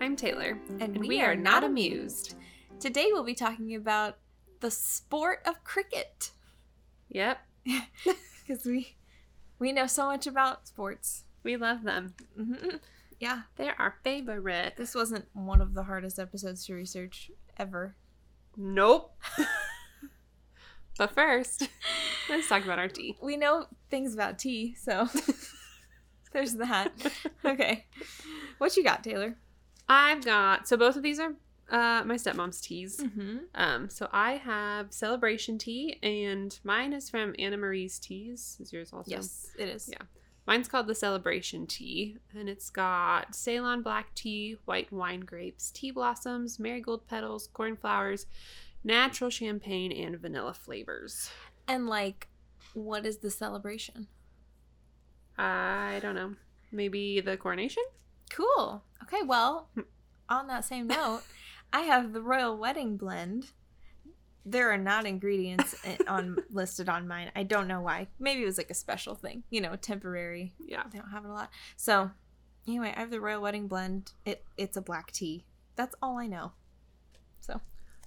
I'm 0.00 0.16
Taylor, 0.16 0.58
and, 0.80 0.98
we, 0.98 1.22
are, 1.22 1.34
not 1.34 1.64
amused. 1.64 2.34
Today 2.78 3.06
we'll 3.10 3.24
be 3.24 3.34
talking 3.34 3.74
about 3.74 4.18
the 4.60 4.70
sport 4.70 5.40
of 5.46 5.62
cricket 5.64 6.30
Yep, 7.10 7.38
because 8.46 8.64
we 8.64 8.96
we 9.58 9.72
know 9.72 9.86
so 9.86 10.06
much 10.06 10.26
about 10.26 10.66
sports. 10.68 11.24
we 11.42 11.56
love 11.56 11.82
them. 11.84 12.14
Mhm. 12.38 12.80
Yeah, 13.20 13.42
They're 13.56 13.80
our 13.80 13.96
favorite. 14.02 14.74
this 14.76 14.94
wasn't 14.94 15.26
one 15.32 15.60
of 15.60 15.74
the 15.74 15.84
hardest 15.84 16.18
episodes 16.18 16.66
to 16.66 16.74
research 16.74 17.30
ever. 17.56 17.96
Nope. 18.56 19.16
but 20.98 21.14
first, 21.14 21.68
let's 22.28 22.48
talk 22.48 22.64
about 22.64 22.78
our 22.78 22.88
tea. 22.88 23.16
We 23.22 23.36
know 23.36 23.66
things 23.90 24.12
about 24.14 24.38
tea, 24.38 24.74
so 24.74 25.08
there's 26.32 26.54
that. 26.54 26.92
Okay, 27.44 27.86
what 28.58 28.76
you 28.76 28.82
got, 28.84 29.04
Taylor? 29.04 29.36
I've 29.88 30.24
got 30.24 30.66
so 30.66 30.76
both 30.76 30.96
of 30.96 31.02
these 31.02 31.20
are 31.20 31.34
uh, 31.70 32.02
my 32.04 32.14
stepmom's 32.14 32.60
teas. 32.60 32.98
Mm-hmm. 32.98 33.38
Um, 33.54 33.90
so 33.90 34.08
I 34.12 34.32
have 34.32 34.92
celebration 34.92 35.58
tea, 35.58 35.98
and 36.02 36.58
mine 36.64 36.92
is 36.92 37.10
from 37.10 37.34
Anna 37.38 37.56
Marie's 37.56 37.98
Teas. 37.98 38.58
Is 38.60 38.72
yours 38.72 38.92
also? 38.92 39.10
Yes, 39.10 39.50
it 39.58 39.68
is. 39.68 39.88
Yeah. 39.90 40.04
Mine's 40.46 40.68
called 40.68 40.88
the 40.88 40.94
Celebration 40.94 41.66
Tea, 41.66 42.18
and 42.38 42.50
it's 42.50 42.68
got 42.68 43.34
Ceylon 43.34 43.80
black 43.80 44.14
tea, 44.14 44.58
white 44.66 44.92
wine 44.92 45.20
grapes, 45.20 45.70
tea 45.70 45.90
blossoms, 45.90 46.58
marigold 46.58 47.06
petals, 47.08 47.48
cornflowers, 47.54 48.26
natural 48.84 49.30
champagne, 49.30 49.90
and 49.90 50.18
vanilla 50.18 50.52
flavors. 50.52 51.30
And 51.66 51.88
like, 51.88 52.28
what 52.74 53.06
is 53.06 53.18
the 53.18 53.30
celebration? 53.30 54.08
I 55.38 55.98
don't 56.02 56.14
know. 56.14 56.34
Maybe 56.70 57.20
the 57.20 57.38
coronation? 57.38 57.84
Cool. 58.34 58.82
Okay, 59.04 59.22
well, 59.24 59.68
hmm. 59.74 59.82
on 60.28 60.46
that 60.48 60.64
same 60.64 60.86
note, 60.86 61.22
I 61.72 61.80
have 61.82 62.12
the 62.12 62.20
Royal 62.20 62.56
Wedding 62.56 62.96
Blend. 62.96 63.52
There 64.44 64.70
are 64.72 64.78
not 64.78 65.06
ingredients 65.06 65.74
on 66.08 66.36
listed 66.50 66.88
on 66.88 67.06
mine. 67.06 67.30
I 67.36 67.44
don't 67.44 67.68
know 67.68 67.80
why. 67.80 68.08
Maybe 68.18 68.42
it 68.42 68.46
was 68.46 68.58
like 68.58 68.70
a 68.70 68.74
special 68.74 69.14
thing, 69.14 69.44
you 69.50 69.60
know, 69.60 69.76
temporary. 69.76 70.52
Yeah. 70.58 70.82
They 70.90 70.98
don't 70.98 71.10
have 71.10 71.24
it 71.24 71.28
a 71.28 71.32
lot. 71.32 71.50
So, 71.76 72.10
anyway, 72.66 72.92
I 72.94 73.00
have 73.00 73.10
the 73.10 73.20
Royal 73.20 73.40
Wedding 73.40 73.68
Blend. 73.68 74.12
It 74.24 74.44
it's 74.56 74.76
a 74.76 74.82
black 74.82 75.12
tea. 75.12 75.44
That's 75.76 75.94
all 76.02 76.18
I 76.18 76.26
know. 76.26 76.52
So, 77.40 77.60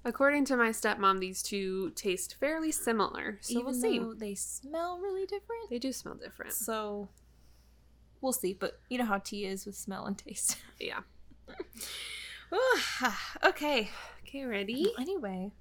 According 0.06 0.45
to 0.45 0.58
my 0.58 0.69
stepmom, 0.69 1.19
these 1.19 1.41
two 1.41 1.91
taste 1.91 2.36
fairly 2.39 2.72
similar. 2.72 3.39
So 3.41 3.59
even 3.59 3.66
we'll 3.66 3.73
see. 3.73 4.02
they 4.17 4.36
smell 4.36 5.00
really 5.00 5.25
different, 5.25 5.69
They 5.69 5.80
do 5.80 5.91
smell 5.91 6.16
different. 6.16 6.53
so 6.53 7.09
we'll 8.21 8.33
see. 8.33 8.53
But 8.53 8.79
you 8.89 8.97
know 8.97 9.05
how 9.05 9.19
tea 9.19 9.45
is 9.45 9.65
with 9.65 9.75
smell 9.75 10.05
and 10.05 10.17
taste. 10.17 10.57
Yeah. 10.79 10.99
okay. 13.43 13.89
Okay, 14.23 14.45
ready? 14.45 14.93
Anyway, 14.99 15.51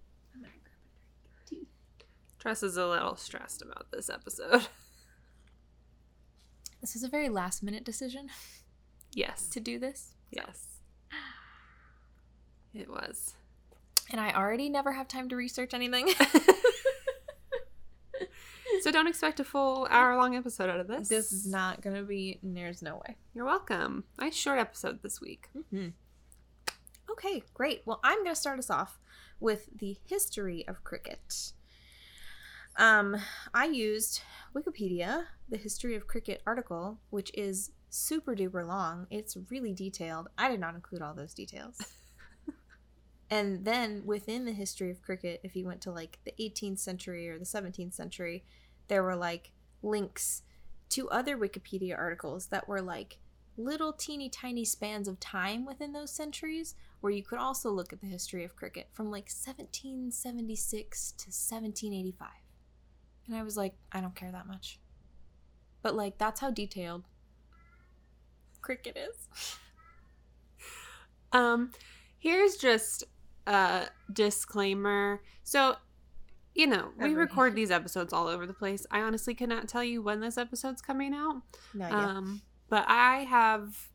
Tress 2.39 2.63
is 2.63 2.77
a 2.77 2.87
little 2.87 3.17
stressed 3.17 3.63
about 3.63 3.87
this 3.93 4.11
episode. 4.11 4.63
this 6.81 6.95
was 6.95 7.03
a 7.03 7.09
very 7.09 7.29
last 7.29 7.63
minute 7.63 7.85
decision 7.85 8.29
Yes. 9.15 9.49
to 9.49 9.61
do 9.61 9.79
this. 9.79 10.13
Yes. 10.31 10.67
It 12.75 12.89
was. 12.91 13.35
And 14.11 14.21
I 14.21 14.33
already 14.33 14.69
never 14.69 14.93
have 14.93 15.09
time 15.09 15.29
to 15.31 15.37
research 15.37 15.73
anything. 15.75 16.09
So 18.87 18.93
don't 18.93 19.09
expect 19.09 19.41
a 19.41 19.45
full 19.45 19.89
hour 19.91 20.17
long 20.17 20.37
episode 20.37 20.71
out 20.71 20.79
of 20.79 20.87
this. 20.87 21.09
this 21.09 21.33
is 21.33 21.45
not 21.45 21.83
going 21.83 21.97
to 21.97 22.05
be, 22.05 22.39
there's 22.41 22.83
no 22.83 23.03
way. 23.05 23.17
You're 23.35 23.45
welcome. 23.45 24.05
Nice 24.17 24.37
short 24.37 24.61
episode 24.61 25.03
this 25.03 25.21
week. 25.21 25.49
Okay, 27.11 27.43
great. 27.53 27.83
Well, 27.85 27.99
I'm 28.05 28.19
going 28.19 28.31
to 28.31 28.41
start 28.41 28.61
us 28.61 28.71
off 28.71 29.01
with 29.41 29.71
the 29.77 29.97
history 30.07 30.65
of 30.69 30.85
cricket. 30.85 31.51
Um, 32.77 33.17
I 33.53 33.65
used 33.65 34.21
Wikipedia, 34.55 35.25
the 35.49 35.57
history 35.57 35.97
of 35.97 36.07
cricket 36.07 36.41
article, 36.47 37.01
which 37.11 37.33
is 37.35 37.73
super 37.91 38.37
duper 38.37 38.65
long. 38.65 39.09
It's 39.11 39.37
really 39.51 39.73
detailed. 39.73 40.29
I 40.39 40.49
did 40.49 40.61
not 40.61 40.77
include 40.77 41.03
all 41.03 41.13
those 41.13 41.35
details. 41.35 41.77
and 43.31 43.65
then 43.65 44.03
within 44.05 44.45
the 44.45 44.53
history 44.53 44.93
of 44.93 45.03
cricket, 45.03 45.41
if 45.43 45.57
you 45.57 45.67
went 45.67 45.81
to 45.81 45.91
like 45.91 46.21
the 46.25 46.35
18th 46.39 46.79
century 46.79 47.29
or 47.29 47.37
the 47.37 47.45
17th 47.45 47.93
century, 47.93 48.45
there 48.89 49.03
were 49.03 49.17
like 49.17 49.53
links 49.83 50.43
to 50.91 51.09
other 51.11 51.37
Wikipedia 51.37 51.97
articles 51.97 52.47
that 52.47 52.69
were 52.69 52.81
like 52.81 53.19
little 53.57 53.93
teeny 53.93 54.29
tiny 54.29 54.65
spans 54.65 55.09
of 55.09 55.19
time 55.19 55.65
within 55.65 55.93
those 55.93 56.11
centuries 56.11 56.75
where 57.01 57.13
you 57.13 57.23
could 57.23 57.39
also 57.39 57.71
look 57.71 57.93
at 57.93 58.01
the 58.01 58.07
history 58.07 58.45
of 58.45 58.57
cricket 58.57 58.89
from 58.93 59.07
like 59.07 59.29
1776 59.29 61.13
to 61.13 61.27
1785. 61.29 62.29
And 63.27 63.37
I 63.37 63.43
was 63.43 63.57
like, 63.57 63.75
I 63.93 64.01
don't 64.01 64.15
care 64.15 64.31
that 64.31 64.47
much. 64.47 64.79
But 65.83 65.95
like 65.95 66.19
that's 66.19 66.41
how 66.41 66.51
detailed 66.51 67.05
cricket 68.61 68.97
is. 68.97 69.59
Um, 71.33 71.73
here's 72.19 72.57
just 72.57 73.05
a 73.47 73.89
disclaimer. 74.13 75.21
So, 75.43 75.77
you 76.57 76.67
know, 76.67 76.91
we 76.97 77.05
Every- 77.11 77.15
record 77.15 77.55
these 77.55 77.71
episodes 77.71 78.13
all 78.13 78.27
over 78.27 78.47
the 78.47 78.55
place. 78.55 78.87
I 78.91 79.01
honestly 79.03 79.35
cannot 79.35 79.69
tell 79.69 79.85
you 79.85 80.03
when 80.03 80.21
this 80.21 80.39
episode's 80.39 80.81
coming 80.83 81.13
out. 81.15 81.43
No, 81.75 81.85
Um, 81.91 82.41
but 82.69 82.85
I 82.89 83.25
have 83.25 83.91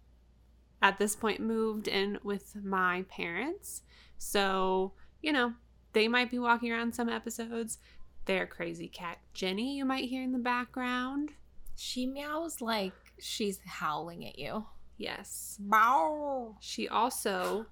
at 0.82 0.98
this 1.00 1.16
point 1.16 1.40
moved 1.40 1.88
in 1.88 2.20
with 2.24 2.56
my 2.64 3.04
parents. 3.10 3.82
So, 4.18 4.94
you 5.22 5.32
know, 5.34 5.54
they 5.94 6.08
might 6.08 6.30
be 6.32 6.40
walking 6.40 6.72
around 6.72 6.94
some 6.96 7.10
episodes. 7.10 7.80
Their 8.26 8.46
crazy 8.46 8.88
cat 8.88 9.18
Jenny, 9.34 9.76
you 9.78 9.84
might 9.86 10.08
hear 10.10 10.22
in 10.24 10.32
the 10.32 10.40
background. 10.40 11.32
she 11.76 12.06
meows 12.06 12.62
like 12.62 12.94
she's 13.20 13.60
howling 13.66 14.24
at 14.28 14.38
you. 14.38 14.66
Yes. 14.98 15.58
Bow. 15.60 16.56
She 16.60 16.88
also 16.88 17.66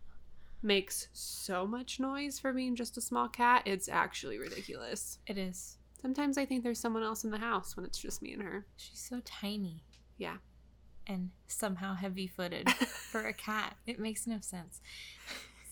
makes 0.61 1.07
so 1.13 1.65
much 1.65 1.99
noise 1.99 2.37
for 2.39 2.51
being 2.53 2.75
just 2.75 2.97
a 2.97 3.01
small 3.01 3.27
cat. 3.29 3.63
It's 3.65 3.87
actually 3.87 4.37
ridiculous. 4.37 5.19
It 5.27 5.37
is. 5.37 5.77
Sometimes 6.01 6.37
I 6.37 6.45
think 6.45 6.63
there's 6.63 6.79
someone 6.79 7.03
else 7.03 7.23
in 7.23 7.31
the 7.31 7.37
house 7.37 7.75
when 7.75 7.85
it's 7.85 7.97
just 7.97 8.21
me 8.21 8.33
and 8.33 8.41
her. 8.41 8.65
She's 8.77 8.99
so 8.99 9.21
tiny 9.25 9.83
Yeah. 10.17 10.37
and 11.07 11.31
somehow 11.47 11.93
heavy 11.95 12.27
footed 12.27 12.69
for 13.11 13.25
a 13.27 13.33
cat. 13.33 13.75
It 13.87 13.99
makes 13.99 14.25
no 14.27 14.39
sense. 14.41 14.81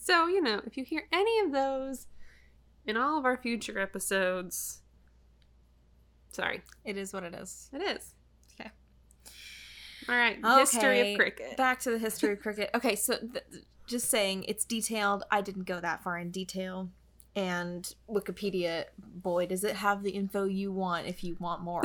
So, 0.02 0.28
you 0.28 0.42
know, 0.42 0.62
if 0.66 0.78
you 0.78 0.84
hear 0.86 1.08
any 1.12 1.40
of 1.40 1.52
those 1.52 2.08
in 2.86 2.96
all 2.98 3.18
of 3.20 3.26
our 3.26 3.38
future 3.38 3.78
episodes, 3.80 4.82
sorry, 6.32 6.62
It 6.86 6.98
is 6.98 7.14
what 7.14 7.24
it 7.24 7.34
is. 7.34 7.70
it 7.74 7.82
is. 7.82 8.14
Okay. 8.60 8.70
All 10.10 10.16
right. 10.16 10.38
History 10.60 11.12
of 11.14 11.18
cricket. 11.18 11.58
Back 11.58 11.80
to 11.82 11.92
the 11.92 12.00
history 12.00 12.34
of 12.34 12.40
cricket. 12.40 12.70
Okay, 12.76 12.96
so 12.96 13.18
th- 13.18 13.44
just 13.88 14.10
saying 14.10 14.46
it's 14.48 14.66
detailed. 14.66 15.24
I 15.32 15.42
didn't 15.42 15.66
go 15.66 15.80
that 15.80 16.04
far 16.04 16.18
in 16.18 16.32
detail. 16.32 16.90
And 17.36 17.94
Wikipedia, 18.10 18.86
boy, 18.98 19.46
does 19.48 19.64
it 19.64 19.78
have 19.78 20.04
the 20.04 20.12
info 20.12 20.44
you 20.46 20.72
want 20.72 21.08
if 21.08 21.24
you 21.24 21.38
want 21.40 21.62
more. 21.62 21.84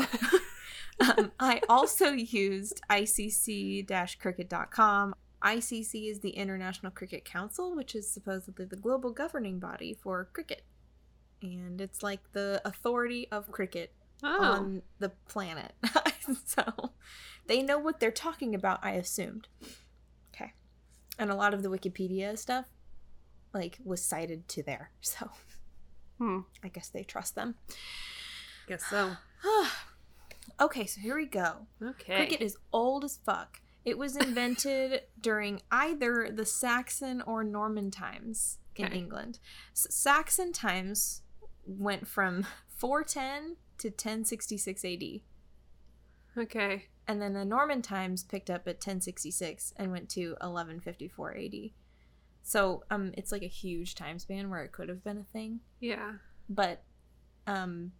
um, 1.00 1.32
I 1.38 1.60
also 1.68 2.12
used 2.12 2.80
ICC-cricket.com. 2.90 5.14
ICC 5.42 6.10
is 6.10 6.20
the 6.20 6.30
International 6.30 6.92
Cricket 6.92 7.24
Council, 7.24 7.74
which 7.74 7.94
is 7.94 8.10
supposedly 8.10 8.64
the 8.64 8.76
global 8.76 9.10
governing 9.10 9.58
body 9.58 9.94
for 10.00 10.28
cricket. 10.32 10.62
And 11.42 11.80
it's 11.80 12.02
like 12.02 12.20
the 12.32 12.62
authority 12.64 13.28
of 13.32 13.50
cricket 13.50 13.92
oh. 14.22 14.44
on 14.44 14.82
the 15.00 15.10
planet. 15.28 15.72
so 16.46 16.92
they 17.46 17.62
know 17.62 17.78
what 17.78 18.00
they're 18.00 18.10
talking 18.10 18.54
about, 18.54 18.80
I 18.82 18.92
assumed. 18.92 19.48
And 21.18 21.30
a 21.30 21.34
lot 21.34 21.54
of 21.54 21.62
the 21.62 21.68
Wikipedia 21.68 22.38
stuff 22.38 22.66
like 23.52 23.78
was 23.84 24.02
cited 24.02 24.48
to 24.48 24.62
there. 24.62 24.90
So 25.00 25.30
hmm. 26.18 26.40
I 26.62 26.68
guess 26.68 26.88
they 26.88 27.02
trust 27.02 27.34
them. 27.34 27.56
Guess 28.68 28.84
so. 28.86 29.12
okay, 30.60 30.86
so 30.86 31.00
here 31.00 31.16
we 31.16 31.26
go. 31.26 31.66
Okay. 31.82 32.16
Cricket 32.16 32.40
is 32.40 32.56
old 32.72 33.04
as 33.04 33.18
fuck. 33.24 33.60
It 33.84 33.98
was 33.98 34.16
invented 34.26 35.02
during 35.20 35.62
either 35.70 36.30
the 36.32 36.46
Saxon 36.46 37.22
or 37.22 37.42
Norman 37.42 37.90
times 37.90 38.58
in 38.76 38.86
Okay. 38.86 38.96
England. 38.96 39.38
S- 39.72 39.88
Saxon 39.90 40.52
times 40.52 41.22
went 41.66 42.06
from 42.06 42.46
410 42.68 43.56
to 43.78 43.88
1066 43.88 44.84
AD. 44.84 45.02
Okay. 46.38 46.84
And 47.12 47.20
then 47.20 47.34
the 47.34 47.44
Norman 47.44 47.82
times 47.82 48.24
picked 48.24 48.48
up 48.48 48.62
at 48.66 48.76
1066 48.76 49.74
and 49.76 49.92
went 49.92 50.08
to 50.10 50.30
1154 50.40 51.36
AD. 51.36 51.54
So 52.42 52.84
um, 52.90 53.12
it's 53.18 53.30
like 53.30 53.42
a 53.42 53.46
huge 53.48 53.94
time 53.94 54.18
span 54.18 54.48
where 54.48 54.62
it 54.64 54.72
could 54.72 54.88
have 54.88 55.04
been 55.04 55.18
a 55.18 55.24
thing, 55.24 55.60
Yeah. 55.78 56.12
but 56.48 56.82
um, 57.46 57.92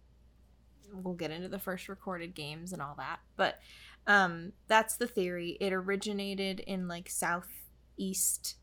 we'll 0.91 1.13
get 1.13 1.29
into 1.29 1.47
the 1.47 1.59
first 1.59 1.87
recorded 1.89 2.33
games 2.33 2.73
and 2.73 2.81
all 2.81 2.95
that. 2.97 3.19
But 3.37 3.59
um, 4.07 4.53
that's 4.67 4.97
the 4.97 5.05
theory. 5.05 5.57
It 5.61 5.73
originated 5.73 6.59
in 6.61 6.87
like 6.87 7.07
southeast 7.07 8.55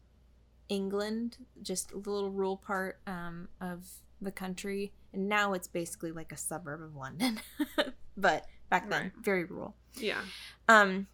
England, 0.69 1.39
just 1.63 1.93
a 1.93 1.97
little 1.97 2.31
rural 2.31 2.57
part 2.57 2.99
um, 3.07 3.47
of 3.61 3.87
the 4.21 4.33
country, 4.33 4.93
and 5.13 5.29
now 5.29 5.53
it's 5.53 5.69
basically 5.69 6.11
like 6.11 6.33
a 6.33 6.37
suburb 6.37 6.83
of 6.83 6.97
London. 6.97 7.41
but 8.17 8.47
back 8.71 8.89
then, 8.89 9.03
Right. 9.03 9.13
very 9.23 9.45
rural. 9.45 9.75
Yeah. 9.95 10.23
Um, 10.69 11.09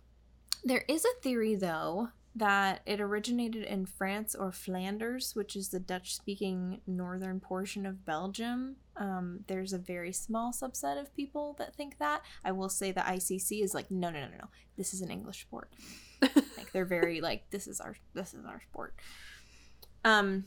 there 0.64 0.84
is 0.88 1.04
a 1.04 1.20
theory 1.22 1.54
though 1.56 2.10
that 2.34 2.82
it 2.84 3.00
originated 3.00 3.64
in 3.64 3.86
France 3.86 4.34
or 4.34 4.52
Flanders, 4.52 5.34
which 5.34 5.56
is 5.56 5.70
the 5.70 5.80
Dutch-speaking 5.80 6.82
northern 6.86 7.40
portion 7.40 7.86
of 7.86 8.04
Belgium. 8.04 8.76
Um, 8.96 9.44
there's 9.46 9.72
a 9.72 9.78
very 9.78 10.12
small 10.12 10.52
subset 10.52 11.00
of 11.00 11.14
people 11.16 11.54
that 11.58 11.74
think 11.74 11.96
that. 11.98 12.20
I 12.44 12.52
will 12.52 12.68
say 12.68 12.92
the 12.92 13.00
ICC 13.00 13.62
is 13.62 13.72
like, 13.72 13.90
no, 13.90 14.10
no, 14.10 14.20
no, 14.20 14.26
no, 14.26 14.36
no. 14.36 14.48
This 14.76 14.92
is 14.92 15.00
an 15.00 15.10
English 15.10 15.40
sport. 15.40 15.72
like 16.20 16.72
they're 16.72 16.84
very 16.84 17.22
like, 17.22 17.48
this 17.50 17.66
is 17.66 17.80
our 17.80 17.96
this 18.12 18.34
is 18.34 18.44
our 18.44 18.60
sport. 18.70 18.94
Um, 20.04 20.44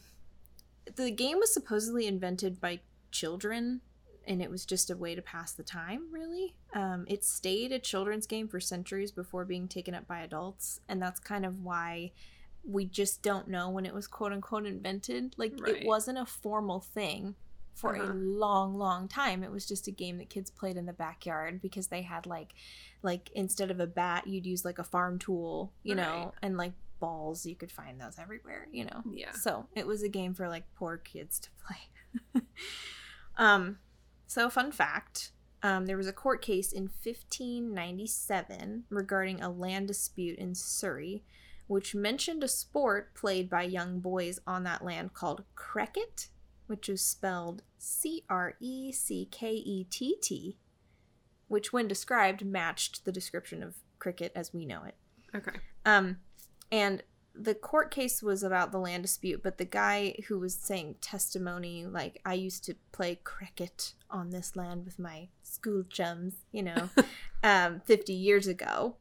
the 0.96 1.10
game 1.10 1.40
was 1.40 1.52
supposedly 1.54 2.06
invented 2.06 2.62
by 2.62 2.82
children 3.12 3.82
and 4.28 4.42
it 4.42 4.50
was 4.50 4.66
just 4.66 4.90
a 4.90 4.96
way 4.98 5.16
to 5.16 5.22
pass 5.22 5.54
the 5.54 5.64
time 5.64 6.04
really 6.12 6.56
um, 6.74 7.06
it 7.08 7.24
stayed 7.24 7.72
a 7.72 7.80
children's 7.80 8.28
game 8.28 8.48
for 8.48 8.60
centuries 8.60 9.12
before 9.12 9.46
being 9.46 9.68
taken 9.68 9.94
up 9.96 10.08
by 10.08 10.20
adults 10.22 10.80
and 10.88 11.02
that's 11.02 11.20
kind 11.20 11.46
of 11.46 11.64
why 11.64 12.12
we 12.64 12.86
just 12.86 13.22
don't 13.22 13.48
know 13.48 13.70
when 13.70 13.86
it 13.86 13.94
was 13.94 14.08
quote 14.08 14.32
unquote 14.34 14.66
invented 14.66 15.34
like 15.38 15.54
Right. 15.60 15.78
it 15.78 15.86
wasn't 15.86 16.18
a 16.18 16.26
formal 16.26 16.80
thing 16.82 17.36
for 17.74 17.96
a 17.96 18.04
Uh-huh. 18.04 18.14
long 18.14 18.76
long 18.78 19.08
time 19.08 19.42
it 19.42 19.52
was 19.52 19.66
just 19.66 19.88
a 19.88 19.92
game 19.92 20.18
that 20.18 20.30
kids 20.30 20.50
played 20.52 20.76
in 20.76 20.86
the 20.86 20.92
backyard 20.94 21.62
because 21.62 21.88
they 21.88 22.02
had 22.02 22.26
like 22.26 22.54
like 23.02 23.32
instead 23.34 23.72
of 23.72 23.80
a 23.80 23.88
bat 23.88 24.28
you'd 24.28 24.46
use 24.46 24.66
like 24.66 24.80
a 24.80 24.84
farm 24.84 25.18
tool 25.18 25.72
you 25.84 25.96
Right. 25.96 26.04
know 26.06 26.34
and 26.42 26.58
like 26.58 26.74
balls 27.00 27.46
you 27.46 27.56
could 27.56 27.72
find 27.72 28.02
those 28.02 28.20
everywhere 28.20 28.68
you 28.74 28.84
know 28.84 29.02
Yeah. 29.10 29.32
so 29.32 29.68
it 29.74 29.88
was 29.88 30.04
a 30.04 30.10
game 30.10 30.34
for 30.34 30.50
like 30.50 30.66
poor 30.76 30.98
kids 30.98 31.40
to 31.40 31.50
play. 31.66 32.42
um, 33.38 33.78
so 34.30 34.48
fun 34.48 34.72
fact: 34.72 35.32
um, 35.64 35.88
there 35.88 35.98
was 35.98 36.08
a 36.08 36.14
court 36.14 36.44
case 36.44 36.72
in 36.72 36.84
1597 36.84 38.84
regarding 38.90 39.42
a 39.42 39.50
land 39.50 39.88
dispute 39.88 40.38
in 40.38 40.54
Surrey, 40.54 41.24
which 41.66 41.96
mentioned 41.96 42.44
a 42.44 42.48
sport 42.48 43.16
played 43.16 43.50
by 43.50 43.64
young 43.64 44.00
boys 44.00 44.40
on 44.46 44.64
that 44.66 44.86
land 44.86 45.16
called 45.16 45.46
cricket, 45.56 46.30
which 46.68 46.88
is 46.88 47.02
spelled 47.02 47.64
C 47.80 48.24
R 48.30 48.54
E 48.60 48.92
C 48.92 49.28
K 49.32 49.54
E 49.54 49.86
T 49.86 50.16
T, 50.22 50.60
which, 51.48 51.74
when 51.74 51.88
described, 51.88 52.46
matched 52.46 53.06
the 53.06 53.12
description 53.12 53.64
of 53.64 53.78
cricket 53.98 54.32
as 54.36 54.54
we 54.54 54.64
know 54.64 54.84
it. 54.84 54.96
Okay. 55.34 55.58
Um, 55.86 56.18
and 56.72 57.02
the 57.42 57.56
court 57.56 57.90
case 57.90 58.22
was 58.22 58.44
about 58.44 58.72
the 58.72 58.80
land 58.80 59.04
dispute, 59.04 59.42
but 59.42 59.58
the 59.58 59.66
guy 59.66 60.16
who 60.28 60.38
was 60.38 60.54
saying 60.54 60.96
testimony, 61.00 61.86
like, 61.86 62.20
I 62.26 62.34
used 62.34 62.66
to 62.66 62.76
play 62.92 63.20
cricket 63.24 63.94
on 64.10 64.32
this 64.32 64.56
land 64.56 64.84
with 64.84 65.00
my 65.00 65.30
school 65.42 65.84
chums, 65.90 66.34
you 66.52 66.64
know, 66.64 66.90
um, 67.44 67.82
50 67.86 68.12
years 68.14 68.48
ago. 68.48 68.98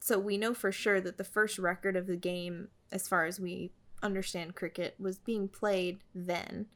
So 0.00 0.18
we 0.18 0.36
know 0.36 0.52
for 0.52 0.72
sure 0.72 1.00
that 1.00 1.16
the 1.16 1.24
first 1.24 1.58
record 1.58 1.94
of 1.94 2.06
the 2.06 2.16
game, 2.16 2.68
as 2.90 3.06
far 3.06 3.26
as 3.26 3.38
we 3.38 3.70
understand 4.02 4.56
cricket, 4.56 4.96
was 4.98 5.18
being 5.18 5.46
played 5.46 6.00
then, 6.12 6.66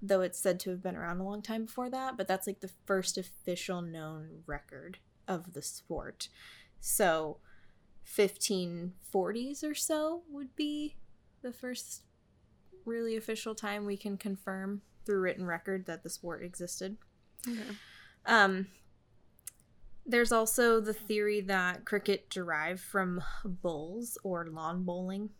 though 0.00 0.20
it's 0.20 0.38
said 0.38 0.60
to 0.60 0.70
have 0.70 0.82
been 0.82 0.96
around 0.96 1.18
a 1.18 1.24
long 1.24 1.42
time 1.42 1.64
before 1.64 1.90
that, 1.90 2.16
but 2.16 2.28
that's 2.28 2.46
like 2.46 2.60
the 2.60 2.70
first 2.86 3.18
official 3.18 3.82
known 3.82 4.42
record 4.46 4.98
of 5.26 5.54
the 5.54 5.62
sport. 5.62 6.28
So 6.80 7.38
1540s 8.06 9.62
or 9.64 9.74
so 9.74 10.22
would 10.30 10.54
be 10.56 10.96
the 11.42 11.52
first 11.52 12.02
really 12.84 13.16
official 13.16 13.54
time 13.54 13.86
we 13.86 13.96
can 13.96 14.16
confirm 14.16 14.82
through 15.06 15.20
written 15.20 15.46
record 15.46 15.86
that 15.86 16.02
the 16.02 16.10
sport 16.10 16.42
existed. 16.42 16.96
Okay. 17.48 17.60
Um, 18.26 18.66
there's 20.06 20.32
also 20.32 20.80
the 20.80 20.92
theory 20.92 21.40
that 21.42 21.84
cricket 21.84 22.28
derived 22.30 22.80
from 22.80 23.22
bowls 23.44 24.18
or 24.22 24.46
lawn 24.46 24.84
bowling, 24.84 25.30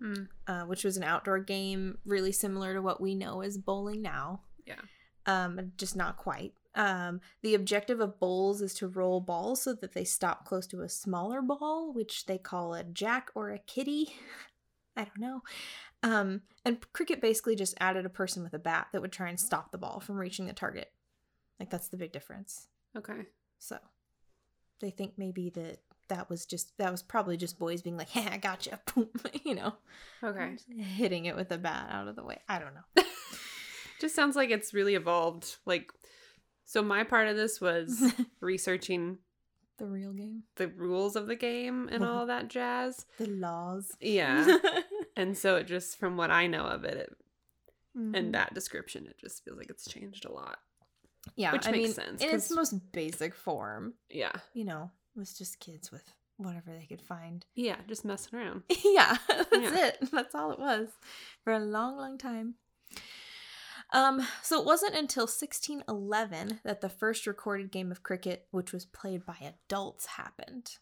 Mm. 0.00 0.26
uh, 0.48 0.62
which 0.64 0.82
was 0.82 0.96
an 0.96 1.04
outdoor 1.04 1.38
game 1.38 1.98
really 2.04 2.32
similar 2.32 2.74
to 2.74 2.82
what 2.82 3.00
we 3.00 3.14
know 3.14 3.40
as 3.40 3.56
bowling 3.56 4.02
now. 4.02 4.40
Yeah. 4.66 4.80
Um, 5.26 5.72
just 5.76 5.94
not 5.94 6.16
quite. 6.16 6.54
Um, 6.74 7.20
the 7.42 7.54
objective 7.54 8.00
of 8.00 8.18
bowls 8.18 8.62
is 8.62 8.72
to 8.74 8.88
roll 8.88 9.20
balls 9.20 9.62
so 9.62 9.74
that 9.74 9.92
they 9.92 10.04
stop 10.04 10.46
close 10.46 10.66
to 10.68 10.80
a 10.80 10.88
smaller 10.88 11.42
ball, 11.42 11.92
which 11.92 12.26
they 12.26 12.38
call 12.38 12.74
a 12.74 12.82
jack 12.84 13.30
or 13.34 13.50
a 13.50 13.58
kitty. 13.58 14.14
I 14.96 15.04
don't 15.04 15.18
know. 15.18 15.42
Um, 16.02 16.42
and 16.64 16.78
cricket 16.92 17.20
basically 17.20 17.56
just 17.56 17.74
added 17.80 18.04
a 18.06 18.10
person 18.10 18.42
with 18.42 18.54
a 18.54 18.58
bat 18.58 18.88
that 18.92 19.00
would 19.00 19.12
try 19.12 19.28
and 19.28 19.38
stop 19.40 19.70
the 19.70 19.78
ball 19.78 20.00
from 20.00 20.16
reaching 20.16 20.46
the 20.46 20.52
target. 20.52 20.92
Like 21.60 21.70
that's 21.70 21.88
the 21.88 21.96
big 21.96 22.12
difference. 22.12 22.68
Okay. 22.96 23.26
So 23.58 23.78
they 24.80 24.90
think 24.90 25.12
maybe 25.16 25.50
that 25.50 25.78
that 26.08 26.28
was 26.28 26.44
just 26.44 26.76
that 26.78 26.90
was 26.90 27.02
probably 27.02 27.36
just 27.36 27.58
boys 27.58 27.80
being 27.82 27.96
like, 27.96 28.08
"Hey, 28.10 28.26
I 28.30 28.36
got 28.36 28.66
you," 28.66 29.08
you 29.44 29.54
know, 29.54 29.74
Okay. 30.22 30.56
hitting 30.76 31.26
it 31.26 31.36
with 31.36 31.50
a 31.52 31.58
bat 31.58 31.88
out 31.90 32.08
of 32.08 32.16
the 32.16 32.24
way. 32.24 32.40
I 32.48 32.58
don't 32.58 32.74
know. 32.74 33.04
Just 34.00 34.14
sounds 34.16 34.34
like 34.34 34.50
it's 34.50 34.74
really 34.74 34.96
evolved. 34.96 35.56
Like, 35.64 35.92
so 36.64 36.82
my 36.82 37.04
part 37.04 37.28
of 37.28 37.36
this 37.36 37.60
was 37.60 38.12
researching 38.40 39.18
the 39.78 39.86
real 39.86 40.12
game, 40.12 40.44
the 40.56 40.68
rules 40.68 41.16
of 41.16 41.26
the 41.26 41.34
game 41.36 41.88
and 41.90 42.04
all 42.04 42.26
that 42.26 42.48
jazz. 42.48 43.04
the 43.18 43.26
laws. 43.26 43.90
Yeah. 44.00 44.58
and 45.16 45.36
so 45.36 45.56
it 45.56 45.66
just, 45.66 45.98
from 45.98 46.16
what 46.16 46.30
I 46.30 46.46
know 46.46 46.64
of 46.64 46.84
it, 46.84 46.96
it 46.96 47.16
Mhm. 47.98 48.16
and 48.16 48.34
that 48.34 48.54
description, 48.54 49.06
it 49.06 49.18
just 49.18 49.44
feels 49.44 49.58
like 49.58 49.68
it's 49.68 49.84
changed 49.86 50.24
a 50.24 50.32
lot. 50.32 50.56
yeah, 51.36 51.52
which 51.52 51.66
I 51.66 51.72
makes 51.72 51.84
mean, 51.88 51.92
sense, 51.94 52.22
in 52.22 52.34
its 52.34 52.50
most 52.50 52.90
basic 52.92 53.34
form, 53.34 53.94
Yeah. 54.08 54.32
you 54.54 54.64
know, 54.64 54.90
it 55.14 55.18
was 55.18 55.36
just 55.36 55.60
kids 55.60 55.92
with 55.92 56.02
whatever 56.38 56.72
they 56.72 56.86
could 56.86 57.02
find. 57.02 57.44
Yeah. 57.54 57.76
Just 57.86 58.04
messing 58.06 58.38
around. 58.38 58.62
yeah, 58.84 59.18
that's 59.28 59.50
Yeah. 59.52 59.86
it. 59.88 59.98
That's 60.10 60.34
all 60.34 60.52
it 60.52 60.58
was 60.58 60.88
for 61.44 61.52
a 61.52 61.58
long, 61.60 61.96
long 61.98 62.16
time. 62.16 62.54
Um, 63.92 64.26
so 64.42 64.58
it 64.58 64.64
wasn't 64.64 64.94
until 64.94 65.24
1611 65.24 66.60
that 66.64 66.80
the 66.80 66.88
first 66.88 67.26
recorded 67.26 67.70
game 67.70 67.92
of 67.92 68.02
cricket, 68.02 68.46
which 68.50 68.72
was 68.72 68.86
played 68.86 69.26
by 69.26 69.36
adults, 69.40 70.06
happened. 70.06 70.78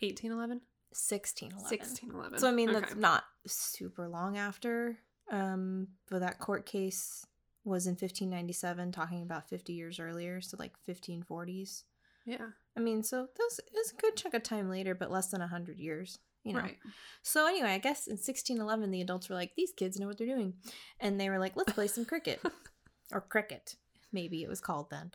1811? 0.00 0.60
1611. 0.90 1.78
1611. 1.78 2.38
So 2.38 2.48
I 2.48 2.52
mean 2.52 2.72
that's 2.72 2.94
not 2.94 3.24
super 3.46 4.08
long 4.08 4.36
after. 4.36 4.98
Um, 5.30 5.88
but 6.10 6.20
that 6.20 6.38
court 6.38 6.66
case 6.66 7.26
was 7.64 7.86
in 7.86 7.92
1597, 7.92 8.92
talking 8.92 9.22
about 9.22 9.48
50 9.48 9.72
years 9.72 9.98
earlier, 9.98 10.40
so 10.40 10.56
like 10.58 10.72
1540s. 10.86 11.84
Yeah. 12.26 12.48
I 12.76 12.80
mean, 12.80 13.02
so 13.02 13.28
that's 13.38 13.60
it's 13.72 13.92
a 13.92 13.96
good 13.96 14.16
chunk 14.16 14.34
of 14.34 14.42
time 14.42 14.68
later, 14.68 14.94
but 14.94 15.10
less 15.10 15.28
than 15.28 15.40
100 15.40 15.78
years. 15.78 16.18
You 16.44 16.52
know. 16.52 16.60
Right. 16.60 16.78
So 17.22 17.46
anyway, 17.46 17.70
I 17.70 17.78
guess 17.78 18.06
in 18.06 18.12
1611 18.18 18.90
the 18.90 19.00
adults 19.00 19.28
were 19.28 19.34
like, 19.34 19.52
these 19.56 19.72
kids 19.74 19.98
know 19.98 20.06
what 20.06 20.18
they're 20.18 20.26
doing, 20.26 20.54
and 21.00 21.18
they 21.18 21.30
were 21.30 21.38
like, 21.38 21.56
let's 21.56 21.72
play 21.72 21.86
some 21.88 22.04
cricket, 22.04 22.40
or 23.12 23.20
cricket, 23.22 23.76
maybe 24.12 24.42
it 24.42 24.48
was 24.48 24.60
called 24.60 24.90
then. 24.90 25.10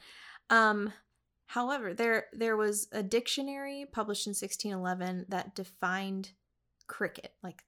Um, 0.50 0.92
however, 1.46 1.94
there 1.94 2.26
there 2.34 2.58
was 2.58 2.88
a 2.92 3.04
dictionary 3.04 3.86
published 3.92 4.26
in 4.26 4.32
1611 4.32 5.28
that 5.30 5.54
defined 5.56 6.32
cricket, 6.88 7.34
like 7.44 7.64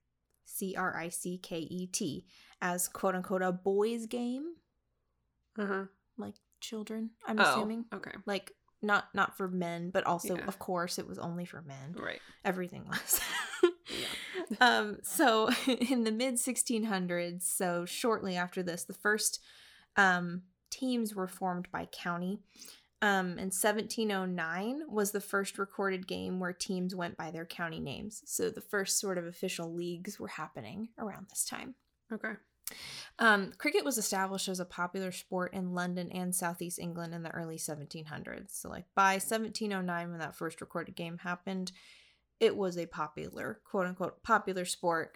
C 0.45 0.75
R 0.75 0.97
I 0.97 1.09
C 1.09 1.37
K 1.37 1.59
E 1.59 1.85
T, 1.85 2.25
as 2.61 2.87
quote 2.87 3.13
unquote 3.13 3.43
a 3.43 3.51
boys' 3.51 4.07
game, 4.07 4.55
Uh 5.59 5.65
huh. 5.67 5.83
like 6.17 6.33
children. 6.59 7.11
I'm 7.27 7.39
Oh. 7.39 7.43
assuming, 7.43 7.85
Okay. 7.93 8.11
like 8.25 8.53
not 8.81 9.13
not 9.13 9.37
for 9.37 9.47
men, 9.47 9.91
but 9.91 10.03
also 10.05 10.35
Yeah. 10.37 10.45
of 10.47 10.57
course 10.57 10.97
it 10.97 11.07
was 11.07 11.19
only 11.19 11.45
for 11.45 11.61
men 11.61 11.93
Right. 11.95 12.21
everything 12.43 12.87
was. 12.87 13.21
Um, 14.59 14.97
so 15.03 15.49
in 15.67 16.03
the 16.03 16.11
mid 16.11 16.35
1600s, 16.35 17.43
so 17.43 17.85
shortly 17.85 18.35
after 18.35 18.63
this, 18.63 18.83
the 18.83 18.93
first 18.93 19.39
um, 19.95 20.43
teams 20.69 21.15
were 21.15 21.27
formed 21.27 21.67
by 21.71 21.87
county. 21.91 22.39
Um, 23.03 23.31
in 23.31 23.49
1709 23.49 24.83
was 24.87 25.11
the 25.11 25.21
first 25.21 25.57
recorded 25.57 26.05
game 26.07 26.39
where 26.39 26.53
teams 26.53 26.93
went 26.93 27.17
by 27.17 27.31
their 27.31 27.45
county 27.45 27.79
names. 27.79 28.21
So 28.25 28.51
the 28.51 28.61
first 28.61 28.99
sort 28.99 29.17
of 29.17 29.25
official 29.25 29.73
leagues 29.73 30.19
were 30.19 30.27
happening 30.27 30.89
around 30.99 31.27
this 31.29 31.43
time. 31.43 31.73
Okay. 32.13 32.33
Um, 33.19 33.53
cricket 33.57 33.83
was 33.83 33.97
established 33.97 34.47
as 34.47 34.59
a 34.59 34.65
popular 34.65 35.11
sport 35.11 35.53
in 35.53 35.73
London 35.73 36.11
and 36.11 36.33
Southeast 36.33 36.79
England 36.79 37.13
in 37.13 37.23
the 37.23 37.31
early 37.31 37.57
1700s. 37.57 38.51
So, 38.51 38.69
like 38.69 38.85
by 38.95 39.13
1709, 39.13 40.11
when 40.11 40.19
that 40.19 40.35
first 40.35 40.61
recorded 40.61 40.95
game 40.95 41.17
happened, 41.17 41.71
it 42.41 42.57
was 42.57 42.77
a 42.77 42.87
popular, 42.87 43.61
quote 43.63 43.85
unquote, 43.87 44.23
popular 44.23 44.65
sport 44.65 45.15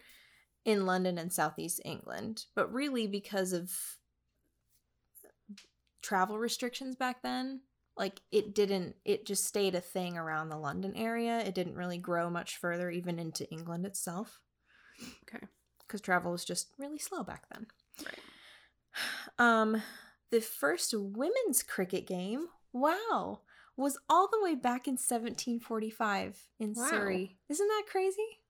in 0.64 0.86
London 0.86 1.18
and 1.18 1.32
Southeast 1.32 1.82
England. 1.84 2.46
But 2.54 2.72
really, 2.72 3.06
because 3.06 3.52
of 3.52 3.72
travel 6.00 6.38
restrictions 6.38 6.94
back 6.94 7.22
then, 7.22 7.62
like 7.96 8.20
it 8.30 8.54
didn't, 8.54 8.94
it 9.04 9.26
just 9.26 9.44
stayed 9.44 9.74
a 9.74 9.80
thing 9.80 10.16
around 10.16 10.48
the 10.48 10.56
London 10.56 10.94
area. 10.96 11.40
It 11.40 11.54
didn't 11.54 11.74
really 11.74 11.98
grow 11.98 12.30
much 12.30 12.56
further, 12.56 12.90
even 12.90 13.18
into 13.18 13.50
England 13.50 13.84
itself. 13.84 14.40
Okay. 15.28 15.46
because 15.86 16.00
travel 16.00 16.32
was 16.32 16.44
just 16.44 16.68
really 16.78 16.98
slow 16.98 17.22
back 17.22 17.44
then. 17.52 17.66
Right. 18.04 18.18
Um, 19.38 19.82
the 20.30 20.40
first 20.40 20.94
women's 20.96 21.62
cricket 21.62 22.06
game, 22.06 22.46
wow, 22.72 23.40
was 23.76 23.98
all 24.08 24.28
the 24.30 24.40
way 24.42 24.54
back 24.54 24.86
in 24.88 24.94
1745 24.96 26.48
in 26.58 26.74
Wow. 26.74 26.88
Surrey. 26.88 27.38
Isn't 27.48 27.68
that 27.68 27.84
crazy? 27.90 28.40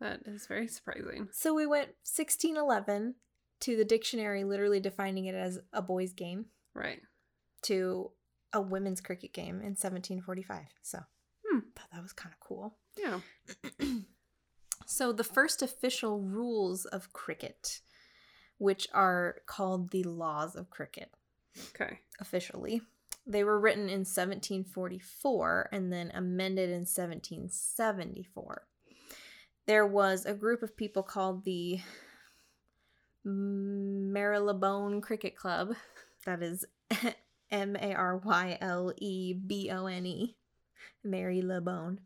That 0.00 0.20
is 0.26 0.46
very 0.46 0.68
surprising. 0.68 1.28
So 1.32 1.54
we 1.54 1.66
went 1.66 1.88
1611 2.04 3.14
to 3.60 3.76
the 3.76 3.84
dictionary 3.84 4.44
literally 4.44 4.80
defining 4.80 5.24
it 5.24 5.34
as 5.34 5.58
a 5.72 5.80
boys' 5.82 6.12
game 6.12 6.46
Right. 6.74 7.00
to 7.62 8.12
a 8.52 8.60
women's 8.60 9.00
cricket 9.00 9.32
game 9.32 9.56
in 9.60 9.74
1745. 9.76 10.66
So, 10.82 11.00
Hmm. 11.46 11.60
thought 11.74 11.90
that 11.92 12.02
was 12.02 12.12
kind 12.12 12.32
of 12.34 12.40
cool. 12.40 12.78
Yeah. 12.96 13.20
So, 14.88 15.10
the 15.10 15.24
first 15.24 15.62
official 15.62 16.20
rules 16.20 16.84
of 16.84 17.12
cricket, 17.12 17.80
which 18.58 18.86
are 18.92 19.40
called 19.46 19.90
the 19.90 20.04
laws 20.04 20.54
of 20.54 20.70
cricket 20.70 21.12
Okay. 21.70 22.00
officially, 22.20 22.82
they 23.26 23.42
were 23.42 23.58
written 23.58 23.88
in 23.88 24.00
1744 24.00 25.68
and 25.72 25.92
then 25.92 26.12
amended 26.14 26.70
in 26.70 26.86
1774. 26.86 28.66
There 29.66 29.86
was 29.86 30.24
a 30.24 30.34
group 30.34 30.62
of 30.62 30.76
people 30.76 31.02
called 31.02 31.44
the 31.44 31.80
Marylebone 33.24 35.00
Cricket 35.00 35.36
Club. 35.36 35.74
That 36.24 36.42
is 36.42 36.64
M 37.50 37.76
A 37.76 37.94
R 37.94 38.18
Y 38.18 38.58
L 38.60 38.92
E 38.96 39.34
B 39.34 39.70
O 39.70 39.86
N 39.86 40.06
E. 40.06 40.36
Marylebone. 41.02 42.00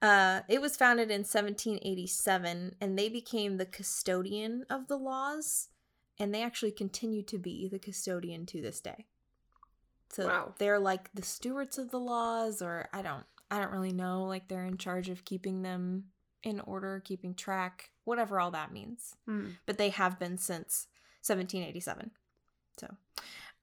Uh, 0.00 0.40
it 0.48 0.62
was 0.62 0.76
founded 0.76 1.10
in 1.10 1.20
1787 1.20 2.76
and 2.80 2.98
they 2.98 3.10
became 3.10 3.58
the 3.58 3.66
custodian 3.66 4.64
of 4.70 4.88
the 4.88 4.96
laws 4.96 5.68
and 6.18 6.34
they 6.34 6.42
actually 6.42 6.72
continue 6.72 7.22
to 7.22 7.36
be 7.36 7.68
the 7.68 7.78
custodian 7.78 8.46
to 8.46 8.62
this 8.62 8.80
day. 8.80 9.06
So 10.10 10.26
Wow. 10.26 10.54
they're 10.58 10.78
like 10.78 11.12
the 11.14 11.22
stewards 11.22 11.78
of 11.78 11.90
the 11.90 12.00
laws 12.00 12.60
or 12.62 12.88
I 12.92 13.02
don't 13.02 13.24
I 13.50 13.58
don't 13.58 13.72
really 13.72 13.92
know 13.92 14.24
like 14.24 14.48
they're 14.48 14.64
in 14.64 14.76
charge 14.76 15.08
of 15.08 15.24
keeping 15.24 15.62
them 15.62 16.04
in 16.42 16.60
order, 16.60 17.00
keeping 17.04 17.34
track, 17.34 17.90
whatever 18.04 18.40
all 18.40 18.50
that 18.52 18.72
means 18.72 19.16
Mm. 19.28 19.56
but 19.66 19.78
they 19.78 19.90
have 19.90 20.18
been 20.18 20.38
since 20.38 20.86
1787. 21.22 22.10
So, 22.78 22.96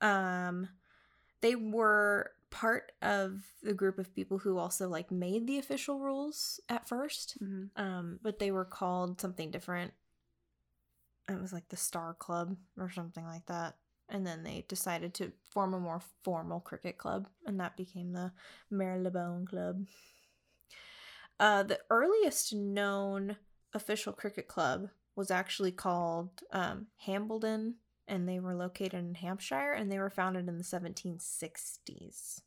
um, 0.01 0.69
they 1.41 1.55
were 1.55 2.31
part 2.49 2.91
of 3.01 3.43
the 3.63 3.73
group 3.73 3.97
of 3.97 4.13
people 4.13 4.37
who 4.37 4.57
also 4.57 4.87
like 4.87 5.11
made 5.11 5.47
the 5.47 5.57
official 5.57 5.99
rules 5.99 6.59
at 6.69 6.87
first, 6.87 7.35
hmm 7.39 7.65
um, 7.75 8.19
but 8.21 8.39
they 8.39 8.51
were 8.51 8.65
called 8.65 9.19
something 9.19 9.51
different. 9.51 9.93
It 11.29 11.41
was 11.41 11.51
like 11.51 11.67
the 11.69 11.77
Star 11.77 12.13
Club 12.13 12.55
or 12.77 12.89
something 12.89 13.25
like 13.25 13.45
that. 13.47 13.75
And 14.09 14.25
then 14.25 14.43
they 14.43 14.65
decided 14.67 15.13
to 15.15 15.33
form 15.49 15.73
a 15.73 15.79
more 15.79 16.01
formal 16.23 16.61
cricket 16.61 16.97
club, 16.97 17.27
and 17.45 17.59
that 17.59 17.75
became 17.75 18.13
the 18.13 18.31
Marylebone 18.71 19.45
Club. 19.45 19.85
Uh, 21.39 21.63
the 21.63 21.79
earliest 21.89 22.53
known 22.53 23.37
official 23.73 24.13
cricket 24.13 24.47
club 24.47 24.89
was 25.15 25.29
actually 25.29 25.71
called 25.71 26.41
um, 26.51 26.87
Hambledon, 27.05 27.75
and 28.07 28.27
they 28.27 28.39
were 28.39 28.55
located 28.55 28.93
in 28.93 29.15
Hampshire, 29.15 29.73
and 29.73 29.91
they 29.91 29.99
were 29.99 30.09
founded 30.09 30.47
in 30.47 30.57
the 30.57 30.63
1760s. 30.63 32.41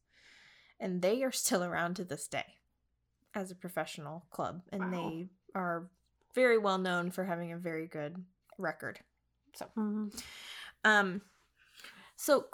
And 0.79 1.03
they 1.03 1.23
are 1.23 1.33
still 1.33 1.63
around 1.63 1.95
to 1.97 2.05
this 2.05 2.27
day 2.27 2.57
as 3.35 3.51
a 3.51 3.57
professional 3.57 4.25
club, 4.31 4.63
and 4.73 4.81
Wow. 4.81 4.93
they 4.93 5.29
are 5.55 5.89
very 6.35 6.59
well 6.59 6.79
known 6.79 7.11
for 7.11 7.25
having 7.25 7.53
a 7.53 7.59
very 7.59 7.87
good 7.87 8.25
record. 8.59 9.01
So, 9.55 9.67
hmm 9.75 10.09
um, 10.85 11.21
so 12.21 12.45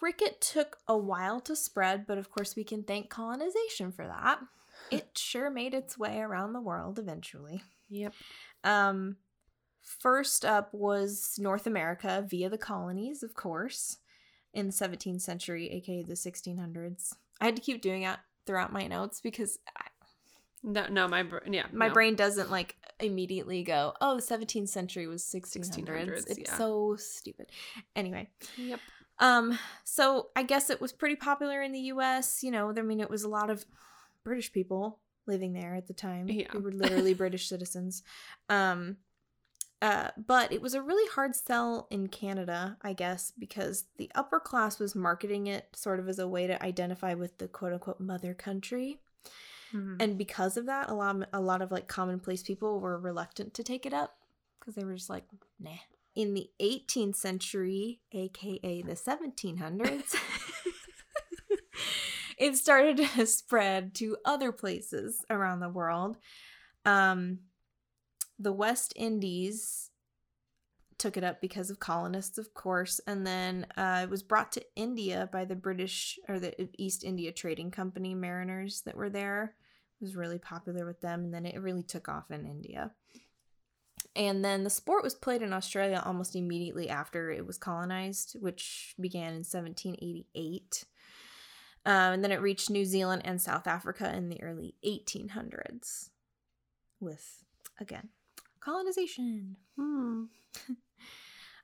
cricket 0.00 0.40
took 0.40 0.78
a 0.88 0.96
while 0.96 1.40
to 1.42 1.54
spread, 1.54 2.08
but 2.08 2.18
of 2.18 2.28
course 2.28 2.56
we 2.56 2.64
can 2.64 2.82
thank 2.82 3.08
colonization 3.08 3.92
for 3.92 4.06
that. 4.06 4.40
It 4.90 5.16
sure 5.16 5.48
made 5.48 5.74
its 5.74 5.96
way 5.96 6.18
around 6.18 6.52
the 6.52 6.60
world 6.60 6.98
eventually. 6.98 7.62
Yep. 7.88 8.12
Um, 8.64 9.16
first 9.80 10.44
up 10.44 10.74
was 10.74 11.36
North 11.38 11.66
America 11.66 12.26
via 12.28 12.50
the 12.50 12.58
colonies, 12.58 13.22
of 13.22 13.32
course, 13.32 13.98
in 14.52 14.66
the 14.66 14.72
17th 14.72 15.20
century, 15.20 15.70
aka 15.70 16.02
the 16.02 16.14
1600s. 16.14 17.14
I 17.40 17.44
had 17.44 17.56
to 17.56 17.62
keep 17.62 17.80
doing 17.80 18.02
that 18.02 18.20
throughout 18.44 18.72
my 18.72 18.86
notes 18.88 19.20
because 19.20 19.58
I, 19.76 19.84
No, 20.64 20.86
no, 20.88 21.06
my 21.08 21.22
br- 21.22 21.38
yeah, 21.48 21.66
my 21.72 21.88
no. 21.88 21.94
brain 21.94 22.16
doesn't 22.16 22.50
like 22.50 22.76
immediately 22.98 23.62
go, 23.62 23.94
"Oh, 24.00 24.16
the 24.16 24.22
17th 24.22 24.68
century 24.68 25.06
was 25.06 25.22
1600s." 25.22 25.86
1600s, 25.86 26.26
it's 26.28 26.38
yeah. 26.38 26.58
so 26.58 26.96
stupid. 26.96 27.46
Anyway, 27.94 28.28
Yep. 28.56 28.80
Um, 29.22 29.56
so 29.84 30.30
I 30.34 30.42
guess 30.42 30.68
it 30.68 30.80
was 30.80 30.92
pretty 30.92 31.14
popular 31.14 31.62
in 31.62 31.70
the 31.70 31.78
U.S. 31.80 32.42
You 32.42 32.50
know, 32.50 32.74
I 32.76 32.82
mean, 32.82 32.98
it 32.98 33.08
was 33.08 33.22
a 33.22 33.28
lot 33.28 33.50
of 33.50 33.64
British 34.24 34.52
people 34.52 34.98
living 35.26 35.52
there 35.52 35.76
at 35.76 35.86
the 35.86 35.94
time. 35.94 36.28
Yeah. 36.28 36.48
They 36.52 36.58
were 36.58 36.72
literally 36.72 37.14
British 37.14 37.48
citizens. 37.48 38.02
Um, 38.48 38.96
uh, 39.80 40.10
but 40.16 40.52
it 40.52 40.60
was 40.60 40.74
a 40.74 40.82
really 40.82 41.08
hard 41.12 41.36
sell 41.36 41.86
in 41.90 42.08
Canada, 42.08 42.76
I 42.82 42.94
guess, 42.94 43.32
because 43.38 43.86
the 43.96 44.10
upper 44.16 44.40
class 44.40 44.80
was 44.80 44.96
marketing 44.96 45.46
it 45.46 45.68
sort 45.72 46.00
of 46.00 46.08
as 46.08 46.18
a 46.18 46.28
way 46.28 46.48
to 46.48 46.60
identify 46.60 47.14
with 47.14 47.38
the 47.38 47.46
quote 47.46 47.72
unquote 47.72 48.00
mother 48.00 48.34
country. 48.34 48.98
Mhm. 49.72 50.02
And 50.02 50.18
because 50.18 50.56
of 50.56 50.66
that, 50.66 50.90
a 50.90 50.94
lot, 50.94 51.28
a 51.32 51.40
lot 51.40 51.62
of 51.62 51.70
like 51.70 51.86
commonplace 51.86 52.42
people 52.42 52.80
were 52.80 52.98
reluctant 52.98 53.54
to 53.54 53.62
take 53.62 53.86
it 53.86 53.94
up 53.94 54.16
because 54.58 54.74
they 54.74 54.84
were 54.84 54.94
just 54.94 55.10
like, 55.10 55.24
nah. 55.60 55.70
In 56.14 56.34
the 56.34 56.50
18th 56.60 57.16
century, 57.16 58.00
aka 58.12 58.82
the 58.82 58.92
1700s, 58.92 60.14
it 62.38 62.56
started 62.56 62.98
to 62.98 63.26
spread 63.26 63.94
to 63.94 64.16
other 64.24 64.52
places 64.52 65.24
around 65.30 65.60
the 65.60 65.70
world. 65.70 66.18
Um, 66.84 67.38
the 68.38 68.52
West 68.52 68.92
Indies 68.96 69.90
took 70.98 71.16
it 71.16 71.24
up 71.24 71.40
because 71.40 71.70
of 71.70 71.80
colonists, 71.80 72.38
of 72.38 72.54
course, 72.54 73.00
and 73.06 73.26
then 73.26 73.66
uh, 73.76 74.00
it 74.04 74.10
was 74.10 74.22
brought 74.22 74.52
to 74.52 74.64
India 74.76 75.28
by 75.32 75.44
the 75.44 75.56
British 75.56 76.18
or 76.28 76.38
the 76.38 76.68
East 76.78 77.02
India 77.02 77.32
Trading 77.32 77.70
Company 77.70 78.14
mariners 78.14 78.82
that 78.82 78.96
were 78.96 79.10
there. 79.10 79.54
It 80.00 80.04
was 80.04 80.14
really 80.14 80.38
popular 80.38 80.86
with 80.86 81.00
them, 81.00 81.24
and 81.24 81.34
then 81.34 81.46
it 81.46 81.60
really 81.60 81.82
took 81.82 82.08
off 82.08 82.30
in 82.30 82.46
India. 82.46 82.92
And 84.14 84.44
then 84.44 84.64
the 84.64 84.70
sport 84.70 85.02
was 85.02 85.14
played 85.14 85.42
in 85.42 85.52
Australia 85.52 86.02
almost 86.04 86.36
immediately 86.36 86.88
after 86.88 87.30
it 87.30 87.46
was 87.46 87.56
colonized, 87.56 88.36
which 88.38 88.94
began 89.00 89.28
in 89.28 89.44
1788. 89.44 90.84
Um, 91.84 91.94
and 91.94 92.24
then 92.24 92.32
it 92.32 92.40
reached 92.40 92.70
New 92.70 92.84
Zealand 92.84 93.22
and 93.24 93.40
South 93.40 93.66
Africa 93.66 94.14
in 94.14 94.28
the 94.28 94.42
early 94.42 94.74
1800s 94.84 96.10
with, 97.00 97.42
again, 97.80 98.10
colonization. 98.60 99.56
Hmm. 99.76 100.24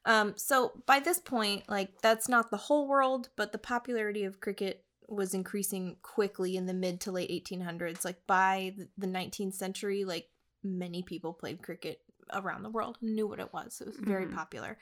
Um, 0.04 0.32
so 0.36 0.72
by 0.86 1.00
this 1.00 1.18
point, 1.18 1.64
like 1.68 2.00
that's 2.00 2.30
not 2.30 2.50
the 2.50 2.56
whole 2.56 2.88
world, 2.88 3.28
but 3.36 3.52
the 3.52 3.58
popularity 3.58 4.24
of 4.24 4.40
cricket 4.40 4.84
was 5.06 5.34
increasing 5.34 5.96
quickly 6.02 6.56
in 6.56 6.64
the 6.64 6.72
mid 6.72 7.00
to 7.02 7.12
late 7.12 7.30
1800s. 7.30 8.06
Like 8.06 8.26
by 8.26 8.74
the 8.96 9.06
19th 9.06 9.54
century, 9.54 10.04
like 10.04 10.28
many 10.62 11.02
people 11.02 11.34
played 11.34 11.62
cricket 11.62 12.00
around 12.32 12.62
the 12.62 12.70
world, 12.70 12.98
knew 13.00 13.26
what 13.26 13.40
it 13.40 13.52
was. 13.52 13.80
It 13.80 13.86
was 13.86 13.96
very 13.96 14.26
Mhm. 14.26 14.34
popular. 14.34 14.78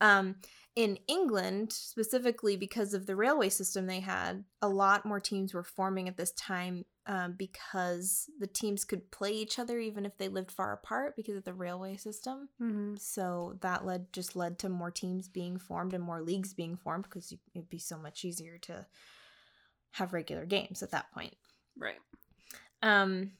Um, 0.00 0.36
in 0.74 0.98
England, 1.06 1.72
specifically 1.72 2.56
because 2.56 2.94
of 2.94 3.06
the 3.06 3.14
railway 3.14 3.50
system 3.50 3.86
they 3.86 4.00
had, 4.00 4.44
a 4.60 4.68
lot 4.68 5.04
more 5.04 5.20
teams 5.20 5.54
were 5.54 5.62
forming 5.62 6.08
at 6.08 6.16
this 6.16 6.32
time 6.32 6.84
um, 7.06 7.32
because 7.34 8.30
the 8.38 8.46
teams 8.46 8.84
could 8.84 9.10
play 9.10 9.32
each 9.32 9.58
other 9.58 9.78
even 9.78 10.06
if 10.06 10.16
they 10.18 10.28
lived 10.28 10.52
far 10.52 10.72
apart 10.72 11.16
because 11.16 11.36
of 11.36 11.44
the 11.44 11.52
railway 11.52 11.96
system. 11.96 12.48
Mhm. 12.60 12.98
So 12.98 13.58
that 13.60 13.84
led 13.84 14.12
just 14.12 14.36
led 14.36 14.58
to 14.60 14.68
more 14.68 14.90
teams 14.92 15.28
being 15.28 15.58
formed 15.58 15.94
and 15.94 16.02
more 16.02 16.22
leagues 16.22 16.54
being 16.54 16.76
formed 16.76 17.04
because 17.04 17.32
it'd 17.54 17.68
be 17.68 17.78
so 17.78 17.98
much 17.98 18.24
easier 18.24 18.56
to 18.58 18.86
have 19.92 20.12
regular 20.12 20.46
games 20.46 20.82
at 20.82 20.90
that 20.92 21.10
point. 21.12 21.34
Right. 21.76 21.98
Um, 22.82 23.32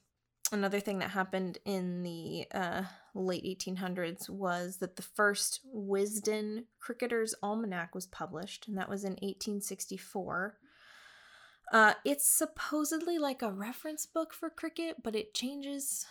another 0.52 0.80
thing 0.80 0.98
that 0.98 1.10
happened 1.10 1.58
in 1.64 2.02
the 2.02 2.46
uh, 2.52 2.82
late 3.14 3.44
1800s 3.44 4.28
was 4.28 4.76
that 4.78 4.96
the 4.96 5.02
first 5.02 5.60
Wisden 5.74 6.64
Cricketer's 6.80 7.34
Almanac 7.42 7.94
was 7.94 8.06
published, 8.06 8.68
and 8.68 8.76
that 8.76 8.88
was 8.88 9.04
in 9.04 9.12
1864. 9.12 10.58
Uh, 11.72 11.94
it's 12.04 12.26
supposedly 12.26 13.18
like 13.18 13.42
a 13.42 13.50
reference 13.50 14.06
book 14.06 14.34
for 14.34 14.50
cricket, 14.50 14.96
but 15.02 15.16
it 15.16 15.34
changes. 15.34 16.04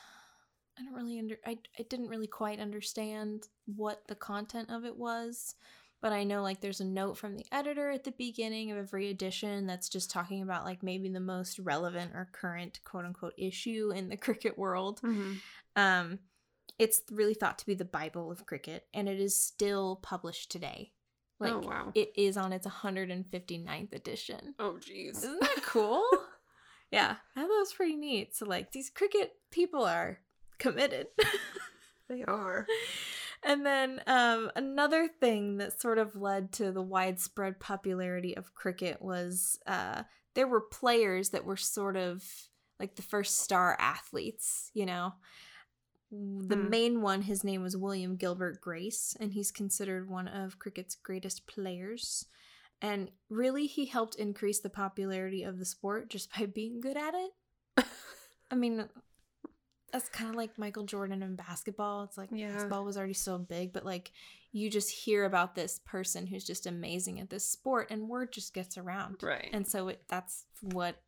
I 0.80 0.84
don't 0.84 0.96
really 0.96 1.20
under. 1.20 1.38
I 1.46 1.58
I 1.78 1.84
didn't 1.90 2.10
really 2.10 2.28
quite 2.28 2.60
understand 2.60 3.48
what 3.66 4.08
the 4.08 4.16
content 4.16 4.72
of 4.72 4.86
it 4.86 4.98
was, 4.98 5.56
but 6.02 6.12
I 6.12 6.24
know 6.24 6.42
like 6.42 6.62
there's 6.62 6.82
a 6.82 6.86
note 6.86 7.18
from 7.18 7.36
the 7.36 7.46
editor 7.52 7.92
at 7.92 8.04
the 8.04 8.12
beginning 8.12 8.72
of 8.72 8.78
every 8.78 9.10
edition 9.10 9.68
that's 9.68 9.88
just 9.90 10.10
talking 10.12 10.42
about 10.42 10.66
like 10.66 10.82
maybe 10.84 11.10
the 11.10 11.20
most 11.20 11.60
relevant 11.60 12.12
or 12.16 12.30
current 12.32 12.80
quote 12.84 13.06
unquote 13.06 13.34
issue 13.38 13.92
in 13.96 14.10
the 14.10 14.18
cricket 14.26 14.58
world. 14.58 15.02
Mhm. 15.02 15.38
Um, 15.76 16.20
it's 16.80 17.02
really 17.12 17.36
thought 17.36 17.60
to 17.60 17.66
be 17.66 17.76
the 17.76 17.86
Bible 17.86 18.32
of 18.32 18.46
cricket, 18.48 18.88
and 18.94 19.08
it 19.08 19.20
is 19.20 19.40
still 19.40 19.98
published 20.02 20.52
today. 20.52 20.92
Like 21.40 21.54
oh 21.54 21.60
wow. 21.60 21.92
it 21.96 22.12
is 22.16 22.38
on 22.38 22.54
its 22.54 22.68
159th 22.68 23.94
edition. 23.94 24.56
oh 24.60 24.78
jeez. 24.80 25.18
Isn't 25.18 25.40
that 25.42 25.64
cool? 25.64 26.04
yeah, 26.92 27.16
I 27.36 27.40
thought 27.42 27.48
that 27.48 27.60
was 27.60 27.74
pretty 27.74 27.96
neat. 27.96 28.36
So 28.36 28.46
like 28.46 28.72
these 28.72 28.90
cricket 28.90 29.34
people 29.52 29.84
are 29.86 30.20
committed. 30.58 31.08
They 32.10 32.24
are. 32.24 32.68
And 33.44 33.66
then 33.66 34.02
um, 34.06 34.52
another 34.56 35.08
thing 35.08 35.58
that 35.58 35.82
sort 35.82 35.98
of 35.98 36.16
led 36.16 36.52
to 36.54 36.72
the 36.72 36.82
widespread 36.82 37.60
popularity 37.60 38.38
of 38.38 38.54
cricket 38.54 39.02
was 39.02 39.58
uh, 39.66 40.04
there 40.36 40.48
were 40.48 40.62
players 40.62 41.30
that 41.30 41.46
were 41.46 41.58
sort 41.58 41.98
of 41.98 42.24
like 42.80 42.96
the 42.96 43.02
first 43.02 43.40
star 43.40 43.76
athletes, 43.80 44.70
you 44.74 44.86
know. 44.86 45.14
The 46.12 46.56
Hmm. 46.56 46.70
main 46.70 47.02
one, 47.02 47.22
his 47.22 47.44
name 47.44 47.64
was 47.64 47.78
William 47.78 48.16
Gilbert 48.18 48.60
Grace, 48.62 49.16
and 49.20 49.32
he's 49.32 49.52
considered 49.52 50.10
one 50.10 50.28
of 50.28 50.60
cricket's 50.60 50.96
greatest 50.96 51.48
players. 51.48 52.26
And 52.82 53.12
really, 53.30 53.66
he 53.68 53.86
helped 53.86 54.16
increase 54.16 54.60
the 54.60 54.70
popularity 54.70 55.44
of 55.44 55.58
the 55.58 55.66
sport 55.66 56.10
just 56.10 56.32
by 56.38 56.46
being 56.48 56.82
good 56.82 56.98
at 56.98 57.14
it. 57.16 57.32
I 58.52 58.56
mean, 58.56 58.90
that's 59.92 60.10
kind 60.10 60.30
of 60.30 60.36
like 60.36 60.58
Michael 60.58 60.84
Jordan 60.86 61.22
in 61.24 61.36
basketball. 61.36 62.04
It's 62.04 62.18
like 62.18 62.30
Yeah. 62.32 62.52
basketball 62.54 62.86
was 62.86 62.98
already 62.98 63.14
so 63.14 63.38
big, 63.38 63.74
but 63.74 63.86
like 63.86 64.12
you 64.52 64.70
just 64.70 64.90
hear 64.92 65.26
about 65.26 65.56
this 65.56 65.80
person 65.86 66.28
who's 66.28 66.44
just 66.44 66.66
amazing 66.68 67.20
at 67.20 67.30
this 67.30 67.48
sport, 67.48 67.88
and 67.90 68.10
word 68.10 68.32
just 68.32 68.54
gets 68.54 68.78
around. 68.78 69.24
Right. 69.24 69.50
And 69.54 69.68
so 69.68 69.88
it, 69.88 70.04
that's 70.08 70.46
what 70.62 71.02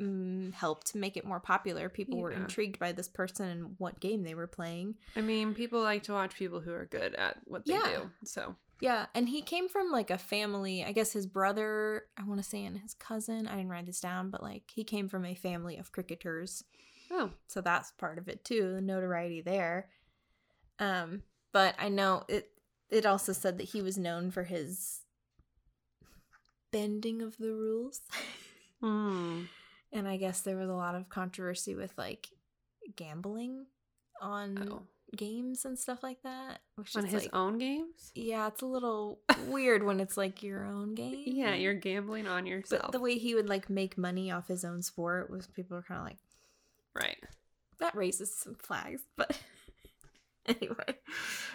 mm, 0.00 0.52
helped 0.52 0.94
make 0.94 1.16
it 1.16 1.24
more 1.24 1.40
popular. 1.40 1.88
People 1.88 2.18
were 2.18 2.30
intrigued 2.32 2.78
by 2.78 2.92
this 2.92 3.08
person 3.08 3.48
and 3.48 3.74
what 3.78 4.00
game 4.00 4.22
they 4.24 4.34
were 4.34 4.46
playing. 4.46 4.96
I 5.16 5.20
mean, 5.22 5.54
people 5.54 5.80
like 5.80 6.02
to 6.04 6.12
watch 6.12 6.34
people 6.36 6.60
who 6.60 6.72
are 6.72 6.84
good 6.86 7.14
at 7.14 7.38
what 7.44 7.64
they 7.64 7.74
Yeah. 7.74 7.82
do. 7.84 8.10
So 8.24 8.56
Yeah, 8.78 9.06
and 9.14 9.26
he 9.30 9.40
came 9.40 9.70
from 9.70 9.90
like 9.90 10.10
a 10.10 10.18
family, 10.18 10.84
I 10.84 10.92
guess 10.92 11.12
his 11.12 11.26
brother, 11.26 12.04
I 12.18 12.24
want 12.24 12.42
to 12.42 12.48
say, 12.48 12.62
and 12.64 12.76
his 12.78 12.92
cousin. 12.92 13.46
I 13.48 13.52
didn't 13.56 13.70
write 13.70 13.86
this 13.86 14.00
down, 14.00 14.28
but 14.30 14.42
like 14.42 14.64
he 14.70 14.84
came 14.84 15.08
from 15.08 15.24
a 15.24 15.34
family 15.34 15.78
of 15.78 15.92
cricketers. 15.92 16.62
Oh. 17.10 17.30
So 17.46 17.60
that's 17.60 17.92
part 17.92 18.18
of 18.18 18.28
it 18.28 18.44
too, 18.44 18.74
the 18.74 18.80
notoriety 18.80 19.40
there. 19.40 19.88
Um, 20.78 21.22
but 21.52 21.74
I 21.78 21.88
know 21.88 22.24
it 22.28 22.50
it 22.90 23.06
also 23.06 23.32
said 23.32 23.58
that 23.58 23.64
he 23.70 23.82
was 23.82 23.96
known 23.98 24.30
for 24.30 24.44
his 24.44 25.00
bending 26.72 27.22
of 27.22 27.36
the 27.38 27.52
rules. 27.52 28.00
Hmm. 28.82 29.44
and 29.90 30.06
I 30.06 30.18
guess 30.18 30.42
there 30.42 30.58
was 30.58 30.68
a 30.68 30.74
lot 30.74 30.94
of 30.94 31.08
controversy 31.08 31.74
with 31.74 31.94
like 31.96 32.28
gambling 32.94 33.64
on 34.20 34.68
Oh. 34.70 34.82
games 35.16 35.64
and 35.64 35.78
stuff 35.78 36.02
like 36.02 36.20
that. 36.24 36.60
Which 36.74 36.94
On 36.94 37.06
is 37.06 37.10
his 37.10 37.22
like, 37.22 37.34
own 37.34 37.56
games? 37.56 38.12
yeah, 38.14 38.46
it's 38.48 38.60
a 38.60 38.66
little 38.66 39.20
weird 39.48 39.82
when 39.82 39.98
it's 39.98 40.18
like 40.18 40.42
your 40.42 40.66
own 40.66 40.94
game. 40.94 41.22
Yeah, 41.26 41.54
you're 41.54 41.72
gambling 41.72 42.26
on 42.26 42.44
yourself. 42.44 42.82
But 42.82 42.92
the 42.92 43.00
way 43.00 43.16
he 43.16 43.34
would 43.34 43.48
like 43.48 43.70
make 43.70 43.96
money 43.96 44.30
off 44.30 44.46
his 44.48 44.62
own 44.62 44.82
sport 44.82 45.30
was 45.30 45.46
people 45.46 45.74
were 45.78 45.82
kind 45.82 46.00
of 46.00 46.06
like 46.06 46.18
right. 46.96 47.18
that 47.80 47.94
raises 47.94 48.34
some 48.34 48.54
flags. 48.56 49.02
But 49.16 49.38
anyway, 50.46 50.94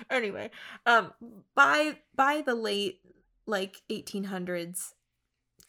anyway, 0.10 0.51
um, 0.86 1.13
by 1.55 1.98
by 2.15 2.41
the 2.45 2.55
late 2.55 3.00
like 3.45 3.81
1800s, 3.89 4.93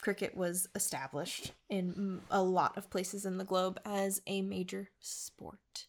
cricket 0.00 0.37
was 0.37 0.68
established 0.74 1.52
in 1.70 2.20
a 2.30 2.42
lot 2.42 2.76
of 2.76 2.90
places 2.90 3.24
in 3.24 3.38
the 3.38 3.44
globe 3.44 3.80
as 3.85 4.20
a 4.26 4.42
major 4.42 4.90
sport. 5.00 5.87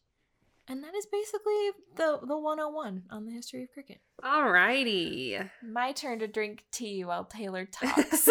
And 0.65 0.82
that 0.84 0.96
is 0.96 1.06
basically 1.06 1.72
the 1.98 2.19
the 2.26 2.38
101 2.38 3.04
on 3.10 3.26
the 3.26 3.34
history 3.34 3.63
of 3.63 3.72
cricket. 3.72 4.00
Alrighty. 4.24 5.50
My 5.62 5.91
turn 5.91 6.19
to 6.19 6.28
drink 6.28 6.63
tea 6.72 7.04
while 7.04 7.26
Taylor 7.26 7.65
talks. 7.72 8.30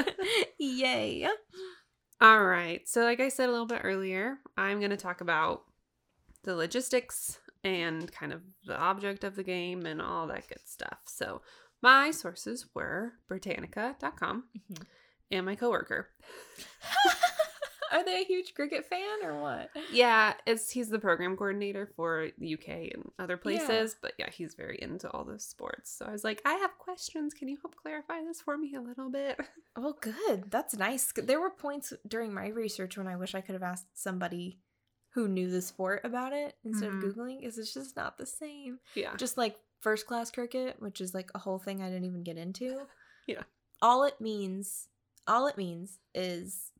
Yay. 0.58 1.28
All 2.20 2.44
right. 2.44 2.86
So, 2.88 3.02
like 3.02 3.20
I 3.20 3.28
said 3.28 3.48
a 3.48 3.52
little 3.52 3.66
bit 3.66 3.82
earlier, 3.84 4.38
I'm 4.56 4.78
going 4.78 4.90
to 4.90 4.96
talk 4.96 5.20
about 5.20 5.62
the 6.44 6.54
logistics 6.56 7.38
and 7.62 8.10
kind 8.10 8.32
of 8.32 8.40
the 8.64 8.78
object 8.78 9.24
of 9.24 9.36
the 9.36 9.42
game 9.42 9.84
and 9.84 10.00
all 10.00 10.26
that 10.28 10.48
good 10.48 10.66
stuff. 10.66 10.98
So, 11.06 11.42
my 11.82 12.10
sources 12.10 12.66
were 12.74 13.12
Britannica.com 13.28 14.44
mm-hmm. 14.56 14.82
and 15.30 15.44
my 15.44 15.56
coworker. 15.56 16.08
Are 17.92 18.04
they 18.04 18.20
a 18.20 18.24
huge 18.24 18.54
cricket 18.54 18.84
fan 18.86 19.18
or 19.24 19.40
what? 19.40 19.70
Yeah, 19.92 20.34
it's 20.46 20.70
he's 20.70 20.88
the 20.88 20.98
program 20.98 21.36
coordinator 21.36 21.86
for 21.96 22.28
the 22.38 22.54
UK 22.54 22.68
and 22.94 23.10
other 23.18 23.36
places, 23.36 23.96
but 24.00 24.12
yeah, 24.18 24.30
he's 24.30 24.54
very 24.54 24.78
into 24.80 25.10
all 25.10 25.24
those 25.24 25.44
sports. 25.44 25.90
So 25.96 26.06
I 26.06 26.12
was 26.12 26.24
like, 26.24 26.42
I 26.44 26.54
have 26.54 26.76
questions. 26.78 27.34
Can 27.34 27.48
you 27.48 27.56
help 27.62 27.76
clarify 27.76 28.22
this 28.24 28.40
for 28.40 28.56
me 28.58 28.74
a 28.74 28.80
little 28.80 29.10
bit? 29.10 29.38
Well, 29.78 29.98
good. 30.00 30.50
That's 30.50 30.74
nice. 30.74 31.12
There 31.14 31.38
were 31.38 31.50
points 31.50 31.92
during 32.08 32.32
my 32.32 32.48
research 32.48 32.96
when 32.96 33.06
I 33.06 33.16
wish 33.16 33.34
I 33.34 33.42
could 33.42 33.52
have 33.52 33.62
asked 33.62 33.88
somebody 33.94 34.58
who 35.10 35.28
knew 35.28 35.50
the 35.50 35.60
sport 35.60 36.00
about 36.02 36.32
it 36.32 36.54
instead 36.64 36.90
Mhm. 36.90 36.96
of 36.98 37.04
Googling, 37.14 37.40
because 37.40 37.58
it's 37.58 37.74
just 37.74 37.94
not 37.94 38.16
the 38.16 38.24
same. 38.24 38.78
Yeah. 38.94 39.14
Just 39.16 39.36
like 39.36 39.56
first 39.80 40.06
class 40.06 40.30
cricket, 40.30 40.76
which 40.80 41.02
is 41.02 41.12
like 41.12 41.30
a 41.34 41.38
whole 41.38 41.58
thing 41.58 41.82
I 41.82 41.90
didn't 41.90 42.06
even 42.06 42.22
get 42.22 42.38
into. 42.38 42.86
Yeah. 43.26 43.42
All 43.82 44.04
it 44.04 44.18
means, 44.20 44.88
all 45.26 45.46
it 45.46 45.58
means 45.58 45.98
is 46.14 46.72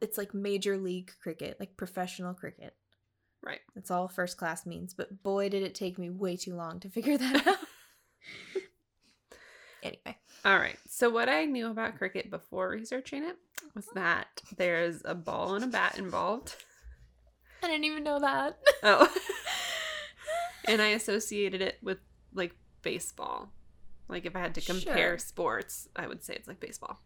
it's 0.00 0.18
like 0.18 0.34
major 0.34 0.76
league 0.76 1.12
cricket, 1.20 1.56
like 1.60 1.76
professional 1.76 2.34
cricket. 2.34 2.74
Right. 3.42 3.60
That's 3.74 3.90
all 3.90 4.08
first 4.08 4.38
class 4.38 4.64
means. 4.64 4.94
But 4.94 5.22
boy, 5.22 5.48
did 5.48 5.62
it 5.62 5.74
take 5.74 5.98
me 5.98 6.10
way 6.10 6.36
too 6.36 6.54
long 6.54 6.80
to 6.80 6.88
figure 6.90 7.18
that 7.18 7.46
out. 7.46 7.56
anyway. 9.82 10.16
All 10.44 10.58
right. 10.58 10.78
So 10.88 11.10
what 11.10 11.28
I 11.28 11.44
knew 11.44 11.70
about 11.70 11.98
cricket 11.98 12.30
before 12.30 12.70
researching 12.70 13.24
it 13.24 13.36
was 13.74 13.86
mm-hmm. 13.86 13.98
that 13.98 14.42
there's 14.56 15.02
a 15.04 15.14
ball 15.14 15.54
and 15.54 15.64
a 15.64 15.68
bat 15.68 15.98
involved. 15.98 16.56
I 17.62 17.68
didn't 17.68 17.84
even 17.84 18.04
know 18.04 18.20
that. 18.20 18.58
Oh. 18.82 19.08
and 20.66 20.82
I 20.82 20.88
associated 20.88 21.62
it 21.62 21.78
with 21.82 21.98
like 22.34 22.54
baseball. 22.82 23.50
Like 24.08 24.26
if 24.26 24.36
I 24.36 24.40
had 24.40 24.54
to 24.56 24.60
compare 24.60 25.12
Sure. 25.12 25.18
sports, 25.18 25.88
I 25.96 26.06
would 26.06 26.22
say 26.22 26.34
it's 26.34 26.48
like 26.48 26.60
baseball. 26.60 27.00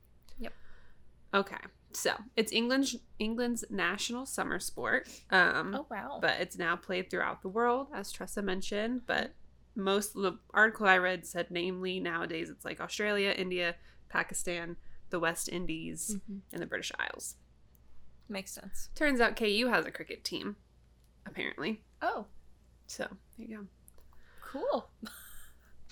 Okay. 1.35 1.57
So, 1.93 2.13
it's 2.37 2.53
England's 2.53 2.97
England's 3.19 3.65
national 3.71 4.27
summer 4.27 4.59
sport. 4.61 5.09
Um 5.31 5.75
oh 5.75 5.87
wow. 5.91 6.19
but 6.21 6.39
it's 6.41 6.59
now 6.59 6.77
played 6.77 7.11
throughout 7.11 7.43
the 7.43 7.49
world, 7.49 7.89
as 7.95 8.13
Tressa 8.13 8.43
mentioned. 8.43 9.03
But 9.07 9.33
most 9.75 10.13
the 10.15 10.39
article 10.53 10.87
I 10.87 10.99
read 10.99 11.27
said, 11.27 11.47
namely, 11.51 11.99
nowadays 12.01 12.51
it's 12.51 12.65
like 12.65 12.81
Australia, 12.81 13.31
India, 13.37 13.75
Pakistan, 14.11 14.77
the 15.11 15.19
West 15.19 15.49
Indies, 15.49 16.17
Mhm. 16.31 16.41
and 16.53 16.63
the 16.63 16.67
British 16.67 16.93
Isles. 16.99 17.37
Makes 18.29 18.53
sense. 18.53 18.91
Turns 18.95 19.21
out 19.21 19.37
KU 19.37 19.69
has 19.69 19.87
a 19.87 19.91
cricket 19.91 20.23
team, 20.25 20.57
apparently. 21.25 21.83
Oh, 22.03 22.27
So 22.87 23.07
there 23.39 23.47
you 23.47 23.57
go. 23.57 23.67
cool. 24.43 24.91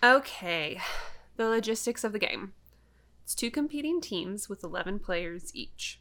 Okay, 0.03 0.79
the 1.37 1.47
logistics 1.49 2.05
of 2.05 2.13
the 2.13 2.19
game. 2.19 2.53
It's 3.27 3.35
two 3.35 3.51
competing 3.51 4.01
teams 4.01 4.49
with 4.49 4.63
11 4.63 5.01
players 5.01 5.51
each. 5.53 5.99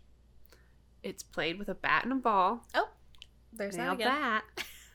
It's 1.01 1.23
played 1.23 1.57
with 1.57 1.67
a 1.67 1.73
bat 1.73 2.03
and 2.03 2.13
a 2.13 2.17
ball, 2.17 2.67
Oh, 2.75 2.89
There's 3.51 3.75
that 3.77 3.81
Nailed 3.83 3.95
again. 3.95 4.07
that. 4.13 4.43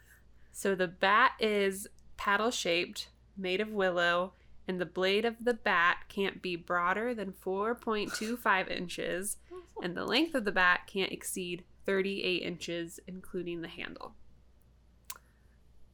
so 0.52 0.76
the 0.76 0.86
bat 0.86 1.32
is 1.40 1.88
paddle 2.16 2.52
shaped, 2.52 3.08
made 3.36 3.60
of 3.60 3.72
willow, 3.72 4.34
and 4.68 4.80
the 4.80 4.86
blade 4.86 5.24
of 5.24 5.44
the 5.44 5.54
bat 5.54 6.04
can't 6.08 6.40
be 6.40 6.54
broader 6.54 7.16
than 7.16 7.32
4.25 7.32 8.70
inches, 8.76 9.38
and 9.82 9.96
the 9.96 10.04
length 10.04 10.36
of 10.36 10.44
the 10.44 10.52
bat 10.52 10.82
can't 10.86 11.10
exceed 11.10 11.64
38 11.84 12.42
inches, 12.42 13.00
including 13.08 13.60
the 13.60 13.66
handle. 13.66 14.14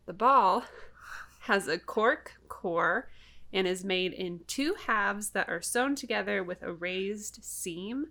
The 0.04 0.12
ball 0.12 0.64
has 1.44 1.66
a 1.66 1.78
cork 1.78 2.32
core 2.48 3.08
and 3.56 3.66
is 3.66 3.84
made 3.84 4.12
in 4.12 4.40
two 4.46 4.74
halves 4.86 5.30
that 5.30 5.48
are 5.48 5.62
sewn 5.62 5.94
together 5.96 6.44
with 6.44 6.62
a 6.62 6.72
raised 6.72 7.42
seam. 7.42 8.06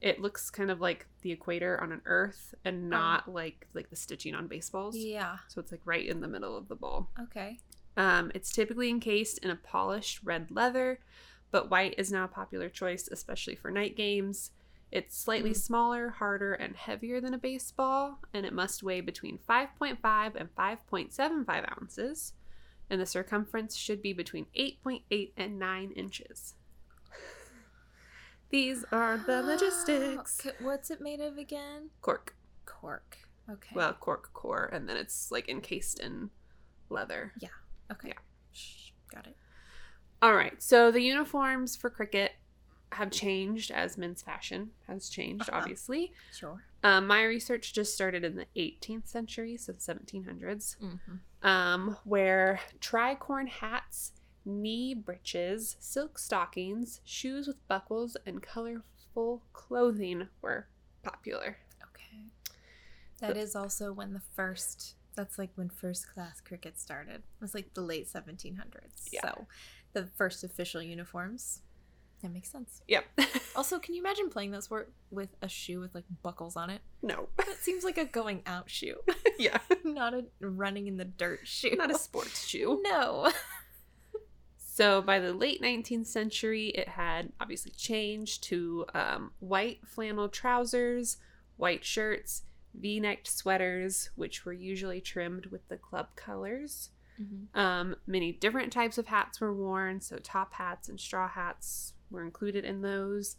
It 0.00 0.20
looks 0.20 0.50
kind 0.50 0.70
of 0.70 0.80
like 0.80 1.06
the 1.22 1.32
equator 1.32 1.80
on 1.80 1.92
an 1.92 2.02
earth 2.04 2.54
and 2.64 2.90
not 2.90 3.26
like 3.32 3.66
like 3.72 3.88
the 3.88 3.96
stitching 3.96 4.34
on 4.34 4.48
baseballs. 4.48 4.96
Yeah. 4.96 5.38
So 5.48 5.60
it's 5.60 5.72
like 5.72 5.80
right 5.84 6.06
in 6.06 6.20
the 6.20 6.28
middle 6.28 6.56
of 6.56 6.68
the 6.68 6.74
ball. 6.76 7.08
Okay. 7.20 7.58
Um, 7.96 8.30
it's 8.34 8.52
typically 8.52 8.90
encased 8.90 9.38
in 9.38 9.50
a 9.50 9.56
polished 9.56 10.20
red 10.24 10.50
leather, 10.50 10.98
but 11.50 11.70
white 11.70 11.94
is 11.98 12.12
now 12.12 12.24
a 12.24 12.28
popular 12.28 12.68
choice, 12.68 13.08
especially 13.10 13.54
for 13.54 13.70
night 13.70 13.96
games. 13.96 14.50
It's 14.90 15.16
slightly 15.16 15.52
Mm. 15.52 15.56
smaller, 15.56 16.08
harder, 16.10 16.52
and 16.52 16.76
heavier 16.76 17.18
than 17.20 17.32
a 17.32 17.38
baseball, 17.38 18.18
and 18.34 18.44
it 18.44 18.52
must 18.52 18.82
weigh 18.82 19.00
between 19.00 19.38
5.5 19.38 20.34
and 20.34 20.54
5.75 20.54 21.64
ounces. 21.80 22.34
And 22.92 23.00
the 23.00 23.06
circumference 23.06 23.74
should 23.74 24.02
be 24.02 24.12
between 24.12 24.44
8.8 24.54 25.32
and 25.38 25.58
9 25.58 25.92
inches. 25.96 26.56
These 28.50 28.84
are 28.92 29.16
the 29.16 29.40
logistics. 29.46 30.46
What's 30.60 30.90
it 30.90 31.00
made 31.00 31.18
of 31.20 31.38
again? 31.38 31.88
Cork. 32.02 32.36
Cork. 32.66 33.16
Okay. 33.50 33.70
Well, 33.74 33.94
cork 33.94 34.34
core, 34.34 34.66
and 34.74 34.86
then 34.86 34.98
it's 34.98 35.30
like 35.32 35.48
encased 35.48 36.00
in 36.00 36.28
leather. 36.90 37.32
Yeah. 37.40 37.48
Okay. 37.90 38.08
Yeah. 38.08 38.14
Shh, 38.52 38.90
Got 39.10 39.26
it. 39.26 39.36
All 40.20 40.34
right. 40.34 40.62
So 40.62 40.90
the 40.90 41.00
uniforms 41.00 41.74
for 41.74 41.88
cricket 41.88 42.32
have 42.92 43.10
changed 43.10 43.70
as 43.70 43.96
men's 43.96 44.20
fashion 44.20 44.70
has 44.86 45.08
changed, 45.08 45.48
Uh-huh. 45.48 45.60
obviously. 45.60 46.12
Sure. 46.30 46.62
Um, 46.84 47.06
my 47.06 47.22
research 47.22 47.72
just 47.72 47.94
started 47.94 48.22
in 48.22 48.36
the 48.36 48.46
18th 48.54 49.08
century, 49.08 49.56
so 49.56 49.72
the 49.72 49.78
1700s, 49.78 50.76
Mm-hmm. 50.78 51.14
Um, 51.42 51.96
where 52.04 52.60
tricorn 52.80 53.48
hats, 53.48 54.12
knee 54.44 54.94
breeches, 54.94 55.76
silk 55.80 56.18
stockings, 56.18 57.00
shoes 57.04 57.46
with 57.46 57.66
buckles, 57.68 58.16
and 58.26 58.42
colorful 58.42 59.42
clothing 59.52 60.28
were 60.40 60.66
popular. 61.02 61.58
Okay. 61.82 62.26
That 63.20 63.36
is 63.36 63.54
also 63.54 63.92
when 63.92 64.12
the 64.12 64.22
first. 64.34 64.94
That's 65.14 65.38
like 65.38 65.50
when 65.56 65.68
first 65.68 66.10
class 66.12 66.40
cricket 66.40 66.78
started. 66.78 67.16
It 67.16 67.40
was 67.40 67.54
like 67.54 67.74
the 67.74 67.82
late 67.82 68.08
1700s. 68.10 69.08
Yeah. 69.12 69.20
So, 69.22 69.46
the 69.92 70.06
first 70.16 70.42
official 70.42 70.80
uniforms. 70.80 71.60
That 72.22 72.32
makes 72.32 72.50
sense. 72.50 72.82
Yep. 72.88 73.04
Also, 73.54 73.78
can 73.78 73.94
you 73.94 74.00
imagine 74.00 74.30
playing 74.30 74.50
those 74.50 74.70
wor- 74.70 74.88
with 75.10 75.28
a 75.42 75.48
shoe 75.48 75.78
with 75.78 75.94
like 75.94 76.06
buckles 76.22 76.56
on 76.56 76.70
it? 76.70 76.80
no. 77.02 77.28
That 77.36 77.58
seems 77.60 77.84
like 77.84 77.98
a 77.98 78.06
going 78.06 78.40
out 78.46 78.70
shoe, 78.70 78.96
yeah. 79.38 79.58
not 79.84 80.14
a 80.14 80.24
running 80.40 80.86
in 80.86 80.96
the 80.96 81.04
dirt 81.04 81.40
shoe. 81.44 81.74
Not 81.76 81.90
a 81.90 81.98
sports 81.98 82.46
shoe. 82.46 82.80
no. 82.82 83.30
So 84.56 85.02
by 85.02 85.18
the 85.18 85.34
late 85.34 85.60
19th 85.60 86.06
century, 86.06 86.68
it 86.68 86.88
had 86.88 87.30
obviously 87.38 87.72
changed 87.72 88.44
to 88.44 88.86
um, 88.94 89.32
white 89.40 89.80
flannel 89.86 90.30
trousers, 90.30 91.18
white 91.58 91.84
shirts, 91.84 92.44
v 92.74 93.00
necked 93.00 93.28
sweaters, 93.28 94.08
which 94.14 94.46
were 94.46 94.54
usually 94.54 95.02
trimmed 95.02 95.46
with 95.46 95.68
the 95.68 95.76
club 95.76 96.06
colors. 96.16 96.88
Mm-hmm. 97.20 97.58
Um, 97.60 97.96
many 98.06 98.32
different 98.32 98.72
types 98.72 98.96
of 98.96 99.08
hats 99.08 99.42
were 99.42 99.52
worn, 99.52 100.00
so 100.00 100.16
top 100.16 100.54
hats 100.54 100.88
and 100.88 100.98
straw 100.98 101.28
hats 101.28 101.92
were 102.12 102.22
included 102.22 102.64
in 102.64 102.82
those. 102.82 103.36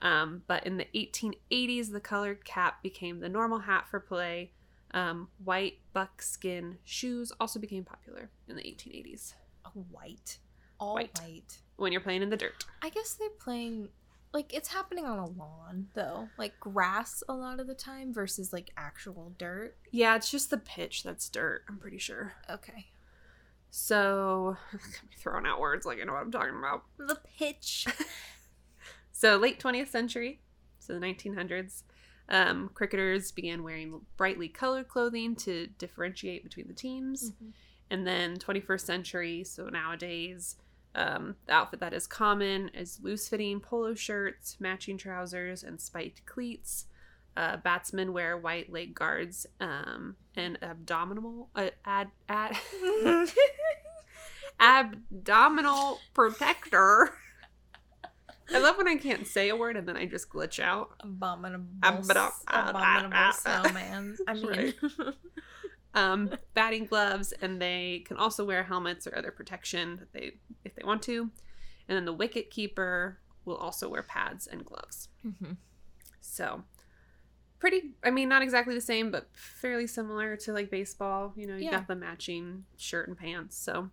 Um, 0.00 0.42
but 0.46 0.66
in 0.66 0.76
the 0.76 0.86
1880s, 0.94 1.90
the 1.92 2.00
colored 2.00 2.44
cap 2.44 2.82
became 2.82 3.20
the 3.20 3.28
normal 3.28 3.60
hat 3.60 3.88
for 3.88 3.98
play. 4.00 4.52
Um, 4.92 5.28
white 5.44 5.78
buckskin 5.92 6.78
shoes 6.84 7.32
also 7.40 7.58
became 7.58 7.84
popular 7.84 8.30
in 8.48 8.56
the 8.56 8.62
1880s 8.62 9.34
White. 9.90 10.38
All 10.78 10.94
White. 10.94 11.18
white. 11.20 11.58
when 11.76 11.92
you're 11.92 12.00
playing 12.00 12.22
in 12.22 12.30
the 12.30 12.36
dirt. 12.36 12.64
I 12.82 12.88
guess 12.90 13.14
they're 13.14 13.28
playing 13.30 13.88
like 14.32 14.52
it's 14.54 14.68
happening 14.68 15.06
on 15.06 15.18
a 15.18 15.26
lawn 15.26 15.88
though, 15.94 16.28
like 16.38 16.58
grass 16.60 17.22
a 17.28 17.34
lot 17.34 17.60
of 17.60 17.66
the 17.66 17.74
time 17.74 18.12
versus 18.12 18.52
like 18.52 18.70
actual 18.76 19.32
dirt. 19.38 19.76
Yeah, 19.90 20.16
it's 20.16 20.30
just 20.30 20.50
the 20.50 20.58
pitch 20.58 21.02
that's 21.02 21.28
dirt, 21.28 21.62
I'm 21.68 21.78
pretty 21.78 21.98
sure. 21.98 22.34
Okay. 22.48 22.86
So, 23.78 24.56
throwing 25.18 25.44
out 25.44 25.60
words 25.60 25.84
like 25.84 26.00
I 26.00 26.04
know 26.04 26.14
what 26.14 26.22
I'm 26.22 26.32
talking 26.32 26.56
about. 26.58 26.84
The 26.96 27.18
pitch. 27.38 27.86
So, 29.12 29.38
late 29.38 29.58
20th 29.58 29.88
century, 29.88 30.40
so 30.78 30.92
the 30.92 31.00
1900s, 31.00 31.84
um, 32.28 32.68
cricketers 32.74 33.32
began 33.32 33.62
wearing 33.62 34.02
brightly 34.18 34.46
colored 34.46 34.88
clothing 34.88 35.34
to 35.36 35.68
differentiate 35.78 36.44
between 36.44 36.68
the 36.68 36.74
teams. 36.74 37.32
And 37.90 38.06
then 38.06 38.36
21st 38.36 38.80
century, 38.82 39.44
so 39.44 39.70
nowadays, 39.70 40.56
um, 40.94 41.36
the 41.46 41.54
outfit 41.54 41.80
that 41.80 41.94
is 41.94 42.06
common 42.06 42.68
is 42.74 43.00
loose 43.02 43.26
fitting 43.26 43.58
polo 43.58 43.94
shirts, 43.94 44.58
matching 44.60 44.98
trousers, 44.98 45.62
and 45.62 45.80
spiked 45.80 46.26
cleats. 46.26 46.84
Uh, 47.36 47.56
batsmen 47.58 48.12
wear 48.14 48.38
white 48.38 48.72
leg 48.72 48.94
guards 48.94 49.46
um, 49.60 50.16
and 50.36 50.56
abdominal 50.62 51.50
uh, 51.54 51.68
ad, 51.84 52.08
ad, 52.30 52.56
abdominal 54.60 55.98
protector. 56.14 57.10
I 58.52 58.58
love 58.58 58.76
when 58.78 58.86
I 58.88 58.96
can't 58.96 59.26
say 59.26 59.48
a 59.48 59.56
word 59.56 59.76
and 59.76 59.88
then 59.88 59.96
I 59.96 60.06
just 60.06 60.30
glitch 60.30 60.60
out. 60.60 60.90
Abominable. 61.00 61.66
Abomin- 61.82 62.30
abominable 62.46 63.32
snowman. 63.32 64.16
I 64.26 64.34
mean, 64.34 64.46
Right. 64.46 64.74
Um, 65.94 66.28
batting 66.52 66.84
gloves, 66.84 67.32
and 67.40 67.58
they 67.58 68.04
can 68.06 68.18
also 68.18 68.44
wear 68.44 68.62
helmets 68.64 69.06
or 69.06 69.16
other 69.16 69.30
protection 69.30 69.96
that 69.96 70.12
they 70.12 70.32
if 70.62 70.74
they 70.74 70.82
want 70.84 71.00
to. 71.04 71.30
And 71.88 71.96
then 71.96 72.04
the 72.04 72.12
wicket 72.12 72.50
keeper 72.50 73.16
will 73.46 73.56
also 73.56 73.88
wear 73.88 74.02
pads 74.02 74.46
and 74.46 74.62
gloves. 74.62 75.08
Mhm. 75.26 75.56
So 76.20 76.64
pretty 77.58 77.92
I 78.04 78.10
mean 78.10 78.28
not 78.28 78.42
exactly 78.42 78.74
the 78.74 78.80
same, 78.80 79.10
but 79.10 79.28
fairly 79.32 79.86
similar 79.86 80.36
to 80.38 80.52
like 80.52 80.70
baseball. 80.70 81.32
You 81.36 81.46
know, 81.46 81.56
you 81.56 81.64
Yeah. 81.64 81.70
got 81.72 81.88
the 81.88 81.96
matching 81.96 82.64
shirt 82.76 83.08
and 83.08 83.16
pants. 83.16 83.56
So 83.56 83.90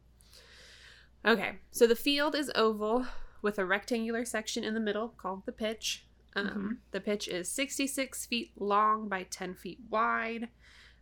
Okay. 1.26 1.60
So 1.71 1.88
the 1.88 1.95
field 1.95 2.36
is 2.36 2.52
oval 2.56 3.06
with 3.41 3.58
a 3.58 3.65
rectangular 3.65 4.26
section 4.26 4.63
in 4.63 4.73
the 4.73 4.80
middle 4.80 5.10
called 5.10 5.45
the 5.45 5.52
pitch. 5.54 6.06
Um, 6.36 6.47
Mhm. 6.47 6.78
The 6.91 6.99
pitch 7.02 7.28
is 7.28 7.47
66 7.49 8.26
feet 8.26 8.52
long 8.58 9.08
by 9.08 9.23
10 9.23 9.54
feet 9.54 9.80
wide, 9.89 10.49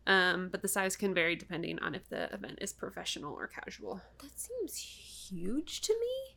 um, 0.05 0.49
but 0.49 0.61
the 0.61 0.67
size 0.67 0.95
can 0.95 1.13
vary 1.13 1.35
depending 1.35 1.79
on 1.79 1.95
if 1.95 2.07
the 2.09 2.31
event 2.33 2.59
is 2.61 2.73
professional 2.73 3.33
or 3.33 3.47
casual. 3.47 4.01
that 4.19 4.37
seems 4.39 4.75
huge 4.77 5.81
to 5.81 5.93
me. 5.99 6.35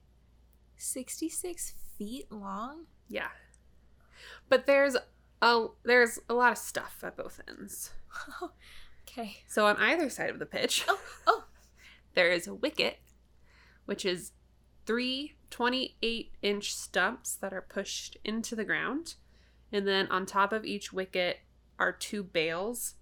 Sixty-six 0.76 1.70
feet 1.96 2.30
long. 2.30 2.86
Yeah, 3.08 3.30
but 4.48 4.66
there's 4.66 4.96
a 5.44 5.66
there's 5.84 6.18
a 6.28 6.34
lot 6.34 6.52
of 6.52 6.58
stuff 6.58 6.98
at 7.02 7.16
both 7.16 7.40
ends. 7.48 7.92
okay. 9.08 9.38
So 9.46 9.66
on 9.66 9.76
either 9.76 10.08
side 10.08 10.30
of 10.30 10.38
the 10.38 10.46
pitch, 10.46 10.84
Oh, 10.88 11.00
oh. 11.26 11.44
there 12.14 12.30
is 12.30 12.46
a 12.46 12.54
wicket, 12.54 12.98
which 13.84 14.04
is 14.04 14.32
three 14.86 15.34
28 15.50 16.32
inch 16.42 16.74
stumps 16.74 17.36
that 17.36 17.52
are 17.52 17.62
pushed 17.62 18.16
into 18.24 18.56
the 18.56 18.64
ground. 18.64 19.14
And 19.72 19.86
then 19.86 20.08
on 20.08 20.26
top 20.26 20.52
of 20.52 20.64
each 20.64 20.92
wicket 20.92 21.40
are 21.78 21.92
two 21.92 22.22
bails, 22.22 22.94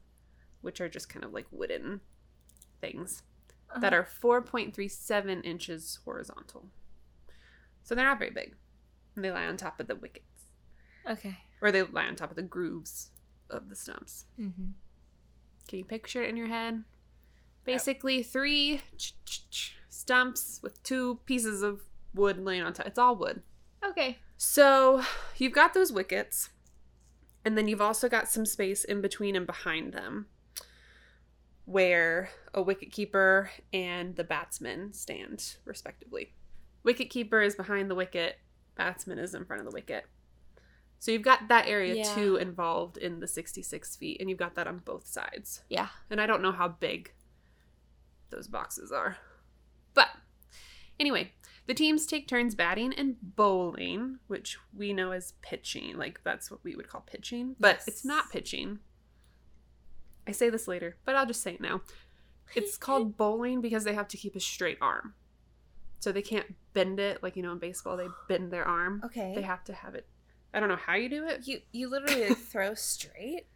which 0.60 0.80
are 0.80 0.88
just 0.88 1.08
kind 1.08 1.24
of 1.24 1.32
like 1.32 1.46
wooden 1.50 2.00
things 2.80 3.22
uh-huh. 3.70 3.80
that 3.80 3.94
are 3.94 4.04
4.37 4.22 5.44
inches 5.44 5.98
horizontal. 6.04 6.66
So 7.82 7.94
they're 7.94 8.04
not 8.04 8.18
very 8.18 8.30
big. 8.30 8.54
And 9.14 9.24
they 9.24 9.30
lie 9.30 9.46
on 9.46 9.56
top 9.56 9.80
of 9.80 9.86
the 9.86 9.96
wickets, 9.96 10.46
Okay. 11.08 11.36
Or 11.62 11.72
they 11.72 11.82
lie 11.82 12.04
on 12.04 12.16
top 12.16 12.30
of 12.30 12.36
the 12.36 12.42
grooves 12.42 13.10
of 13.48 13.70
the 13.70 13.76
stumps. 13.76 14.26
Mm-hmm. 14.38 14.72
Can 15.68 15.78
you 15.78 15.84
picture 15.84 16.22
it 16.22 16.28
in 16.28 16.36
your 16.36 16.48
head? 16.48 16.82
Basically, 17.64 18.22
three 18.22 18.80
ch- 18.98 19.14
ch- 19.24 19.50
ch- 19.50 19.76
stumps 19.88 20.60
with 20.62 20.82
two 20.82 21.20
pieces 21.24 21.62
of 21.62 21.82
wood 22.12 22.44
laying 22.44 22.62
on 22.62 22.72
top. 22.72 22.86
It's 22.86 22.98
all 22.98 23.16
wood. 23.16 23.42
Okay. 23.84 24.18
So 24.36 25.02
you've 25.36 25.52
got 25.52 25.72
those 25.72 25.92
wickets, 25.92 26.50
and 27.44 27.56
then 27.56 27.68
you've 27.68 27.80
also 27.80 28.08
got 28.08 28.28
some 28.28 28.44
space 28.44 28.82
in 28.82 29.00
between 29.00 29.36
and 29.36 29.46
behind 29.46 29.92
them 29.92 30.26
where 31.64 32.28
a 32.52 32.60
wicket 32.60 32.90
keeper 32.90 33.48
and 33.72 34.16
the 34.16 34.24
batsman 34.24 34.92
stand, 34.92 35.56
respectively. 35.64 36.32
Wicket 36.82 37.08
keeper 37.08 37.40
is 37.40 37.54
behind 37.54 37.88
the 37.88 37.94
wicket, 37.94 38.38
batsman 38.74 39.20
is 39.20 39.34
in 39.34 39.44
front 39.44 39.60
of 39.60 39.66
the 39.66 39.72
wicket. 39.72 40.04
So 41.02 41.10
you've 41.10 41.22
got 41.22 41.48
that 41.48 41.66
area 41.66 41.96
Yeah. 41.96 42.14
too 42.14 42.36
involved 42.36 42.96
in 42.96 43.18
the 43.18 43.26
66 43.26 43.96
feet, 43.96 44.20
and 44.20 44.30
you've 44.30 44.38
got 44.38 44.54
that 44.54 44.68
on 44.68 44.78
both 44.78 45.04
sides. 45.08 45.64
Yeah. 45.68 45.88
And 46.08 46.20
I 46.20 46.26
don't 46.28 46.40
know 46.42 46.52
how 46.52 46.68
big 46.68 47.12
those 48.30 48.46
boxes 48.46 48.92
are. 48.92 49.16
But 49.94 50.10
anyway, 51.00 51.32
the 51.66 51.74
teams 51.74 52.06
take 52.06 52.28
turns 52.28 52.54
batting 52.54 52.92
and 52.94 53.16
bowling, 53.20 54.20
which 54.28 54.58
we 54.72 54.92
know 54.92 55.10
as 55.10 55.32
pitching. 55.42 55.96
Like 55.98 56.22
that's 56.22 56.52
what 56.52 56.62
we 56.62 56.76
would 56.76 56.86
call 56.88 57.00
pitching, 57.00 57.56
but 57.58 57.78
Yes. 57.78 57.88
it's 57.88 58.04
not 58.04 58.30
pitching. 58.30 58.78
I 60.24 60.30
say 60.30 60.50
this 60.50 60.68
later, 60.68 60.98
but 61.04 61.16
I'll 61.16 61.26
just 61.26 61.42
say 61.42 61.54
it 61.54 61.60
now. 61.60 61.80
It's 62.54 62.76
called 62.86 63.16
bowling 63.16 63.60
because 63.60 63.82
they 63.82 63.94
have 63.94 64.06
to 64.06 64.16
keep 64.16 64.36
a 64.36 64.40
straight 64.40 64.78
arm. 64.80 65.14
So 65.98 66.12
they 66.12 66.22
can't 66.22 66.54
bend 66.74 67.00
it 67.00 67.24
like 67.24 67.34
you 67.34 67.42
know 67.42 67.50
in 67.50 67.58
baseball 67.58 67.96
they 67.96 68.06
bend 68.28 68.52
their 68.52 68.64
arm. 68.64 69.02
Okay. 69.04 69.32
They 69.34 69.42
have 69.42 69.64
to 69.64 69.72
have 69.72 69.96
it. 69.96 70.06
I 70.54 70.60
don't 70.60 70.68
know 70.68 70.76
how 70.76 70.94
you 70.94 71.08
do 71.08 71.26
it. 71.26 71.46
You 71.46 71.60
you 71.72 71.88
literally 71.88 72.28
like, 72.28 72.38
throw 72.38 72.74
straight, 72.74 73.46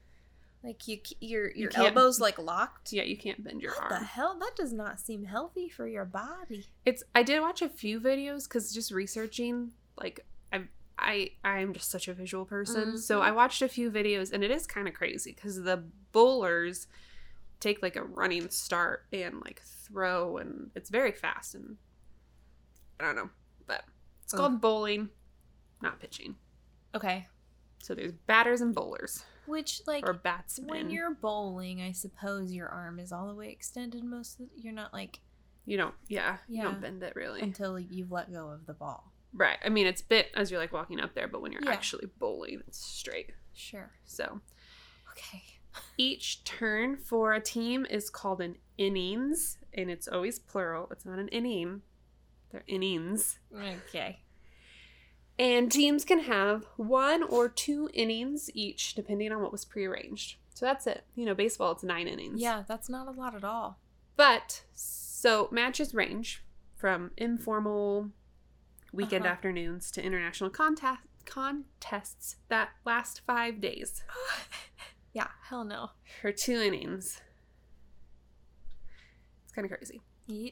like 0.65 0.87
you 0.89 1.01
your 1.21 1.51
your 1.53 1.71
can't- 1.71 1.89
elbows 1.89 2.21
like 2.21 2.39
locked. 2.39 2.93
Yeah, 2.93 3.03
you 3.05 3.17
can't 3.17 3.43
bend 3.45 3.61
your 3.63 3.73
arm. 3.75 3.83
What 3.85 3.93
arm. 3.93 4.01
the 4.03 4.07
hell? 4.07 4.37
That 4.39 4.53
does 4.57 4.73
not 4.73 4.99
seem 5.01 5.25
healthy 5.25 5.69
for 5.69 5.87
your 5.87 6.05
body. 6.05 6.67
It's 6.85 7.03
I 7.15 7.23
did 7.23 7.41
watch 7.41 7.63
a 7.63 7.69
few 7.69 8.01
videos 8.01 8.45
because 8.49 8.73
just 8.73 8.91
researching 8.91 9.73
like 10.01 10.25
I 10.53 10.63
I 10.99 11.31
I'm 11.45 11.75
just 11.75 11.91
such 11.91 12.09
a 12.09 12.15
visual 12.15 12.45
person, 12.47 12.97
so 12.99 13.21
Mhm. 13.21 13.25
I 13.25 13.31
watched 13.33 13.61
a 13.63 13.69
few 13.69 13.91
videos 13.91 14.33
and 14.33 14.43
it 14.43 14.51
is 14.51 14.67
kind 14.67 14.89
of 14.89 14.95
crazy 14.95 15.33
because 15.33 15.63
the 15.63 15.85
bowlers 16.13 16.87
take 17.61 17.83
like 17.83 17.97
a 17.97 18.03
running 18.03 18.49
start 18.51 19.05
and 19.13 19.41
like 19.45 19.61
throw 19.63 20.37
and 20.39 20.71
it's 20.75 20.89
very 20.91 21.13
fast 21.13 21.55
and 21.55 21.77
I 22.99 23.05
don't 23.05 23.17
know, 23.17 23.31
but 23.67 23.85
it's 24.25 24.33
Ugh. 24.35 24.39
called 24.41 24.61
bowling, 24.63 25.11
not 25.83 26.01
pitching. 26.01 26.37
Okay. 26.95 27.27
So 27.83 27.95
there's 27.95 28.13
batters 28.13 28.61
and 28.61 28.75
bowlers. 28.75 29.25
Which 29.47 29.83
like 29.87 30.07
or 30.09 30.13
batsman. 30.13 30.69
when 30.69 30.91
you're 30.91 31.15
bowling, 31.15 31.81
I 31.81 31.93
suppose 31.93 32.53
your 32.53 32.69
arm 32.69 32.99
is 32.99 33.13
all 33.13 33.29
the 33.29 33.35
way 33.35 33.51
extended. 33.51 34.03
Most 34.03 34.41
of 34.41 34.47
the, 34.47 34.61
you're 34.61 34.73
not 34.73 34.93
like 34.93 35.21
you 35.67 35.77
don't, 35.77 35.95
yeah, 36.09 36.39
you 36.49 36.59
Yeah. 36.59 36.65
don't 36.65 36.81
bend 36.81 37.03
it 37.03 37.15
really. 37.17 37.41
until 37.43 37.79
you've 37.79 38.11
let 38.13 38.33
go 38.33 38.49
of 38.49 38.67
the 38.67 38.73
ball. 38.75 39.13
Right. 39.33 39.59
I 39.65 39.69
mean, 39.69 39.87
it's 39.87 40.01
bit 40.03 40.29
as 40.35 40.51
you're 40.51 40.61
like 40.61 40.73
walking 40.73 41.01
up 41.01 41.15
there, 41.15 41.29
but 41.29 41.43
when 41.43 41.53
you're 41.53 41.63
Yeah. 41.65 41.71
actually 41.73 42.07
bowling, 42.19 42.63
it's 42.67 42.79
straight. 42.79 43.33
Sure. 43.53 43.91
So 44.05 44.41
Okay. 45.13 45.43
each 45.97 46.43
turn 46.45 46.97
for 46.97 47.33
a 47.35 47.41
team 47.41 47.87
is 47.89 48.11
called 48.11 48.41
an 48.41 48.57
innings, 48.79 49.59
and 49.75 49.91
it's 49.91 50.09
always 50.09 50.39
plural. 50.39 50.89
It's 50.91 51.05
not 51.05 51.19
an 51.19 51.29
inning. 51.29 51.83
They're 52.51 52.65
innings. 52.67 53.39
Okay. 53.55 54.21
And 55.39 55.71
teams 55.71 56.05
can 56.05 56.21
have 56.21 56.65
one 56.77 57.23
or 57.23 57.49
two 57.49 57.91
innings 57.93 58.51
each, 58.55 58.95
depending 58.95 59.33
on 59.33 59.43
what 59.43 59.53
was 59.53 59.65
prearranged. 59.67 60.37
So 60.55 60.65
that's 60.65 60.87
it. 60.87 61.05
You 61.15 61.27
know, 61.27 61.35
baseball, 61.35 61.73
it's 61.73 61.83
nine 61.83 62.09
innings. 62.09 62.41
Yeah, 62.41 62.63
that's 62.67 62.89
not 62.89 63.07
a 63.07 63.11
lot 63.11 63.35
at 63.35 63.45
all. 63.45 63.79
But 64.17 64.63
so 64.75 65.49
matches 65.53 65.93
range 65.93 66.43
from 66.75 67.11
informal 67.19 68.11
weekend 68.93 69.25
Uh-huh. 69.27 69.33
afternoons 69.35 69.91
to 69.91 70.03
international 70.03 70.49
contest 70.49 71.01
contests 71.27 72.37
that 72.49 72.71
last 72.87 73.21
five 73.27 73.61
days 73.61 74.05
yeah, 75.13 75.27
hell 75.49 75.65
no. 75.65 75.91
for 76.23 76.31
two 76.33 76.61
innings. 76.61 77.21
It's 79.45 79.53
kind 79.53 79.65
of 79.71 79.77
crazy. 79.77 80.01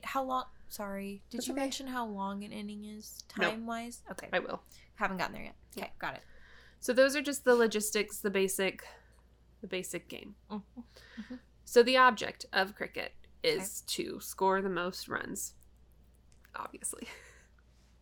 How 0.03 0.23
long? 0.25 0.45
Sorry, 0.69 1.23
did 1.31 1.39
That's 1.39 1.49
you 1.49 1.55
okay. 1.55 1.63
mention 1.63 1.87
how 1.87 2.07
long 2.07 2.43
an 2.45 2.53
inning 2.53 2.85
is 2.85 3.23
time 3.29 3.67
wise? 3.67 4.03
Okay, 4.11 4.29
I 4.33 4.41
will. 4.41 4.63
haven't 4.97 5.19
gotten 5.19 5.35
there 5.35 5.45
yet. 5.45 5.55
Okay, 5.77 5.93
got 5.99 6.15
it. 6.15 6.23
So 6.81 6.93
those 6.93 7.15
are 7.17 7.23
just 7.23 7.45
the 7.45 7.55
logistics, 7.55 8.19
the 8.19 8.31
basic, 8.31 8.85
the 9.61 9.67
basic 9.69 10.09
game. 10.09 10.35
Mhm. 10.51 10.63
So 11.65 11.83
the 11.83 11.97
object 11.97 12.47
of 12.53 12.75
cricket 12.75 13.13
is 13.43 13.83
to 13.83 14.21
score 14.21 14.61
the 14.63 14.69
most 14.69 15.09
runs. 15.09 15.55
Obviously, 16.57 17.09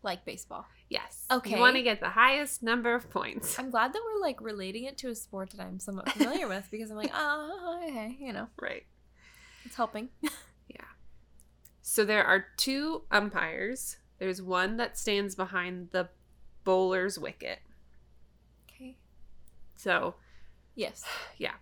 Like 0.03 0.25
baseball. 0.25 0.67
yes. 0.89 1.27
Okay. 1.31 1.55
You 1.55 1.59
want 1.61 1.77
to 1.77 1.83
get 1.83 2.01
the 2.01 2.11
highest 2.11 2.63
number 2.63 2.95
of 2.95 3.09
points. 3.11 3.59
I'm 3.59 3.71
glad 3.71 3.93
that 3.93 4.03
we're 4.05 4.21
like 4.21 4.41
relating 4.41 4.85
it 4.85 4.99
to 4.99 5.11
a 5.11 5.15
sport 5.15 5.51
that 5.51 5.61
I'm 5.61 5.79
somewhat 5.79 6.11
familiar 6.11 6.49
with 6.55 6.67
because 6.71 6.91
I'm 6.91 6.97
like, 6.97 7.13
oh, 7.15 7.81
okay, 7.87 8.17
you 8.21 8.33
know, 8.33 8.49
Right. 8.61 8.85
it's 9.65 9.77
helping. 9.77 10.09
So 11.83 12.05
there 12.05 12.25
are 12.25 12.47
two 12.57 13.03
umpires. 13.11 13.97
There's 14.19 14.41
one 14.41 14.77
that 14.77 14.97
stands 14.97 15.35
behind 15.35 15.89
the 15.91 16.09
bowler's 16.65 17.19
wicket. 17.19 17.59
Okay. 18.71 18.97
So 19.77 20.15
Yes. 20.75 21.05
Yeah. 21.39 21.55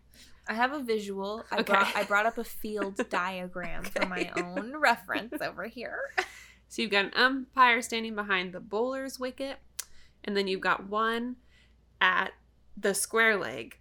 I 0.48 0.54
have 0.54 0.72
a 0.72 0.80
visual. 0.80 1.44
I 1.50 1.56
Okay. 1.60 1.72
brought 1.72 1.96
I 1.96 2.04
brought 2.04 2.26
up 2.26 2.38
a 2.38 2.44
field 2.62 3.00
diagram 3.08 3.84
for 3.84 4.04
my 4.06 4.30
own 4.36 4.76
reference 4.76 5.40
over 5.40 5.64
here. 5.66 5.98
So 6.68 6.82
you've 6.82 6.92
got 6.92 7.06
an 7.06 7.14
umpire 7.16 7.82
standing 7.82 8.14
behind 8.14 8.52
the 8.52 8.60
bowler's 8.60 9.18
wicket, 9.18 9.56
and 10.22 10.36
then 10.36 10.46
you've 10.46 10.60
got 10.60 10.88
one 10.88 11.34
at 12.00 12.30
the 12.76 12.94
square 12.94 13.36
leg. 13.36 13.76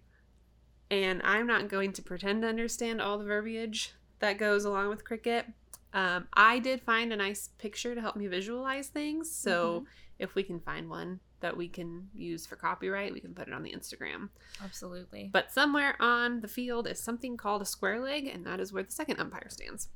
And 0.90 1.20
I'm 1.22 1.46
not 1.46 1.68
going 1.68 1.92
to 1.92 2.02
pretend 2.02 2.42
to 2.42 2.48
understand 2.48 3.00
all 3.00 3.16
the 3.16 3.24
verbiage 3.24 3.92
that 4.18 4.38
goes 4.38 4.64
along 4.64 4.88
with 4.88 5.04
cricket. 5.04 5.46
Um, 5.92 6.28
I 6.32 6.58
did 6.58 6.82
find 6.82 7.12
a 7.12 7.16
nice 7.16 7.48
picture 7.58 7.94
to 7.94 8.00
help 8.00 8.16
me 8.16 8.26
visualize 8.26 8.88
things. 8.88 9.30
So 9.30 9.84
if 10.18 10.34
we 10.34 10.42
can 10.42 10.60
find 10.60 10.88
one 10.88 11.20
that 11.40 11.56
we 11.56 11.68
can 11.68 12.08
use 12.14 12.46
for 12.46 12.56
copyright, 12.56 13.12
we 13.12 13.20
can 13.20 13.34
put 13.34 13.48
it 13.48 13.54
on 13.54 13.62
the 13.62 13.72
Instagram. 13.72 14.28
Absolutely. 14.62 15.30
But 15.32 15.50
somewhere 15.50 15.96
on 15.98 16.40
the 16.40 16.48
field 16.48 16.86
is 16.86 17.00
something 17.00 17.36
called 17.36 17.62
a 17.62 17.66
square 17.66 18.00
leg, 18.00 18.26
and 18.26 18.46
that 18.46 18.60
is 18.60 18.72
where 18.72 18.82
the 18.82 18.92
second 18.92 19.18
umpire 19.18 19.48
stands. 19.48 19.88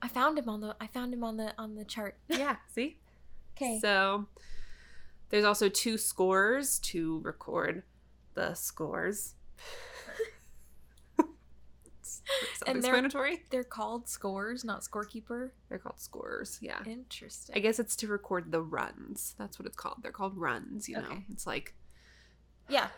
I 0.00 0.08
found 0.08 0.38
him 0.38 0.48
on 0.48 0.60
the 0.60 0.76
I 0.80 0.86
found 0.86 1.12
him 1.12 1.24
on 1.24 1.36
the 1.38 1.54
on 1.58 1.74
the 1.74 1.84
chart. 1.84 2.16
Yeah, 2.28 2.56
see? 2.72 2.98
Okay. 3.56 3.78
So 3.80 4.26
there's 5.30 5.44
also 5.44 5.68
two 5.68 5.98
scores 5.98 6.78
to 6.80 7.20
record 7.20 7.82
the 8.34 8.54
scores. 8.54 9.34
And 12.66 12.82
they're- 12.82 12.92
Self-explanatory. 12.92 13.42
They're 13.50 13.64
called 13.64 14.08
scores, 14.08 14.64
not 14.64 14.80
scorekeeper. 14.82 15.50
They're 15.68 15.78
called 15.78 16.00
scores. 16.00 16.58
Yeah. 16.60 16.82
Interesting. 16.84 17.56
I 17.56 17.60
guess 17.60 17.78
it's 17.78 17.96
to 17.96 18.06
record 18.08 18.52
the 18.52 18.60
runs. 18.62 19.34
That's 19.38 19.58
what 19.58 19.66
it's 19.66 19.76
called. 19.76 19.98
They're 20.02 20.12
called 20.12 20.36
runs. 20.36 20.88
You 20.88 20.96
know, 20.96 21.06
Okay. 21.08 21.24
it's 21.30 21.46
like 21.46 21.74
Yeah. 22.68 22.88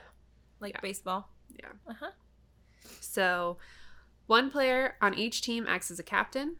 Like 0.59 0.75
Yeah. 0.75 0.81
baseball. 0.81 1.31
yeah. 1.59 1.73
Uh 1.87 1.95
huh. 2.01 2.11
So 3.01 3.59
one 4.27 4.51
player 4.51 4.97
on 5.01 5.14
each 5.14 5.43
team 5.43 5.66
acts 5.69 5.90
as 5.90 5.99
a 5.99 6.03
captain. 6.05 6.57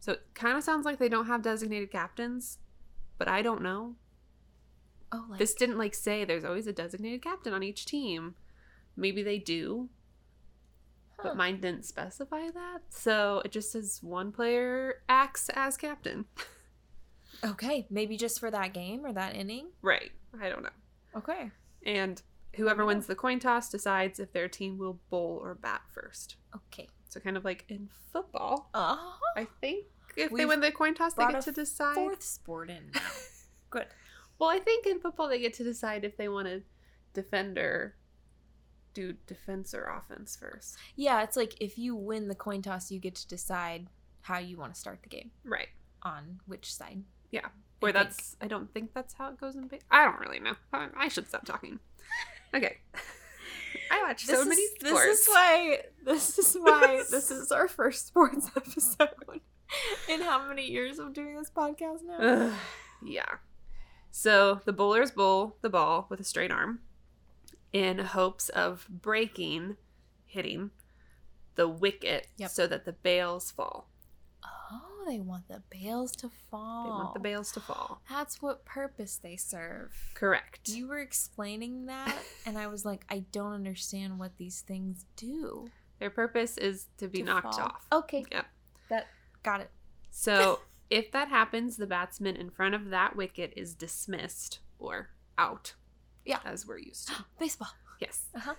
So 0.00 0.12
it 0.12 0.22
kind 0.34 0.56
of 0.56 0.62
sounds 0.62 0.84
like 0.84 0.98
they 0.98 1.08
don't 1.08 1.26
have 1.26 1.42
designated 1.42 1.90
captains, 1.90 2.58
but 3.18 3.26
I 3.28 3.42
don't 3.42 3.62
know. 3.62 3.96
Oh, 5.12 5.26
like 5.30 5.38
This 5.38 5.54
didn't 5.54 5.78
like 5.78 5.94
say 5.94 6.24
there's 6.24 6.44
always 6.44 6.66
a 6.66 6.72
designated 6.72 7.22
captain 7.22 7.52
on 7.52 7.62
each 7.62 7.84
team. 7.86 8.34
Maybe 8.96 9.22
they 9.22 9.38
do, 9.38 9.88
huh. 11.18 11.22
but 11.28 11.36
mine 11.36 11.60
didn't 11.60 11.84
specify 11.84 12.48
that. 12.50 12.78
So 12.90 13.42
it 13.44 13.52
just 13.52 13.72
says 13.72 14.00
one 14.02 14.32
player 14.32 15.02
acts 15.08 15.48
as 15.54 15.76
captain. 15.76 16.24
Okay, 17.44 17.86
maybe 17.90 18.16
just 18.16 18.40
for 18.40 18.50
that 18.50 18.72
game 18.72 19.04
or 19.04 19.12
that 19.12 19.34
inning. 19.34 19.68
Right. 19.82 20.10
I 20.40 20.48
don't 20.48 20.62
know. 20.62 20.70
Okay. 21.16 21.50
And 21.84 22.22
whoever 22.54 22.86
wins 22.86 23.06
the 23.06 23.14
coin 23.14 23.38
toss 23.40 23.68
decides 23.68 24.18
if 24.18 24.32
their 24.32 24.48
team 24.48 24.78
will 24.78 25.00
bowl 25.10 25.40
or 25.42 25.54
bat 25.54 25.82
first. 25.92 26.36
Okay. 26.54 26.88
So 27.08 27.20
kind 27.20 27.36
of 27.36 27.44
like 27.44 27.64
in 27.68 27.88
football, 28.12 28.70
Oh, 28.74 29.16
I 29.36 29.46
think 29.60 29.84
if 30.16 30.30
they 30.30 30.34
We've 30.34 30.48
win 30.48 30.60
the 30.60 30.72
coin 30.72 30.94
toss, 30.94 31.14
they 31.14 31.26
get 31.26 31.42
to 31.42 31.52
decide. 31.52 31.94
fourth 31.94 32.22
sport 32.22 32.70
in 32.70 32.90
now. 32.94 33.00
Good. 33.70 33.86
Well, 34.38 34.48
I 34.50 34.58
think 34.58 34.86
in 34.86 35.00
football 35.00 35.28
they 35.28 35.40
get 35.40 35.54
to 35.54 35.64
decide 35.64 36.04
if 36.04 36.16
they 36.16 36.28
want 36.28 36.48
a 36.48 36.62
defend 37.12 37.58
or 37.58 37.96
do 38.96 39.14
defense 39.26 39.74
or 39.74 39.84
offense 39.84 40.36
first. 40.36 40.76
Yeah, 40.96 41.22
it's 41.22 41.36
like 41.36 41.54
if 41.60 41.78
you 41.78 41.94
win 41.94 42.28
the 42.28 42.34
coin 42.34 42.62
toss, 42.62 42.90
you 42.90 42.98
get 42.98 43.14
to 43.16 43.26
decide 43.28 43.86
how 44.22 44.38
you 44.38 44.56
want 44.56 44.74
to 44.74 44.80
start 44.80 45.00
the 45.02 45.08
game 45.08 45.30
Right. 45.44 45.68
on 46.02 46.40
which 46.46 46.72
side. 46.74 47.02
Or 47.82 47.90
I 47.90 47.92
think. 47.92 48.04
that's 48.08 48.36
I 48.40 48.46
don't 48.48 48.72
think 48.72 48.94
that's 48.94 49.12
how 49.14 49.28
it 49.28 49.38
goes 49.38 49.54
in. 49.54 49.68
Ba- 49.68 49.78
I 49.90 50.04
don't 50.04 50.18
really 50.18 50.40
know. 50.40 50.54
I, 50.72 51.08
should 51.08 51.28
stop 51.28 51.44
talking. 51.44 51.78
Okay. 52.54 52.78
I 53.90 54.02
watch 54.02 54.24
so 54.24 54.32
This 54.36 54.46
many 54.46 54.62
is- 54.62 54.70
sports. 54.80 55.04
This 55.04 55.18
is 55.18 55.28
why. 55.28 55.78
This 56.04 56.38
is 56.38 56.54
why. 56.60 57.02
this 57.10 57.30
is 57.30 57.52
our 57.52 57.68
first 57.68 58.06
sports 58.06 58.50
episode. 58.56 59.40
In 60.08 60.22
how 60.22 60.48
many 60.48 60.64
years 60.70 60.98
of 60.98 61.12
doing 61.12 61.36
this 61.36 61.50
podcast 61.50 62.02
now? 62.06 62.16
Ugh, 62.18 62.52
yeah. 63.04 63.26
So 64.10 64.60
the 64.64 64.72
bowlers 64.72 65.10
bowl 65.10 65.56
the 65.60 65.68
ball 65.68 66.06
with 66.08 66.20
a 66.20 66.24
straight 66.24 66.50
arm 66.50 66.80
in 67.76 67.98
hopes 67.98 68.48
of 68.48 68.86
breaking, 68.88 69.76
hitting 70.24 70.70
the 71.56 71.68
wicket 71.68 72.28
Yep. 72.38 72.50
so 72.50 72.66
that 72.66 72.84
the 72.86 72.92
bails 72.92 73.50
fall. 73.50 73.88
Oh, 74.44 75.04
they 75.06 75.20
want 75.20 75.46
the 75.48 75.62
bails 75.70 76.12
to 76.16 76.30
fall. 76.50 76.84
They 76.84 76.90
want 76.90 77.14
the 77.14 77.20
bails 77.20 77.52
to 77.52 77.60
fall. 77.60 78.00
That's 78.08 78.40
what 78.40 78.64
purpose 78.64 79.18
they 79.22 79.36
serve. 79.36 79.92
Correct. 80.14 80.68
You 80.68 80.88
were 80.88 80.98
explaining 81.00 81.86
that, 81.86 82.16
and 82.46 82.56
I 82.56 82.66
was 82.66 82.84
like, 82.84 83.04
I 83.10 83.24
don't 83.30 83.52
understand 83.52 84.18
what 84.18 84.36
these 84.38 84.62
things 84.62 85.04
do. 85.16 85.68
Their 85.98 86.10
purpose 86.10 86.56
is 86.58 86.86
to 86.98 87.08
be 87.08 87.18
to 87.18 87.24
knocked 87.24 87.54
fall. 87.56 87.64
off. 87.64 87.86
Okay. 87.92 88.24
Yep. 88.32 88.46
That 88.88 89.06
got 89.42 89.60
it. 89.60 89.70
So 90.10 90.60
if 90.90 91.10
that 91.12 91.28
happens, 91.28 91.76
the 91.76 91.86
batsman 91.86 92.36
in 92.36 92.50
front 92.50 92.74
of 92.74 92.90
that 92.90 93.16
wicket 93.16 93.52
is 93.56 93.74
dismissed 93.74 94.60
or 94.78 95.10
out. 95.38 95.74
Yeah. 96.26 96.40
As 96.44 96.66
we're 96.66 96.78
used 96.78 97.08
to. 97.08 97.14
Baseball. 97.38 97.70
Yes. 98.00 98.26
Uh 98.34 98.40
huh. 98.40 98.54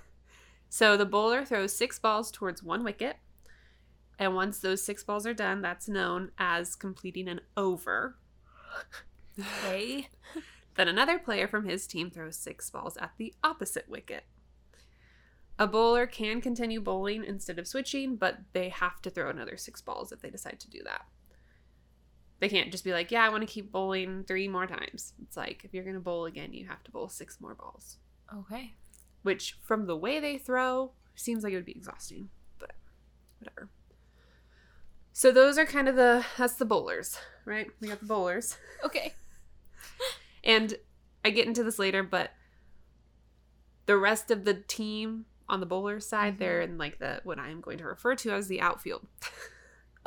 So 0.69 0.97
the 0.97 1.05
bowler 1.05 1.45
throws 1.45 1.75
six 1.75 1.99
balls 1.99 2.31
towards 2.31 2.63
one 2.63 2.83
wicket. 2.83 3.17
And 4.19 4.33
once 4.33 4.59
those 4.59 4.81
six 4.81 5.03
balls 5.03 5.27
are 5.27 5.33
done, 5.33 5.61
that's 5.61 5.87
known 5.87 6.31
as 6.39 6.75
completing 6.75 7.27
an 7.27 7.41
over. 7.55 8.17
Okay. 9.39 10.09
Then 10.77 10.87
another 10.87 11.17
player 11.17 11.47
from 11.47 11.65
his 11.65 11.87
team 11.87 12.11
throws 12.11 12.37
six 12.37 12.69
balls 12.69 12.97
at 12.97 13.11
the 13.17 13.33
opposite 13.43 13.89
wicket. 13.89 14.25
A 15.59 15.65
bowler 15.65 16.05
can 16.05 16.39
continue 16.39 16.79
bowling 16.79 17.23
instead 17.25 17.57
of 17.57 17.67
switching, 17.67 18.15
but 18.15 18.37
they 18.53 18.69
have 18.69 19.01
to 19.01 19.09
throw 19.09 19.29
another 19.29 19.57
six 19.57 19.81
balls 19.81 20.11
if 20.11 20.21
they 20.21 20.29
decide 20.29 20.59
to 20.59 20.69
do 20.69 20.83
that. 20.83 21.07
They 22.39 22.49
can't 22.49 22.71
just 22.71 22.83
be 22.83 22.91
like, 22.93 23.09
yeah, 23.11 23.25
I 23.25 23.29
want 23.29 23.41
to 23.41 23.51
keep 23.51 23.71
bowling 23.71 24.23
three 24.27 24.47
more 24.47 24.67
times. 24.67 25.13
It's 25.23 25.35
like, 25.35 25.61
if 25.63 25.73
you're 25.73 25.83
going 25.83 25.95
to 25.95 25.99
bowl 25.99 26.25
again, 26.25 26.53
you 26.53 26.67
have 26.67 26.83
to 26.83 26.91
bowl 26.91 27.09
six 27.09 27.41
more 27.41 27.55
balls. 27.55 27.97
Okay. 28.33 28.73
Which, 29.23 29.57
from 29.63 29.87
the 29.87 29.97
way 29.97 30.19
they 30.19 30.37
throw, 30.37 30.91
seems 31.15 31.43
like 31.43 31.53
it 31.53 31.55
would 31.55 31.65
be 31.65 31.71
exhausting, 31.71 32.29
but 32.59 32.73
whatever. 33.39 33.69
So, 35.13 35.31
those 35.31 35.57
are 35.57 35.65
kind 35.65 35.87
of 35.87 35.95
the, 35.95 36.23
that's 36.37 36.53
the 36.55 36.65
bowlers, 36.65 37.17
right? 37.45 37.67
We 37.79 37.87
got 37.87 37.99
the 38.01 38.05
bowlers. 38.05 38.57
Okay. 38.83 39.13
And 40.43 40.75
I 41.25 41.29
get 41.31 41.45
into 41.47 41.61
this 41.61 41.77
later, 41.77 42.03
but 42.03 42.31
the 43.85 43.97
rest 43.97 44.31
of 44.31 44.45
the 44.45 44.53
team 44.53 45.25
on 45.49 45.59
the 45.59 45.65
bowler 45.65 45.99
side, 45.99 46.35
Mhm. 46.35 46.39
they're 46.39 46.61
in 46.61 46.77
like 46.77 46.99
the 46.99 47.19
what 47.25 47.37
I 47.37 47.49
am 47.49 47.59
going 47.59 47.79
to 47.79 47.83
refer 47.85 48.15
to 48.15 48.31
as 48.31 48.47
the 48.47 48.61
outfield. 48.61 49.07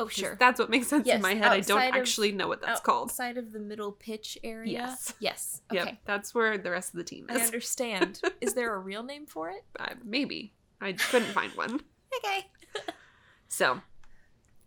Oh 0.01 0.09
sure. 0.09 0.37
That's 0.39 0.59
what 0.59 0.71
makes 0.71 0.87
sense 0.89 1.07
Yes, 1.07 1.17
in 1.17 1.23
my 1.23 1.35
head. 1.35 1.45
I 1.53 1.61
don't 1.61 1.79
outside 1.79 1.89
of- 1.95 2.01
actually 2.01 2.33
know 2.33 2.49
what 2.49 2.61
that's 2.63 2.81
called. 2.81 3.11
Outside 3.11 3.37
of 3.37 3.53
the 3.53 3.59
middle 3.61 3.93
pitch 3.93 4.39
area. 4.43 4.73
Yes. 4.73 5.15
Yes. 5.21 5.61
Okay. 5.71 5.85
Yep, 5.85 5.99
that's 6.07 6.35
where 6.35 6.57
the 6.59 6.71
rest 6.71 6.93
of 6.95 6.99
the 6.99 7.05
team 7.05 7.27
is. 7.31 7.41
I 7.43 7.45
understand. 7.45 8.21
Is 8.41 8.55
there 8.55 8.75
a 8.75 8.79
real 8.79 9.03
name 9.03 9.27
for 9.27 9.51
it? 9.51 9.65
Uh, 9.79 9.95
maybe. 10.05 10.55
I 10.81 10.93
couldn't 10.93 11.29
find 11.33 11.53
one. 11.53 11.81
Okay. 12.25 12.47
So, 13.47 13.83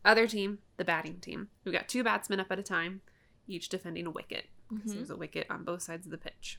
other 0.06 0.28
team, 0.28 0.60
the 0.78 0.86
batting 0.86 1.20
team. 1.20 1.50
We've 1.66 1.74
got 1.74 1.90
two 1.90 2.02
batsmen 2.04 2.40
up 2.40 2.52
at 2.52 2.58
a 2.60 2.64
time, 2.64 3.02
each 3.48 3.68
defending 3.70 4.06
a 4.06 4.12
wicket. 4.12 4.46
because 4.70 4.92
Mhm. 4.94 4.96
there's 4.96 5.10
a 5.12 5.16
wicket 5.18 5.46
on 5.52 5.64
both 5.66 5.82
sides 5.82 6.06
of 6.08 6.12
the 6.12 6.18
pitch. 6.18 6.58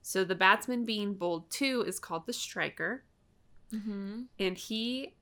So 0.00 0.24
the 0.24 0.34
batsman 0.34 0.84
being 0.84 1.14
bowled 1.14 1.50
to 1.52 1.82
is 1.86 2.00
called 2.00 2.26
the 2.26 2.32
striker, 2.32 3.04
Mm-hmm. 3.72 4.22
and 4.38 4.56
he 4.58 5.14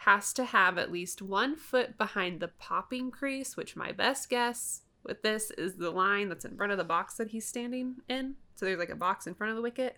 has 0.00 0.32
to 0.34 0.44
have 0.44 0.78
at 0.78 0.92
least 0.92 1.22
one 1.22 1.56
foot 1.56 1.96
behind 1.96 2.40
the 2.40 2.48
popping 2.48 3.10
crease, 3.10 3.56
which 3.56 3.76
my 3.76 3.92
best 3.92 4.28
guess 4.28 4.82
with 5.02 5.22
this 5.22 5.50
is 5.52 5.76
the 5.76 5.90
line 5.90 6.28
that's 6.28 6.44
in 6.44 6.56
front 6.56 6.72
of 6.72 6.78
the 6.78 6.84
box 6.84 7.14
that 7.14 7.28
he's 7.28 7.46
standing 7.46 7.96
in. 8.08 8.34
So 8.54 8.66
there's 8.66 8.78
like 8.78 8.90
a 8.90 8.96
box 8.96 9.26
in 9.26 9.34
front 9.34 9.50
of 9.50 9.56
the 9.56 9.62
wicket. 9.62 9.96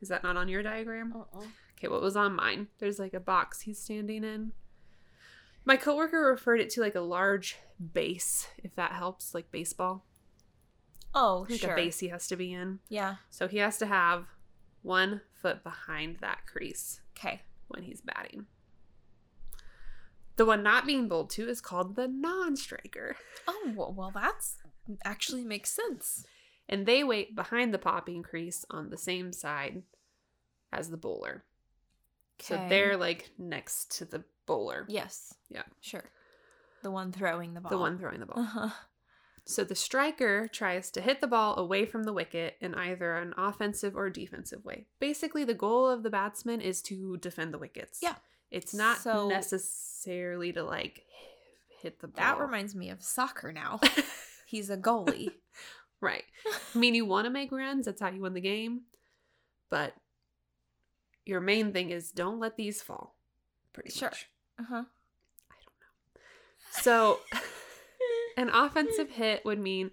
Is 0.00 0.08
that 0.08 0.22
not 0.22 0.36
on 0.36 0.48
your 0.48 0.62
diagram? 0.62 1.12
Uh-uh. 1.16 1.44
Okay, 1.78 1.88
what 1.88 2.02
was 2.02 2.16
on 2.16 2.34
mine? 2.34 2.68
There's 2.78 2.98
like 2.98 3.14
a 3.14 3.20
box 3.20 3.62
he's 3.62 3.78
standing 3.78 4.24
in. 4.24 4.52
My 5.64 5.76
coworker 5.76 6.20
referred 6.20 6.60
it 6.60 6.70
to 6.70 6.80
like 6.80 6.94
a 6.94 7.00
large 7.00 7.56
base, 7.92 8.48
if 8.62 8.74
that 8.76 8.92
helps, 8.92 9.34
like 9.34 9.50
baseball. 9.50 10.04
Oh, 11.14 11.46
Like 11.48 11.60
sure. 11.60 11.72
a 11.72 11.76
base 11.76 11.98
he 11.98 12.08
has 12.08 12.28
to 12.28 12.36
be 12.36 12.52
in. 12.52 12.78
Yeah. 12.88 13.16
So 13.30 13.48
he 13.48 13.58
has 13.58 13.78
to 13.78 13.86
have 13.86 14.26
one 14.82 15.22
foot 15.34 15.64
behind 15.64 16.18
that 16.20 16.46
crease 16.46 17.00
Okay. 17.18 17.42
when 17.68 17.82
he's 17.82 18.00
batting. 18.02 18.46
The 20.36 20.44
one 20.46 20.62
not 20.62 20.86
being 20.86 21.08
bowled 21.08 21.30
to 21.30 21.48
is 21.48 21.60
called 21.60 21.96
the 21.96 22.08
non 22.08 22.56
striker. 22.56 23.16
Oh 23.48 23.72
well, 23.74 23.94
well, 23.96 24.10
that's 24.14 24.56
actually 25.04 25.44
makes 25.44 25.70
sense. 25.70 26.24
And 26.68 26.84
they 26.84 27.04
wait 27.04 27.34
behind 27.34 27.72
the 27.72 27.78
popping 27.78 28.22
crease 28.22 28.64
on 28.70 28.90
the 28.90 28.98
same 28.98 29.32
side 29.32 29.82
as 30.72 30.90
the 30.90 30.96
bowler. 30.96 31.44
Okay. 32.40 32.54
So 32.54 32.68
they're 32.68 32.96
like 32.96 33.30
next 33.38 33.96
to 33.98 34.04
the 34.04 34.24
bowler, 34.46 34.84
Yes. 34.88 35.34
Yeah. 35.48 35.62
Sure. 35.80 36.04
The 36.82 36.90
one 36.90 37.12
throwing 37.12 37.54
the 37.54 37.60
ball. 37.60 37.70
the 37.70 37.78
one 37.78 37.98
throwing 37.98 38.20
the 38.20 38.26
ball. 38.26 38.40
Uh-huh. 38.40 38.68
So 39.44 39.62
the 39.64 39.74
striker 39.76 40.48
tries 40.52 40.90
to 40.90 41.00
hit 41.00 41.20
the 41.20 41.26
ball 41.28 41.56
away 41.56 41.86
from 41.86 42.02
the 42.02 42.12
wicket 42.12 42.56
in 42.60 42.74
either 42.74 43.14
an 43.16 43.32
offensive 43.38 43.96
or 43.96 44.10
defensive 44.10 44.64
way. 44.64 44.86
Basically, 44.98 45.44
the 45.44 45.54
goal 45.54 45.88
of 45.88 46.02
the 46.02 46.10
batsman 46.10 46.60
is 46.60 46.82
to 46.82 47.16
defend 47.18 47.54
the 47.54 47.58
wickets. 47.58 48.00
Yeah. 48.02 48.16
It's 48.50 48.74
not 48.74 48.98
So- 48.98 49.28
necessarily 49.28 50.52
to 50.52 50.62
like 50.62 51.04
hit 51.80 52.00
the 52.00 52.08
ball. 52.08 52.24
That 52.24 52.38
reminds 52.40 52.74
me 52.74 52.90
of 52.90 53.02
soccer 53.02 53.52
now. 53.52 53.80
He's 54.46 54.70
a 54.70 54.76
goalie. 54.76 55.30
right. 56.00 56.24
I 56.74 56.78
mean, 56.78 56.94
you 56.94 57.04
want 57.04 57.24
to 57.26 57.30
make 57.30 57.50
runs, 57.52 57.86
that's 57.86 58.00
how 58.00 58.10
you 58.10 58.20
win 58.20 58.34
the 58.34 58.40
game. 58.40 58.82
But 59.70 59.94
your 61.24 61.40
main 61.40 61.72
thing 61.72 61.90
is 61.90 62.12
don't 62.12 62.38
let 62.38 62.56
these 62.56 62.80
fall. 62.82 63.16
Pretty 63.72 63.90
Sure. 63.90 64.08
much. 64.10 64.28
Uh-huh. 64.60 64.84
I 65.50 65.54
don't 65.64 65.80
know. 65.80 66.20
So 66.82 67.20
An 68.36 68.50
offensive 68.50 69.10
hit 69.12 69.44
would 69.44 69.58
mean 69.58 69.90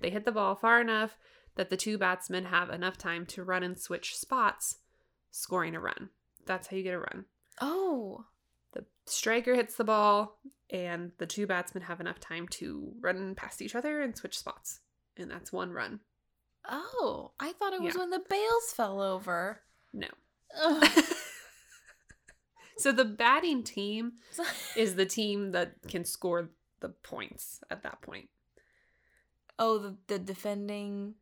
they 0.00 0.08
hit 0.10 0.24
the 0.24 0.32
ball 0.32 0.54
far 0.56 0.80
enough 0.80 1.16
that 1.56 1.68
the 1.70 1.76
two 1.76 1.98
batsmen 1.98 2.46
have 2.46 2.70
enough 2.70 2.96
time 2.96 3.26
to 3.26 3.44
run 3.44 3.62
and 3.62 3.78
switch 3.78 4.16
spots, 4.16 4.78
scoring 5.30 5.74
a 5.76 5.80
run. 5.80 6.08
That's 6.46 6.68
how 6.68 6.76
you 6.78 6.82
get 6.82 6.94
a 6.94 6.98
run. 6.98 7.26
Oh. 7.60 8.24
The 8.72 8.84
striker 9.06 9.54
hits 9.54 9.74
the 9.76 9.84
ball, 9.84 10.38
and 10.70 11.12
the 11.18 11.26
two 11.26 11.46
batsmen 11.46 11.82
have 11.84 12.00
enough 12.00 12.18
time 12.20 12.48
to 12.48 12.92
run 13.00 13.34
past 13.34 13.60
each 13.62 13.74
other 13.74 14.00
and 14.00 14.16
switch 14.16 14.38
spots. 14.38 14.80
And 15.16 15.30
that's 15.30 15.52
one 15.52 15.70
run. 15.72 16.00
Oh. 16.68 17.32
I 17.38 17.52
thought 17.52 17.72
it 17.74 17.82
was 17.82 17.94
Yeah. 17.94 18.00
when 18.00 18.10
the 18.10 18.22
bails 18.28 18.72
fell 18.74 19.00
over. 19.00 19.60
No. 19.92 20.08
So 22.78 22.90
the 22.90 23.04
batting 23.04 23.62
team 23.62 24.14
is 24.76 24.96
the 24.96 25.06
team 25.06 25.52
that 25.52 25.74
can 25.86 26.04
score 26.04 26.50
the 26.80 26.88
points 26.88 27.60
at 27.70 27.82
that 27.84 28.00
point. 28.02 28.28
oh, 29.58 29.78
the, 29.78 29.96
the 30.08 30.18
defending 30.18 31.14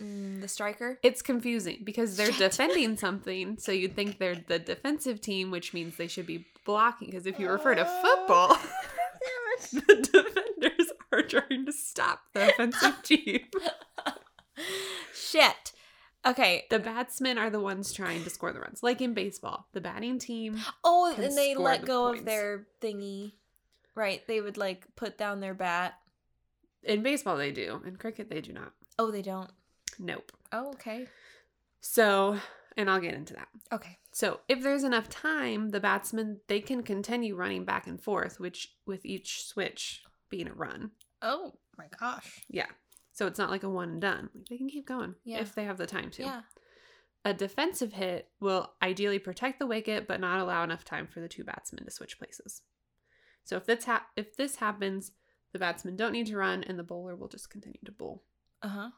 mm, 0.00 0.40
the 0.40 0.48
striker? 0.48 0.98
It's 1.02 1.22
confusing 1.22 1.80
because 1.84 2.16
they're 2.16 2.32
Shit. 2.32 2.50
defending 2.52 2.96
something, 3.06 3.58
so 3.58 3.72
you'd 3.72 3.94
think 3.96 4.18
they're 4.18 4.36
the 4.46 4.58
defensive 4.58 5.20
team, 5.20 5.50
which 5.50 5.72
means 5.74 5.96
they 5.96 6.06
should 6.08 6.26
be 6.26 6.46
blocking. 6.64 7.08
Because 7.08 7.26
if 7.26 7.38
you 7.38 7.48
refer 7.48 7.74
to 7.74 7.84
football, 7.84 8.56
the 9.72 9.80
defenders 10.12 10.92
are 11.12 11.22
trying 11.22 11.64
to 11.66 11.72
stop 11.72 12.20
the 12.34 12.48
offensive 12.50 13.02
team. 13.02 13.40
Shit. 15.14 15.72
Okay. 16.26 16.64
The 16.70 16.78
batsmen 16.78 17.38
are 17.38 17.50
the 17.50 17.60
ones 17.60 17.92
trying 17.92 18.24
to 18.24 18.30
score 18.30 18.52
the 18.52 18.60
runs, 18.60 18.82
like 18.82 19.00
in 19.00 19.14
baseball. 19.14 19.66
The 19.72 19.80
batting 19.80 20.18
team, 20.18 20.58
Oh, 20.82 21.14
and 21.16 21.36
they 21.36 21.54
let 21.54 21.82
the 21.82 21.86
go 21.86 22.06
points. 22.08 22.20
of 22.20 22.26
their 22.26 22.66
thingy. 22.80 23.32
Right. 23.94 24.26
They 24.26 24.40
would 24.40 24.56
like 24.56 24.84
put 24.96 25.16
down 25.18 25.40
their 25.40 25.54
bat. 25.54 25.94
in 26.82 27.02
baseball, 27.02 27.36
they 27.36 27.52
do. 27.52 27.80
In 27.86 27.96
cricket, 27.96 28.28
they 28.30 28.40
do 28.40 28.52
not. 28.52 28.72
Oh, 28.98 29.10
they 29.10 29.22
don't. 29.22 29.50
Nope. 29.98 30.32
Oh, 30.52 30.70
okay. 30.74 31.06
So, 31.80 32.38
and 32.76 32.90
I'll 32.90 33.00
get 33.00 33.14
into 33.14 33.34
that. 33.34 33.48
Okay. 33.72 33.98
So, 34.12 34.40
if 34.48 34.62
there's 34.62 34.84
enough 34.84 35.08
time, 35.08 35.70
the 35.70 35.80
batsmen 35.80 36.40
they 36.48 36.60
can 36.60 36.82
continue 36.82 37.34
running 37.36 37.64
back 37.64 37.86
and 37.86 38.00
forth, 38.00 38.40
which 38.40 38.74
with 38.86 39.04
each 39.04 39.44
switch 39.44 40.02
being 40.30 40.48
a 40.48 40.54
run. 40.54 40.92
Oh 41.22 41.52
my 41.78 41.86
gosh. 41.98 42.44
Yeah. 42.48 42.66
So 43.12 43.26
it's 43.26 43.38
not 43.38 43.50
like 43.50 43.62
a 43.62 43.68
one 43.70 43.88
and 43.90 44.00
done. 44.00 44.30
They 44.50 44.56
can 44.56 44.68
keep 44.68 44.86
going 44.86 45.14
Yeah. 45.24 45.40
if 45.40 45.54
they 45.54 45.64
have 45.64 45.78
the 45.78 45.86
time 45.86 46.10
to. 46.12 46.22
Yeah. 46.22 46.40
A 47.24 47.32
defensive 47.32 47.92
hit 47.92 48.28
will 48.40 48.72
ideally 48.82 49.18
protect 49.18 49.58
the 49.58 49.66
wicket 49.66 50.06
but 50.08 50.20
not 50.20 50.40
allow 50.40 50.62
enough 50.64 50.84
time 50.84 51.06
for 51.06 51.20
the 51.20 51.28
two 51.28 51.44
batsmen 51.44 51.84
to 51.84 51.90
switch 51.90 52.18
places. 52.18 52.62
So 53.44 53.56
if 53.56 53.66
this 53.66 53.84
ha- 53.84 54.06
if 54.16 54.36
this 54.36 54.56
happens, 54.56 55.12
the 55.52 55.58
batsmen 55.58 55.96
don't 55.96 56.12
need 56.12 56.26
to 56.26 56.36
run 56.36 56.64
and 56.64 56.78
the 56.78 56.82
bowler 56.82 57.14
will 57.16 57.28
just 57.28 57.50
continue 57.50 57.78
to 57.84 57.92
bowl. 57.92 58.24
Uh 58.62 58.68
huh. 58.68 58.88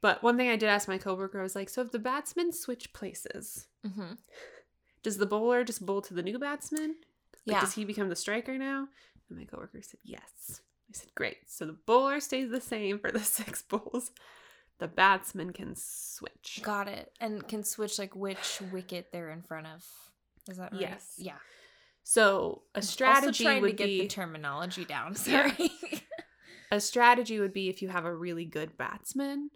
But 0.00 0.22
one 0.22 0.36
thing 0.36 0.48
I 0.48 0.56
did 0.56 0.68
ask 0.68 0.86
my 0.88 0.98
coworker 0.98 1.40
I 1.40 1.42
was 1.42 1.56
like, 1.56 1.68
so 1.68 1.82
if 1.82 1.90
the 1.90 1.98
batsmen 1.98 2.52
switch 2.52 2.92
places, 2.92 3.66
Mm-hmm. 3.86 4.14
does 5.02 5.18
the 5.18 5.26
bowler 5.26 5.64
just 5.64 5.84
bowl 5.86 6.02
to 6.02 6.14
the 6.14 6.22
new 6.22 6.38
batsman? 6.38 6.96
Like, 7.46 7.56
Yeah. 7.56 7.60
Does 7.60 7.74
he 7.74 7.84
become 7.84 8.08
the 8.08 8.16
striker 8.16 8.58
now? 8.58 8.88
And 9.28 9.38
my 9.38 9.44
coworker 9.44 9.80
said 9.82 10.00
yes. 10.04 10.60
I 10.90 10.92
said 10.92 11.14
great. 11.14 11.36
So 11.46 11.66
the 11.66 11.76
bowler 11.86 12.20
stays 12.20 12.50
the 12.50 12.60
same 12.60 12.98
for 12.98 13.10
the 13.12 13.18
six 13.38 13.62
bowls. 13.62 14.10
The 14.78 14.88
batsman 14.88 15.52
can 15.52 15.74
switch. 15.76 16.60
Got 16.62 16.88
it. 16.88 17.12
And 17.20 17.46
can 17.48 17.64
switch 17.64 17.98
like 17.98 18.14
which 18.14 18.60
wicket 18.72 19.08
they're 19.12 19.30
in 19.30 19.42
front 19.42 19.66
of. 19.66 19.84
Is 20.48 20.56
that 20.58 20.72
right? 20.72 20.80
Yes. 20.80 21.14
Yeah. 21.18 21.36
So 22.04 22.62
a 22.74 22.80
strategy 22.82 23.26
also 23.44 23.44
trying 23.44 23.62
would 23.62 23.70
to 23.72 23.76
get 23.76 23.86
be 23.86 24.00
the 24.02 24.06
terminology 24.08 24.84
down. 24.84 25.14
Yeah. 25.26 25.50
Sorry. 25.52 25.70
a 26.72 26.80
strategy 26.80 27.38
would 27.40 27.52
be 27.52 27.68
if 27.68 27.82
you 27.82 27.88
have 27.88 28.04
a 28.04 28.14
really 28.14 28.44
good 28.44 28.78
batsman 28.78 29.50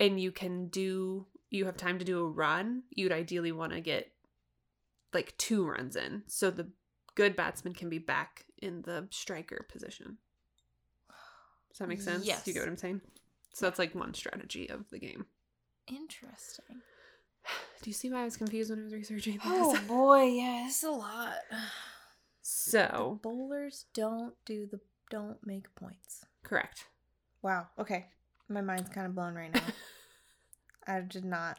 and 0.00 0.20
you 0.20 0.32
can 0.32 0.66
do 0.66 1.26
you 1.50 1.66
have 1.66 1.76
time 1.76 1.98
to 1.98 2.04
do 2.04 2.20
a 2.20 2.28
run, 2.28 2.82
you'd 2.90 3.12
ideally 3.12 3.52
want 3.52 3.72
to 3.72 3.80
get 3.80 4.10
like 5.12 5.36
two 5.36 5.66
runs 5.68 5.94
in. 5.96 6.22
So 6.26 6.50
the 6.50 6.68
good 7.16 7.34
batsman 7.36 7.74
can 7.74 7.88
be 7.90 7.98
back 7.98 8.46
in 8.58 8.82
the 8.82 9.06
striker 9.10 9.66
position. 9.68 10.18
Does 11.70 11.78
that 11.78 11.88
make 11.88 12.00
sense? 12.02 12.24
Yes. 12.24 12.46
You 12.46 12.52
get 12.52 12.60
what 12.60 12.68
I'm 12.68 12.76
saying? 12.76 13.00
So 13.52 13.66
that's 13.66 13.78
like 13.78 13.94
one 13.94 14.14
strategy 14.14 14.68
of 14.68 14.88
the 14.90 14.98
game. 14.98 15.26
Interesting. 15.88 16.82
Do 17.82 17.90
you 17.90 17.94
see 17.94 18.10
why 18.10 18.20
I 18.20 18.24
was 18.24 18.36
confused 18.36 18.70
when 18.70 18.80
I 18.80 18.84
was 18.84 18.92
researching 18.92 19.34
this? 19.34 19.42
Oh 19.46 19.80
boy, 19.88 20.24
yeah, 20.24 20.66
it's 20.66 20.82
a 20.84 20.90
lot. 20.90 21.34
So, 22.42 23.18
The 23.22 23.28
bowlers 23.28 23.86
don't 23.94 24.34
do 24.44 24.66
the 24.70 24.80
don't 25.10 25.44
make 25.44 25.74
points. 25.74 26.24
correct. 26.44 26.86
Wow. 27.42 27.68
Okay. 27.78 28.06
My 28.50 28.60
mind's 28.60 28.90
kind 28.90 29.06
of 29.06 29.14
blown 29.14 29.34
right 29.34 29.52
now. 29.54 29.62
I 30.86 31.00
did 31.00 31.24
not 31.24 31.58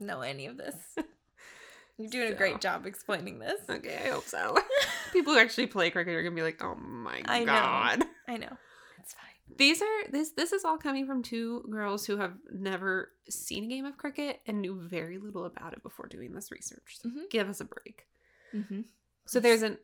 know 0.00 0.20
any 0.20 0.46
of 0.46 0.56
this. 0.56 0.76
You're 1.98 2.10
doing 2.10 2.32
a 2.32 2.36
great 2.36 2.60
job 2.60 2.86
explaining 2.86 3.40
this. 3.40 3.60
Okay, 3.68 4.00
I 4.04 4.08
hope 4.10 4.26
so. 4.26 4.56
People 5.12 5.32
who 5.34 5.40
actually 5.40 5.66
play 5.66 5.90
cricket 5.90 6.14
are 6.14 6.22
gonna 6.22 6.36
be 6.36 6.42
like, 6.42 6.62
"Oh 6.62 6.76
my 6.76 7.20
I 7.24 7.40
know. 7.40 7.46
god!" 7.52 8.04
I 8.28 8.36
know. 8.36 8.56
It's 9.00 9.14
fine. 9.14 9.56
These 9.56 9.82
are 9.82 10.08
this. 10.12 10.30
This 10.30 10.52
is 10.52 10.64
all 10.64 10.78
coming 10.78 11.06
from 11.06 11.24
two 11.24 11.66
girls 11.68 12.06
who 12.06 12.16
have 12.18 12.34
never 12.52 13.10
seen 13.28 13.64
a 13.64 13.66
game 13.66 13.84
of 13.84 13.96
cricket 13.98 14.40
and 14.46 14.60
knew 14.60 14.80
very 14.80 15.18
little 15.18 15.44
about 15.44 15.72
it 15.72 15.82
before 15.82 16.06
doing 16.06 16.32
this 16.32 16.52
research. 16.52 16.98
So 17.00 17.08
Mhm. 17.08 17.28
give 17.30 17.48
us 17.48 17.60
a 17.60 17.64
break. 17.64 18.06
Mm-hmm. 18.54 18.82
So 19.26 19.40
there's 19.40 19.62
an 19.62 19.78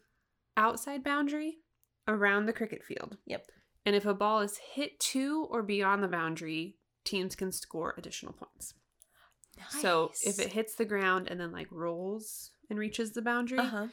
outside 0.57 1.03
boundary 1.03 1.59
around 2.07 2.47
the 2.47 2.53
cricket 2.53 2.85
field, 2.85 3.17
Yep. 3.27 3.51
And 3.87 3.95
if 3.95 4.07
a 4.07 4.15
ball 4.15 4.41
is 4.41 4.59
hit 4.59 4.99
to 5.01 5.47
or 5.51 5.63
beyond 5.63 6.03
the 6.03 6.09
boundary, 6.09 6.77
teams 7.05 7.37
can 7.37 7.53
score 7.53 7.95
additional 7.97 8.33
points. 8.33 8.75
So 9.69 10.11
if 10.25 10.39
it 10.39 10.53
hits 10.53 10.75
the 10.75 10.85
ground 10.85 11.29
and 11.31 11.41
then 11.41 11.53
like 11.53 11.69
rolls 11.71 12.51
and 12.69 12.79
reaches 12.79 13.13
the 13.13 13.23
boundary, 13.23 13.59
uh-huh. 13.61 13.87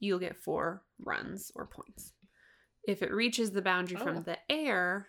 you'll 0.00 0.18
get 0.18 0.36
four 0.36 0.82
runs 1.02 1.50
or 1.54 1.66
points. 1.66 2.12
If 2.84 3.02
it 3.02 3.12
reaches 3.12 3.52
the 3.52 3.62
boundary 3.62 3.98
Oh. 4.00 4.04
from 4.04 4.22
the 4.24 4.38
air, 4.50 5.08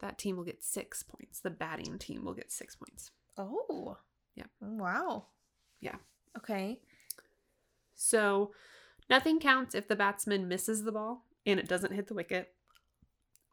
that 0.00 0.18
team 0.18 0.36
will 0.36 0.44
get 0.44 0.62
six 0.62 1.02
points. 1.02 1.40
The 1.40 1.50
batting 1.50 1.98
team 1.98 2.24
will 2.24 2.34
get 2.34 2.52
six 2.52 2.76
points. 2.76 3.10
Oh. 3.36 3.96
Yep. 4.36 4.50
Wow. 4.60 5.26
Yeah. 5.80 5.96
Okay. 6.36 6.80
So 7.94 8.52
nothing 9.08 9.40
counts 9.40 9.74
if 9.74 9.88
the 9.88 9.96
batsman 9.96 10.46
misses 10.46 10.84
the 10.84 10.92
ball 10.92 11.24
and 11.46 11.58
it 11.58 11.68
doesn't 11.68 11.94
hit 11.94 12.06
the 12.08 12.14
wicket, 12.14 12.54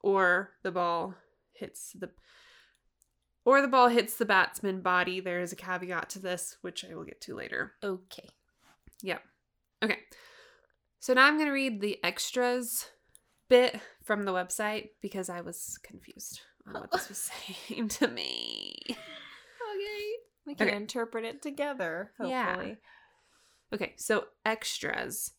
or 0.04 0.52
the 0.62 0.72
ball 0.72 1.16
hits 1.54 1.94
the 1.94 2.12
or 3.46 3.62
the 3.62 3.68
ball 3.68 3.90
hits 3.90 4.16
the 4.18 4.26
batsman 4.26 4.82
body. 4.82 5.20
There 5.20 5.42
is 5.42 5.52
a 5.52 5.56
caveat 5.58 6.10
to 6.12 6.20
this, 6.20 6.58
which 6.62 6.86
I 6.90 6.94
will 6.96 7.04
get 7.04 7.20
to 7.22 7.36
later. 7.36 7.74
Okay. 7.84 8.30
Yep. 9.02 9.22
Okay. 9.84 9.98
So 11.00 11.14
now 11.14 11.26
I'm 11.26 11.36
going 11.36 11.48
to 11.48 11.54
read 11.54 11.82
the 11.82 12.02
extras 12.06 12.86
bit 13.50 13.80
from 14.04 14.24
the 14.24 14.32
website 14.32 14.90
because 15.02 15.28
I 15.30 15.42
was 15.42 15.78
confused 15.84 16.40
on 16.66 16.74
what 16.76 16.92
this 16.92 17.10
was 17.10 17.18
saying 17.68 17.90
to 17.90 18.08
me. 18.08 18.76
Okay. 18.90 20.14
We 20.46 20.56
can 20.56 20.68
Okay. 20.70 20.78
interpret 20.78 21.26
it 21.26 21.42
together, 21.42 22.12
Yeah. 22.24 22.46
hopefully. 22.54 22.78
Okay, 23.74 23.94
so 23.98 24.26
extras. 24.46 25.32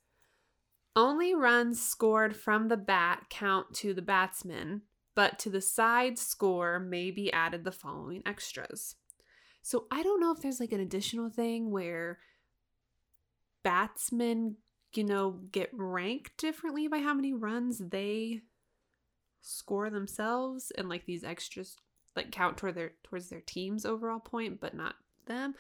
Only 0.97 1.34
runs 1.34 1.84
scored 1.84 2.36
from 2.36 2.68
the 2.68 2.76
bat 2.76 3.26
count 3.28 3.74
to 3.74 3.95
the 3.95 4.03
batsman, 4.03 4.82
but 5.14 5.38
to 5.40 5.51
the 5.51 5.61
side 5.61 6.18
score 6.18 6.78
may 6.78 7.11
be 7.11 7.32
added 7.32 7.64
the 7.64 7.72
following 7.72 8.22
extras. 8.24 8.95
So 9.62 9.86
I 9.90 10.03
don't 10.03 10.20
know 10.20 10.30
if 10.30 10.40
there's 10.40 10.61
like 10.61 10.72
an 10.72 10.80
additional 10.80 11.30
thing 11.30 11.70
where 11.70 12.18
batsmen, 13.62 14.57
you 14.92 15.05
know, 15.05 15.40
get 15.51 15.70
ranked 15.72 16.36
differently 16.36 16.86
by 16.86 16.99
how 16.99 17.14
many 17.14 17.32
runs 17.32 17.78
they 17.78 18.42
score 19.40 19.90
themselves 19.90 20.70
and 20.76 20.88
like 20.88 21.07
these 21.07 21.24
extras 21.24 21.76
like 22.16 22.30
count 22.30 22.57
toward 22.57 22.74
their 22.74 22.92
towards 23.03 23.28
their 23.28 23.42
team's 23.42 23.84
overall 23.84 24.20
point 24.20 24.61
but 24.61 24.74
not 24.74 24.95
them. 25.26 25.55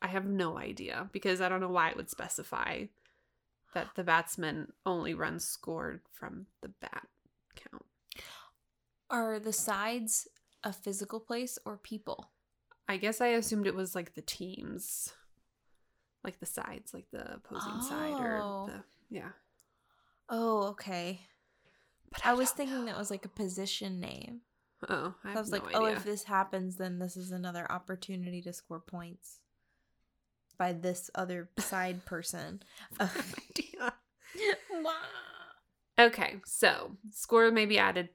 I 0.00 0.08
have 0.08 0.26
no 0.26 0.58
idea 0.58 1.08
because 1.12 1.40
I 1.40 1.48
don't 1.48 1.60
know 1.60 1.70
why 1.70 1.90
it 1.90 1.96
would 1.96 2.10
specify 2.10 2.84
that 3.72 3.88
the 3.96 4.04
batsman 4.04 4.72
only 4.84 5.14
runs 5.14 5.44
scored 5.44 6.00
from 6.12 6.46
the 6.60 6.68
bat 6.80 7.06
count. 7.54 7.84
Are 9.10 9.38
the 9.38 9.52
sides 9.52 10.28
a 10.64 10.72
physical 10.72 11.20
place 11.20 11.58
or 11.64 11.76
people? 11.76 12.30
I 12.88 12.96
guess 12.96 13.20
I 13.20 13.28
assumed 13.28 13.66
it 13.66 13.74
was 13.74 13.94
like 13.94 14.14
the 14.14 14.22
teams, 14.22 15.12
like 16.24 16.40
the 16.40 16.46
sides, 16.46 16.92
like 16.92 17.06
the 17.12 17.34
opposing 17.34 17.80
side 17.82 18.20
or 18.20 18.38
Oh. 18.42 18.66
the 18.66 18.84
yeah. 19.14 19.30
Oh, 20.28 20.68
okay. 20.68 21.20
But 22.10 22.26
I 22.26 22.34
was 22.34 22.50
thinking 22.50 22.80
know. 22.80 22.84
that 22.86 22.98
was 22.98 23.10
like 23.10 23.24
a 23.24 23.30
position 23.30 24.00
name. 24.00 24.40
Oh, 24.88 25.14
I, 25.24 25.32
I, 25.32 25.40
was 25.40 25.50
no 25.50 25.58
like, 25.58 25.74
oh, 25.74 25.84
if 25.86 26.04
this 26.04 26.24
happens, 26.24 26.76
then 26.76 26.98
this 26.98 27.16
is 27.16 27.30
another 27.30 27.70
opportunity 27.70 28.42
to 28.42 28.52
score 28.52 28.80
points 28.80 29.38
by 30.62 30.72
this 30.72 31.10
other 31.16 31.48
side 31.58 32.04
person. 32.04 32.62
I 33.00 33.06
have 33.06 33.36
no 33.36 33.42
idea. 33.50 33.92
Okay, 35.98 36.36
so 36.44 36.92
score 37.10 37.50
may 37.50 37.66
be 37.66 37.78
added, 37.78 38.10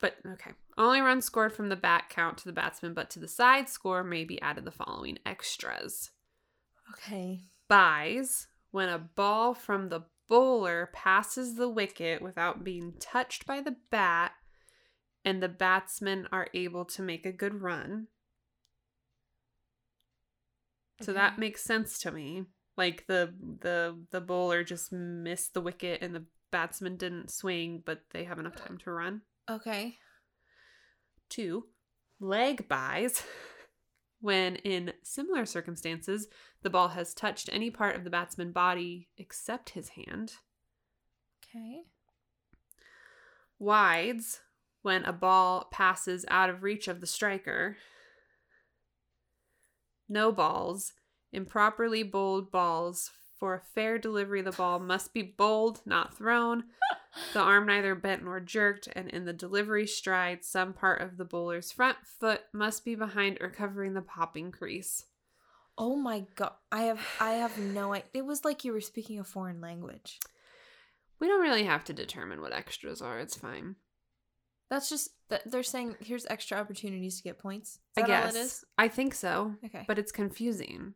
but 0.00 0.16
okay. 0.32 0.50
Only 0.76 1.00
runs 1.00 1.26
scored 1.26 1.52
from 1.52 1.68
the 1.68 1.76
bat 1.76 2.06
count 2.10 2.38
to 2.38 2.46
the 2.46 2.52
batsman, 2.52 2.92
but 2.92 3.08
to 3.10 3.20
the 3.20 3.28
side 3.28 3.68
score 3.68 4.02
may 4.02 4.24
be 4.24 4.42
added 4.42 4.64
the 4.64 4.72
following 4.72 5.16
extras. 5.24 6.10
Okay. 6.92 7.42
Byes 7.68 8.48
when 8.72 8.88
a 8.88 8.98
ball 8.98 9.54
from 9.54 9.90
the 9.90 10.02
bowler 10.28 10.90
passes 10.92 11.54
the 11.54 11.68
wicket 11.68 12.20
without 12.20 12.64
being 12.64 12.94
touched 12.98 13.46
by 13.46 13.60
the 13.60 13.76
bat, 13.92 14.32
and 15.24 15.40
the 15.40 15.48
batsmen 15.48 16.26
are 16.32 16.48
able 16.52 16.84
to 16.86 17.00
make 17.00 17.24
a 17.24 17.30
good 17.30 17.62
run. 17.62 18.08
So 21.00 21.12
that 21.12 21.38
makes 21.38 21.62
sense 21.62 21.98
to 22.00 22.12
me. 22.12 22.44
Like 22.76 23.06
the 23.06 23.34
the 23.60 23.98
the 24.10 24.20
bowler 24.20 24.64
just 24.64 24.92
missed 24.92 25.54
the 25.54 25.60
wicket 25.60 26.02
and 26.02 26.14
the 26.14 26.24
batsman 26.50 26.96
didn't 26.96 27.30
swing, 27.30 27.82
but 27.84 28.02
they 28.12 28.24
have 28.24 28.38
enough 28.38 28.56
uh, 28.56 28.66
time 28.66 28.78
to 28.78 28.90
run. 28.90 29.22
Okay. 29.50 29.96
Two, 31.28 31.66
leg 32.20 32.68
byes. 32.68 33.22
When 34.20 34.56
in 34.56 34.94
similar 35.02 35.44
circumstances, 35.44 36.28
the 36.62 36.70
ball 36.70 36.88
has 36.88 37.12
touched 37.12 37.50
any 37.52 37.70
part 37.70 37.94
of 37.94 38.04
the 38.04 38.10
batsman's 38.10 38.54
body 38.54 39.08
except 39.18 39.68
his 39.70 39.90
hand. 39.90 40.36
Okay. 41.44 41.82
Wides, 43.58 44.40
when 44.80 45.04
a 45.04 45.12
ball 45.12 45.68
passes 45.70 46.24
out 46.28 46.48
of 46.48 46.62
reach 46.62 46.88
of 46.88 47.02
the 47.02 47.06
striker. 47.06 47.76
No 50.08 50.32
balls, 50.32 50.92
improperly 51.32 52.02
bowled 52.02 52.50
balls. 52.50 53.10
For 53.38 53.54
a 53.54 53.60
fair 53.60 53.98
delivery, 53.98 54.42
the 54.42 54.52
ball 54.52 54.78
must 54.78 55.12
be 55.12 55.22
bowled, 55.22 55.80
not 55.84 56.16
thrown. 56.16 56.64
The 57.32 57.40
arm 57.40 57.66
neither 57.66 57.94
bent 57.94 58.24
nor 58.24 58.40
jerked, 58.40 58.88
and 58.94 59.10
in 59.10 59.24
the 59.24 59.32
delivery 59.32 59.86
stride, 59.86 60.44
some 60.44 60.72
part 60.72 61.00
of 61.00 61.16
the 61.16 61.24
bowler's 61.24 61.72
front 61.72 61.98
foot 62.04 62.42
must 62.52 62.84
be 62.84 62.94
behind 62.94 63.38
or 63.40 63.50
covering 63.50 63.94
the 63.94 64.02
popping 64.02 64.52
crease. 64.52 65.04
Oh 65.76 65.96
my 65.96 66.24
god. 66.36 66.52
I 66.70 66.82
have 66.82 67.00
I 67.20 67.32
have 67.32 67.58
no 67.58 67.92
idea. 67.92 68.08
It 68.14 68.24
was 68.24 68.44
like 68.44 68.64
you 68.64 68.72
were 68.72 68.80
speaking 68.80 69.18
a 69.18 69.24
foreign 69.24 69.60
language. 69.60 70.20
We 71.18 71.26
don't 71.26 71.42
really 71.42 71.64
have 71.64 71.84
to 71.84 71.92
determine 71.92 72.40
what 72.40 72.52
extras 72.52 73.02
are. 73.02 73.18
It's 73.18 73.36
fine. 73.36 73.76
That's 74.74 74.88
just 74.88 75.10
that 75.28 75.48
they're 75.48 75.62
saying 75.62 75.94
here's 76.00 76.26
extra 76.26 76.58
opportunities 76.58 77.16
to 77.18 77.22
get 77.22 77.38
points. 77.38 77.78
I 77.96 78.02
guess. 78.02 78.34
all 78.34 78.40
it 78.40 78.44
is? 78.44 78.64
I 78.76 78.88
think 78.88 79.14
so, 79.14 79.54
Okay. 79.64 79.84
but 79.86 80.00
it's 80.00 80.10
confusing. 80.10 80.94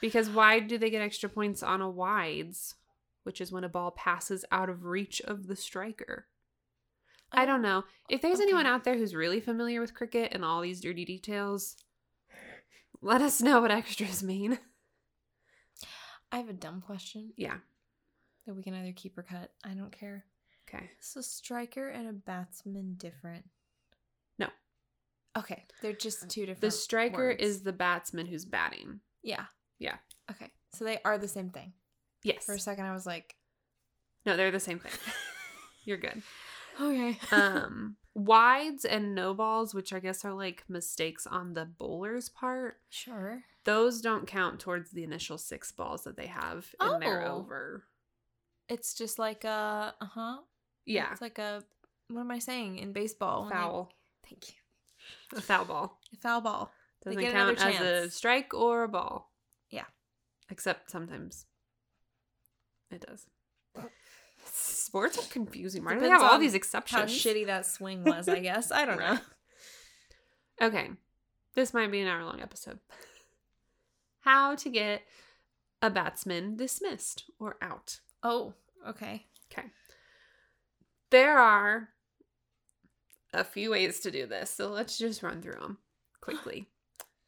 Because 0.00 0.30
why 0.30 0.60
do 0.60 0.78
they 0.78 0.88
get 0.90 1.02
extra 1.02 1.28
points 1.28 1.64
on 1.64 1.80
a 1.80 1.90
wides, 1.90 2.76
which 3.24 3.40
is 3.40 3.50
when 3.50 3.64
a 3.64 3.68
ball 3.68 3.90
passes 3.90 4.44
out 4.52 4.70
of 4.70 4.84
reach 4.84 5.20
of 5.22 5.48
the 5.48 5.56
striker? 5.56 6.26
I 7.32 7.44
don't 7.44 7.60
know. 7.60 7.82
If 8.08 8.22
there's 8.22 8.38
anyone 8.40 8.66
out 8.66 8.84
there 8.84 8.96
who's 8.96 9.16
really 9.16 9.40
familiar 9.40 9.80
with 9.80 9.92
cricket 9.94 10.32
and 10.32 10.44
all 10.44 10.60
these 10.60 10.80
dirty 10.80 11.04
details, 11.04 11.74
let 13.02 13.20
us 13.20 13.42
know 13.42 13.60
what 13.62 13.72
extras 13.72 14.22
mean. 14.22 14.60
I 16.30 16.36
have 16.36 16.48
a 16.48 16.52
dumb 16.52 16.82
question 16.82 17.32
Yeah. 17.36 17.56
that 18.46 18.54
we 18.54 18.62
can 18.62 18.74
either 18.74 18.92
keep 18.94 19.18
or 19.18 19.24
cut. 19.24 19.50
I 19.64 19.70
don't 19.74 19.90
care. 19.90 20.24
Okay. 20.68 20.90
A 21.16 21.22
striker 21.22 21.88
and 21.88 22.08
a 22.08 22.12
batsman 22.12 22.94
different? 22.98 23.44
No. 24.38 24.48
Okay, 25.36 25.64
they're 25.82 25.92
just 25.92 26.28
two 26.28 26.42
different. 26.42 26.60
The 26.60 26.70
striker 26.70 27.28
words. 27.28 27.42
is 27.42 27.62
the 27.62 27.72
batsman 27.72 28.26
who's 28.26 28.44
batting. 28.44 29.00
yeah, 29.22 29.46
Yeah. 29.78 29.96
Okay, 30.30 30.50
so 30.74 30.84
they 30.84 30.98
are 31.04 31.16
the 31.18 31.28
same 31.28 31.50
thing. 31.50 31.72
Yes. 32.22 32.44
For 32.44 32.54
a 32.54 32.58
second, 32.60 32.84
I 32.84 32.92
was 32.92 33.06
like, 33.06 33.36
No, 34.26 34.36
they're 34.36 34.50
the 34.50 34.60
same 34.60 34.78
thing. 34.78 34.92
You're 35.84 35.96
good. 35.96 36.22
okay. 36.80 37.18
Um, 37.32 37.96
wides 38.14 38.84
and 38.84 39.14
no 39.14 39.32
balls, 39.34 39.74
which 39.74 39.92
I 39.92 40.00
guess 40.00 40.24
are 40.24 40.34
like 40.34 40.64
mistakes 40.68 41.26
on 41.26 41.54
the 41.54 41.64
bowler's 41.64 42.28
part, 42.28 42.76
sure. 42.90 43.42
those 43.64 44.00
don't 44.02 44.26
count 44.26 44.60
towards 44.60 44.90
the 44.90 45.02
initial 45.04 45.38
six 45.38 45.72
balls 45.72 46.04
that 46.04 46.16
they 46.16 46.26
have 46.26 46.66
in 46.80 47.00
their 47.00 47.24
Oh. 47.26 47.36
over. 47.38 47.84
It's 48.68 48.92
just 48.94 49.18
like 49.18 49.44
a 49.44 49.94
uh 50.00 50.04
huh. 50.06 50.38
Yeah. 50.88 51.12
It's 51.12 51.20
like 51.20 51.38
a 51.38 51.62
what 52.08 52.20
am 52.20 52.30
I 52.30 52.38
saying 52.38 52.78
in 52.78 52.92
baseball? 52.92 53.42
when 53.42 53.50
they- 53.50 53.54
Foul. 53.56 53.92
Thank 54.28 54.48
you. 54.48 54.54
A 55.38 55.40
foul 55.40 55.64
ball. 55.64 56.00
A 56.12 56.16
foul 56.16 56.40
ball. 56.40 56.72
They 57.04 57.10
Doesn't 57.14 57.22
get 57.22 57.32
count 57.32 57.60
as 57.60 57.80
a 57.80 58.10
strike 58.10 58.52
or 58.54 58.82
a 58.84 58.88
ball. 58.88 59.30
Yeah. 59.70 59.84
Except 60.50 60.90
sometimes 60.90 61.46
it 62.90 63.04
does. 63.06 63.26
Sports 64.44 65.18
are 65.18 65.30
confusing. 65.30 65.84
Why 65.84 65.94
do 65.94 66.00
they 66.00 66.08
have 66.08 66.22
all 66.22 66.38
these 66.38 66.54
exceptions? 66.54 66.98
How 67.00 67.06
shitty 67.06 67.46
that 67.46 67.66
swing 67.66 68.02
was, 68.04 68.28
I 68.28 68.38
guess. 68.40 68.72
I 68.72 68.84
don't 68.86 68.98
know. 68.98 69.18
Okay. 70.60 70.90
This 71.54 71.72
might 71.74 71.90
be 71.90 72.00
an 72.00 72.08
hour 72.08 72.24
long 72.24 72.40
episode. 72.40 72.78
How 74.20 74.54
to 74.56 74.68
get 74.70 75.02
a 75.82 75.90
batsman 75.90 76.56
dismissed 76.56 77.24
or 77.38 77.56
out. 77.62 78.00
Oh, 78.22 78.54
okay. 78.88 79.26
Okay. 79.52 79.68
There 81.10 81.38
are 81.38 81.88
a 83.32 83.44
few 83.44 83.70
ways 83.70 84.00
to 84.00 84.10
do 84.10 84.26
this, 84.26 84.50
so 84.50 84.68
let's 84.68 84.98
just 84.98 85.22
run 85.22 85.40
through 85.42 85.54
them 85.60 85.78
quickly. 86.20 86.66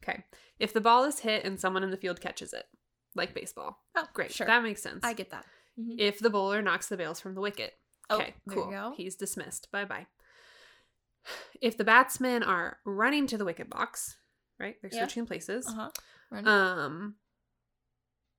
Okay. 0.03 0.23
If 0.57 0.73
the 0.73 0.81
ball 0.81 1.03
is 1.03 1.19
hit 1.19 1.45
and 1.45 1.59
someone 1.59 1.83
in 1.83 1.91
the 1.91 1.95
field 1.97 2.19
catches 2.19 2.53
it, 2.53 2.65
like 3.13 3.35
baseball, 3.35 3.77
Oh, 3.95 4.07
great. 4.13 4.31
Sure. 4.33 4.47
That 4.47 4.63
makes 4.63 4.81
sense. 4.81 5.01
I 5.03 5.13
get 5.13 5.29
that. 5.29 5.45
Mhm. 5.79 5.95
if 5.99 6.17
the 6.17 6.31
bowler 6.31 6.63
knocks 6.63 6.87
the 6.89 6.97
bails 6.97 7.19
from 7.19 7.35
the 7.35 7.41
wicket, 7.41 7.75
Oh, 8.09 8.15
okay, 8.17 8.33
there 8.47 8.55
cool. 8.57 8.93
He's 8.97 9.15
dismissed. 9.15 9.71
Bye 9.71 9.85
bye. 9.85 10.07
If 11.61 11.77
the 11.77 11.83
batsmen 11.83 12.41
are 12.41 12.79
running 12.83 13.27
to 13.27 13.37
the 13.37 13.45
wicket 13.45 13.69
box, 13.69 14.17
right? 14.59 14.75
They're 14.81 14.89
Yeah. 14.91 15.01
switching 15.03 15.27
places. 15.27 15.67
Uh 15.67 15.89
huh. 16.31 16.49
Um, 16.49 17.15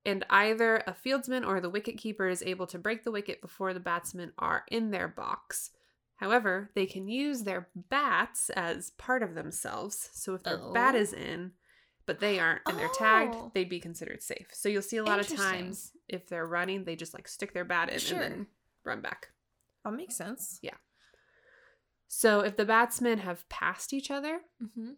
and 0.05 0.25
either 0.31 0.79
a 0.87 0.93
fieldsman 0.93 1.47
or 1.47 1.61
the 1.61 1.71
wicket 1.71 1.97
keeper 1.99 2.29
is 2.29 2.43
able 2.43 2.67
to 2.69 2.79
break 2.79 3.05
the 3.05 3.11
wicket 3.13 3.41
before 3.41 3.73
the 3.73 3.81
batsmen 3.81 4.33
are 4.39 4.65
in 4.69 4.91
their 4.91 5.09
box. 5.09 5.71
However, 6.17 6.71
they 6.75 6.87
can 6.87 7.09
use 7.09 7.43
their 7.43 7.69
bats 7.75 8.51
as 8.51 8.91
part 8.91 9.23
of 9.23 9.35
themselves. 9.35 10.11
So 10.13 10.35
if 10.35 10.43
their 10.45 10.59
bat 10.73 10.95
Oh. 10.95 10.99
is 10.99 11.13
in, 11.13 11.53
but 12.07 12.21
they 12.21 12.39
aren't 12.39 12.63
and 12.67 12.79
they're 12.79 12.89
Oh. 12.89 12.97
tagged, 12.99 13.55
they'd 13.55 13.69
be 13.69 13.81
considered 13.81 14.23
safe. 14.23 14.49
So 14.53 14.69
you'll 14.69 14.83
see 14.83 14.97
a 14.99 15.05
lot 15.05 15.21
of 15.21 15.29
times 15.29 15.93
if 16.09 16.29
they're 16.29 16.47
running, 16.47 16.85
they 16.85 16.97
just 16.97 17.15
like 17.15 17.27
stick 17.29 17.53
their 17.55 17.65
bat 17.65 17.89
in 17.89 17.99
Sure. 17.99 18.21
and 18.21 18.33
then 18.33 18.47
run 18.85 19.01
back. 19.01 19.33
That 19.85 19.93
makes 19.93 20.17
sense. 20.17 20.59
Yeah. 20.63 20.77
So 22.09 22.41
if 22.41 22.57
the 22.57 22.65
batsmen 22.65 23.19
have 23.19 23.49
passed 23.49 23.93
each 23.93 24.11
other, 24.11 24.41
Mm-hmm. 24.63 24.93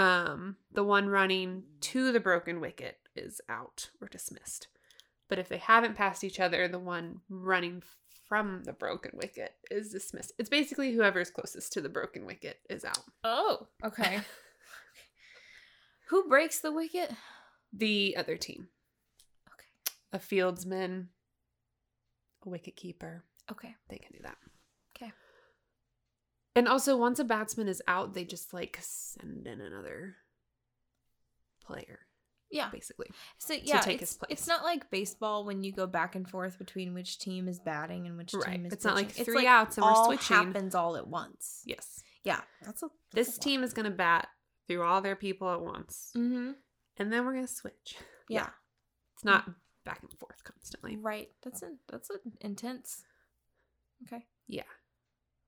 um, 0.00 0.56
the 0.70 0.84
one 0.84 1.08
running 1.08 1.64
to 1.82 2.10
the 2.12 2.20
broken 2.20 2.60
wicket 2.60 2.98
is 3.16 3.40
out 3.48 3.90
or 4.00 4.08
dismissed. 4.08 4.68
But 5.28 5.38
if 5.38 5.48
they 5.48 5.58
haven't 5.58 5.96
passed 5.96 6.24
each 6.24 6.40
other, 6.40 6.68
the 6.68 6.78
one 6.78 7.20
running 7.28 7.82
from 8.28 8.64
the 8.64 8.72
broken 8.72 9.12
wicket 9.14 9.54
is 9.70 9.90
dismissed. 9.90 10.32
It's 10.38 10.48
basically 10.50 10.92
whoever's 10.92 11.30
closest 11.30 11.72
to 11.74 11.80
the 11.80 11.88
broken 11.88 12.24
wicket 12.26 12.58
is 12.70 12.84
out. 12.84 13.00
Oh, 13.24 13.66
okay. 13.84 14.20
Who 16.08 16.28
breaks 16.28 16.60
the 16.60 16.72
wicket? 16.72 17.10
The 17.72 18.16
other 18.18 18.36
team, 18.36 18.68
Okay. 19.48 19.66
a 20.12 20.18
fieldsman, 20.18 21.06
a 22.44 22.48
wicket 22.48 22.76
keeper, 22.76 23.24
Okay. 23.50 23.74
they 23.88 23.96
can 23.96 24.12
do 24.12 24.18
that. 24.22 24.36
Okay. 24.94 25.12
And 26.54 26.68
also, 26.68 26.98
once 26.98 27.18
a 27.18 27.24
batsman 27.24 27.66
is 27.68 27.80
out, 27.88 28.12
they 28.12 28.24
just 28.26 28.52
like 28.52 28.78
send 28.82 29.46
in 29.46 29.60
another 29.62 30.16
player, 31.64 32.00
Yeah. 32.52 32.68
basically. 32.70 33.08
So 33.38 33.54
yeah, 33.54 33.80
take 33.80 34.00
it's, 34.02 34.10
his 34.12 34.18
place. 34.18 34.28
it's 34.30 34.46
not 34.46 34.62
like 34.62 34.90
baseball 34.90 35.44
when 35.44 35.64
you 35.64 35.72
go 35.72 35.86
back 35.86 36.14
and 36.14 36.28
forth 36.28 36.58
between 36.58 36.92
which 36.94 37.18
team 37.18 37.48
is 37.48 37.58
batting 37.58 38.06
and 38.06 38.16
which 38.16 38.34
Right. 38.34 38.52
team 38.52 38.66
is 38.66 38.72
It's 38.74 38.84
not 38.84 38.94
like 38.94 39.08
pitching. 39.08 39.24
three 39.24 39.46
outs 39.46 39.78
and 39.78 39.84
we're 39.84 39.90
all 39.92 40.04
switching. 40.06 40.36
happens 40.36 40.74
all 40.74 40.96
at 40.96 41.06
once. 41.08 41.62
Yes. 41.66 42.02
Yeah, 42.24 42.40
that's 42.64 42.82
a 42.82 42.90
that's 43.12 43.28
This 43.30 43.38
team 43.38 43.64
is 43.64 43.72
going 43.72 43.86
to 43.86 43.90
bat 43.90 44.28
through 44.68 44.82
all 44.84 45.00
their 45.00 45.16
people 45.16 45.50
at 45.50 45.60
once. 45.60 46.12
Mm-hmm. 46.16 46.52
And 46.98 47.12
then 47.12 47.24
we're 47.24 47.32
going 47.32 47.46
to 47.46 47.52
switch. 47.52 47.96
Yeah. 48.28 48.48
It's 49.14 49.24
not 49.24 49.50
back 49.84 50.00
and 50.02 50.12
forth 50.18 50.44
constantly. 50.44 50.96
Right. 50.96 51.30
That's 51.42 51.62
a 51.62 51.72
that's 51.90 52.08
a 52.10 52.14
intense. 52.40 53.02
Okay. 54.06 54.24
Yeah. 54.46 54.62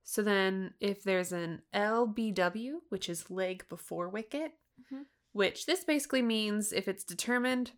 So 0.03 0.21
then 0.23 0.75
if 0.81 1.03
there's 1.03 1.33
an 1.33 1.63
LBW, 1.73 2.81
which 2.89 3.09
is 3.09 3.31
leg 3.31 3.65
before 3.69 4.09
wicket, 4.09 4.53
Mhm. 4.93 5.07
Which 5.35 5.67
this 5.67 5.85
basically 5.85 6.23
means 6.23 6.73
if 6.73 6.89
it's 6.89 7.05
determined 7.05 7.73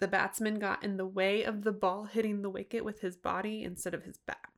the 0.00 0.06
batsman 0.08 0.58
got 0.58 0.84
in 0.84 0.98
the 0.98 1.06
way 1.06 1.42
of 1.44 1.62
the 1.64 1.72
ball 1.72 2.04
hitting 2.04 2.42
the 2.42 2.50
wicket 2.50 2.84
with 2.84 3.00
his 3.00 3.16
body 3.16 3.62
instead 3.62 3.94
of 3.94 4.02
his 4.02 4.18
bat, 4.18 4.48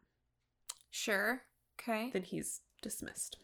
Sure. 0.91 1.43
Okay. 1.79 2.11
then 2.13 2.23
he's 2.23 2.63
dismissed. 2.83 3.37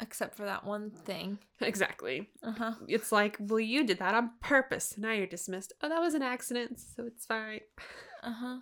Except 0.00 0.36
for 0.36 0.44
that 0.44 0.64
one 0.64 0.90
thing. 0.90 1.38
Exactly. 1.60 2.28
Uh 2.42 2.52
huh. 2.52 2.72
It's 2.86 3.10
like, 3.10 3.36
well, 3.40 3.58
you 3.60 3.84
did 3.84 3.98
that 4.00 4.14
on 4.14 4.30
purpose. 4.40 4.96
Now 4.98 5.12
you're 5.12 5.26
dismissed. 5.26 5.72
Oh, 5.82 5.88
that 5.88 6.00
was 6.00 6.14
an 6.14 6.22
accident, 6.22 6.78
so 6.80 7.04
it's 7.06 7.24
fine. 7.26 7.60
Uh 8.22 8.32
huh. 8.32 8.56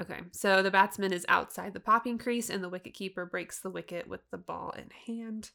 Okay, 0.00 0.20
so 0.32 0.62
the 0.62 0.70
batsman 0.70 1.12
is 1.12 1.26
outside 1.28 1.74
the 1.74 1.78
popping 1.80 2.18
crease 2.18 2.50
and 2.50 2.64
the 2.64 2.68
wicket 2.68 2.94
keeper 2.94 3.26
breaks 3.26 3.60
the 3.60 3.70
wicket 3.70 4.08
with 4.08 4.22
the 4.30 4.38
ball 4.38 4.70
in 4.76 4.88
hand. 5.06 5.50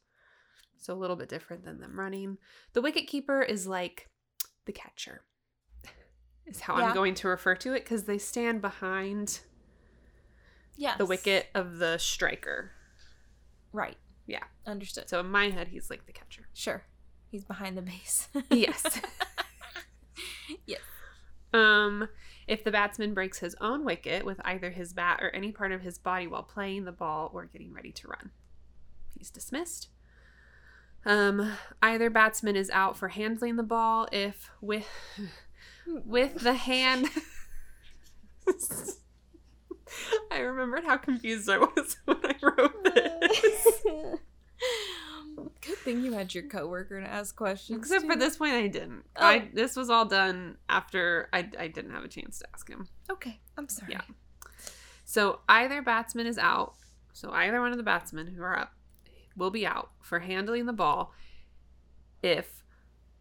So 0.80 0.93
a 0.93 0.95
little 0.95 1.15
bit 1.15 1.30
different 1.30 1.65
than 1.65 1.80
them 1.80 1.99
running. 1.99 2.38
The 2.73 2.82
wicket 2.82 3.07
keeper 3.07 3.41
is 3.41 3.67
like 3.67 4.07
the 4.65 4.71
catcher, 4.71 5.21
is 6.45 6.59
how 6.61 6.78
Yeah. 6.78 6.88
I'm 6.89 6.93
going 6.93 7.15
to 7.15 7.28
refer 7.28 7.55
to 7.55 7.73
it 7.73 7.84
because 7.84 8.03
they 8.03 8.17
stand 8.17 8.61
behind 8.61 9.39
Yeah. 10.75 10.95
the 10.97 11.05
wicket 11.05 11.47
of 11.55 11.78
the 11.78 11.97
striker. 11.97 12.71
Right. 13.73 13.97
Yeah. 14.25 14.43
Understood. 14.65 15.09
So 15.09 15.19
in 15.19 15.30
my 15.32 15.49
head, 15.49 15.69
he's 15.69 15.89
like 15.89 16.05
the 16.05 16.13
catcher. 16.13 16.47
Sure. 16.53 16.84
He's 17.30 17.43
behind 17.45 17.78
the 17.78 17.82
base. 17.82 18.28
Yes. 18.51 18.84
yes. 20.65 20.82
Um, 21.53 22.07
if 22.47 22.63
the 22.63 22.71
batsman 22.71 23.13
breaks 23.13 23.39
his 23.39 23.55
own 23.61 23.84
wicket 23.84 24.25
with 24.25 24.39
either 24.45 24.69
his 24.69 24.93
bat 24.93 25.19
or 25.21 25.30
any 25.32 25.51
part 25.51 25.71
of 25.71 25.82
his 25.82 25.97
body 25.97 26.28
while 26.28 26.43
playing 26.43 26.86
the 26.86 26.91
ball 26.91 27.32
or 27.34 27.45
getting 27.45 27.73
ready 27.73 27.91
to 27.93 28.07
run, 28.07 28.32
he's 29.17 29.30
dismissed. 29.30 29.88
Um, 31.07 31.53
either 31.81 32.09
batsman 32.09 32.57
is 32.57 32.69
out 32.69 32.97
for 32.97 33.07
handling 33.07 33.55
the 33.55 33.63
ball 33.63 34.09
if 34.11 34.51
with 34.59 34.89
with 35.87 36.41
the 36.41 36.53
hand. 36.53 37.07
I 40.29 40.39
remembered 40.39 40.83
how 40.83 40.97
confused 40.97 41.49
I 41.49 41.59
was 41.59 41.95
when 42.05 42.17
I 42.25 42.35
wrote 42.41 42.83
this. 42.83 43.83
Good 45.61 45.77
thing 45.77 46.03
you 46.03 46.11
had 46.11 46.35
your 46.35 46.43
coworker 46.43 46.99
to 46.99 47.07
ask 47.07 47.33
questions. 47.37 47.79
Except 47.79 48.05
for 48.05 48.17
this 48.17 48.35
point, 48.35 48.55
I 48.55 48.67
didn't. 48.67 49.05
Oh. 49.15 49.25
I 49.25 49.47
this 49.53 49.77
was 49.77 49.89
all 49.89 50.03
done 50.03 50.57
after 50.67 51.29
I 51.31 51.49
I 51.57 51.69
didn't 51.69 51.91
have 51.91 52.03
a 52.03 52.09
chance 52.09 52.39
to 52.39 52.47
ask 52.53 52.69
him. 52.69 52.89
Okay, 53.09 53.39
I'm 53.57 53.69
sorry. 53.69 53.93
Yeah. 53.93 54.01
So 55.05 55.39
either 55.47 55.81
batsman 55.81 56.27
is 56.27 56.37
out. 56.37 56.73
So 57.13 57.31
either 57.31 57.61
one 57.61 57.71
of 57.71 57.77
the 57.77 57.83
batsmen 57.83 58.27
who 58.27 58.43
are 58.43 58.59
up 58.59 58.73
will 59.38 59.51
be 59.51 59.65
out 59.65 59.91
for 60.01 60.19
handling 60.19 60.65
the 60.65 60.73
ball 60.73 61.13
if, 62.23 62.63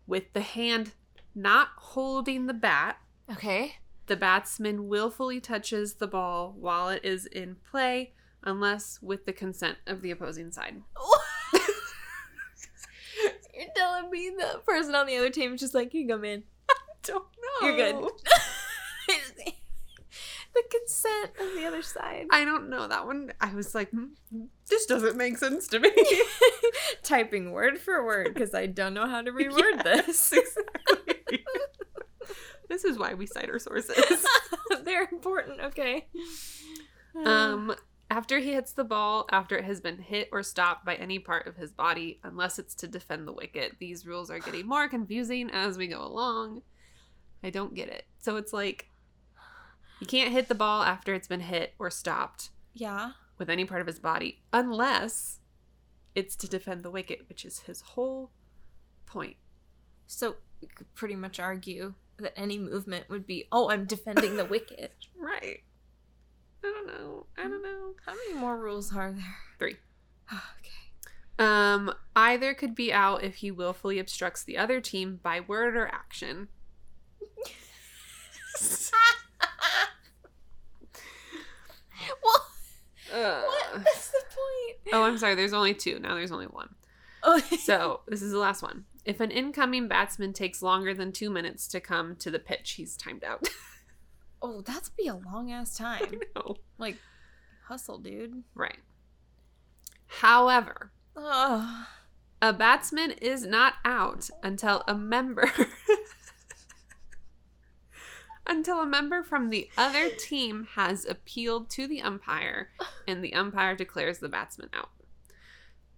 with 0.07 0.33
the 0.33 0.41
hand 0.41 0.93
not 1.35 1.69
holding 1.77 2.47
the 2.47 2.55
bat, 2.55 2.97
Okay. 3.31 3.77
the 4.07 4.17
batsman 4.17 4.89
willfully 4.89 5.41
touches 5.41 5.95
the 5.95 6.07
ball 6.07 6.55
while 6.59 6.89
it 6.89 7.05
is 7.05 7.27
in 7.27 7.57
play, 7.71 8.15
unless 8.43 9.01
with 9.03 9.27
the 9.27 9.33
consent 9.33 9.77
of 9.87 10.01
the 10.01 10.11
opposing 10.11 10.51
side. 10.51 10.83
You're 13.55 13.67
telling 13.75 14.11
me 14.11 14.31
the 14.37 14.61
person 14.67 14.95
on 14.95 15.07
the 15.07 15.17
other 15.17 15.31
team 15.31 15.55
is 15.55 15.61
just 15.61 15.75
like, 15.75 15.95
you 15.95 16.07
come 16.07 16.25
in. 16.25 16.43
I 16.71 16.75
don't 17.03 17.25
know. 17.63 17.69
You're 17.69 17.77
good. 17.77 18.11
The 20.57 20.79
consent 20.79 21.31
of 21.39 21.55
the 21.55 21.67
other 21.67 21.83
side. 21.83 22.27
I 22.31 22.45
don't 22.45 22.69
know 22.71 22.89
that 22.89 23.07
one. 23.07 23.33
I 23.41 23.55
was 23.55 23.75
like, 23.75 23.91
hmm, 23.91 24.07
this 24.69 24.87
doesn't 24.87 25.17
make 25.17 25.39
sense 25.39 25.69
to 25.69 25.79
me. 25.79 25.91
Typing 27.03 27.53
word 27.53 27.79
for 27.79 28.05
word 28.05 28.33
because 28.35 28.55
I 28.55 28.67
don't 28.67 28.95
know 28.95 29.07
how 29.07 29.21
to 29.23 29.31
reword 29.33 29.85
Yes, 29.85 30.31
this. 30.31 30.33
exactly. 30.33 31.45
this 32.69 32.85
is 32.85 32.99
why 32.99 33.15
we 33.15 33.27
cite 33.27 33.51
our 33.51 33.59
sources. 33.59 34.25
They're 34.85 35.09
important. 35.13 35.61
Okay. 35.61 36.07
Um, 37.25 37.75
after 38.11 38.39
he 38.39 38.53
hits 38.53 38.73
the 38.73 38.85
ball, 38.85 39.27
after 39.31 39.57
it 39.57 39.65
has 39.65 39.81
been 39.81 39.99
hit 39.99 40.29
or 40.33 40.43
stopped 40.43 40.85
by 40.85 40.95
any 40.97 41.19
part 41.19 41.47
of 41.47 41.57
his 41.57 41.73
body, 41.73 42.21
unless 42.23 42.59
it's 42.59 42.75
to 42.77 42.89
defend 42.89 43.27
the 43.27 43.33
wicket, 43.33 43.77
these 43.79 44.07
rules 44.07 44.31
are 44.31 44.39
getting 44.39 44.67
more 44.67 44.89
confusing 44.89 45.51
as 45.51 45.77
we 45.77 45.87
go 45.87 46.03
along. 46.03 46.63
I 47.43 47.51
don't 47.51 47.75
get 47.75 47.89
it. 47.89 48.05
So 48.19 48.37
it's 48.37 48.53
like 48.53 48.89
you 50.01 50.07
can't 50.07 50.33
hit 50.33 50.49
the 50.49 50.55
ball 50.55 50.83
after 50.83 51.15
it's 51.15 51.29
been 51.29 51.41
hit 51.41 51.75
or 51.79 51.91
stopped 51.91 52.51
yeah. 52.75 53.13
with 53.39 53.49
any 53.49 53.65
part 53.65 53.81
of 53.81 53.87
his 53.87 53.99
body, 53.99 54.43
unless 54.53 55.39
it's 56.15 56.37
to 56.37 56.49
defend 56.49 56.83
the 56.83 56.91
wicket, 56.91 57.29
which 57.29 57.45
is 57.45 57.61
his 57.61 57.81
whole 57.81 58.31
point. 59.07 59.37
So 60.07 60.37
we 60.61 60.69
could 60.69 60.93
pretty 60.95 61.17
much 61.17 61.41
argue 61.41 61.95
that 62.19 62.39
any 62.39 62.59
movement 62.59 63.09
would 63.09 63.27
be, 63.27 63.47
oh, 63.53 63.71
I'm 63.71 63.85
defending 63.85 64.37
the 64.37 64.45
wicket. 64.45 64.93
Right. 65.19 65.61
I 66.63 66.69
don't 66.69 66.87
know. 66.87 67.27
I 67.37 67.43
don't 67.43 67.63
know. 67.63 67.95
How 68.05 68.15
many 68.15 68.39
more 68.39 68.57
rules 68.57 68.95
are 68.95 69.11
there? 69.11 69.37
Three. 69.59 69.77
okay. 70.33 70.77
Um, 71.39 71.93
either 72.15 72.55
could 72.55 72.75
be 72.75 72.93
out 72.93 73.25
if 73.25 73.37
he 73.37 73.51
willfully 73.51 73.99
obstructs 73.99 74.45
the 74.45 74.57
other 74.57 74.81
team 74.81 75.19
by 75.23 75.41
word 75.41 75.77
or 75.77 75.89
action. 75.89 76.49
well, 82.23 82.47
Uh, 83.15 83.43
what? 83.43 83.85
That's 83.85 84.09
the 84.11 84.21
point. 84.25 84.95
Oh, 84.95 85.05
I'm 85.05 85.17
sorry. 85.17 85.37
There's 85.37 85.53
only 85.53 85.75
two. 85.75 86.01
Now 86.01 86.17
there's 86.17 86.33
only 86.33 86.47
one. 86.47 86.71
Oh, 87.23 87.39
So 87.61 88.01
this 88.09 88.21
is 88.21 88.33
the 88.33 88.39
last 88.39 88.63
one. 88.63 88.85
If 89.05 89.21
an 89.21 89.31
incoming 89.31 89.87
batsman 89.87 90.33
takes 90.33 90.61
longer 90.61 90.93
than 90.93 91.13
two 91.13 91.31
minutes 91.31 91.69
to 91.69 91.79
come 91.81 92.17
to 92.17 92.33
the 92.33 92.41
pitch, 92.41 92.73
he's 92.73 92.97
timed 92.97 93.23
out. 93.23 93.47
oh, 94.43 94.61
that's 94.63 94.89
be 94.89 95.07
a 95.07 95.15
long 95.15 95.53
ass 95.53 95.77
time. 95.77 96.21
no. 96.35 96.57
Like, 96.79 96.97
hustle, 97.69 97.99
dude. 97.99 98.43
Right. 98.57 98.79
However, 100.07 100.91
Oh, 101.17 101.87
a 102.43 102.53
batsman 102.53 103.13
is 103.13 103.47
not 103.47 103.75
out 103.85 104.29
until 104.43 104.83
a 104.89 104.95
member 104.95 105.51
until 108.49 108.81
a 108.81 108.87
member 108.87 109.23
from 109.23 109.51
the 109.51 109.69
other 109.77 110.11
team 110.11 110.69
has 110.75 111.05
appealed 111.05 111.71
to 111.71 111.87
the 111.87 112.03
umpire 112.03 112.71
and 113.07 113.23
the 113.23 113.35
umpire 113.35 113.75
declares 113.75 114.19
the 114.19 114.29
batsman 114.29 114.71
out. 114.75 114.91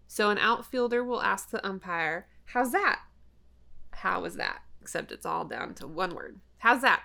So 0.07 0.31
an 0.31 0.39
outfielder 0.39 1.05
will 1.05 1.21
ask 1.23 1.51
the 1.51 1.65
umpire, 1.67 2.27
How's 2.47 2.73
that? 2.73 3.01
How 3.93 4.23
was 4.23 4.37
that? 4.37 4.63
Except 4.81 5.13
it's 5.13 5.27
all 5.27 5.45
down 5.45 5.75
to 5.75 5.87
one 5.87 6.15
word. 6.15 6.41
How's 6.59 6.81
that? 6.83 7.03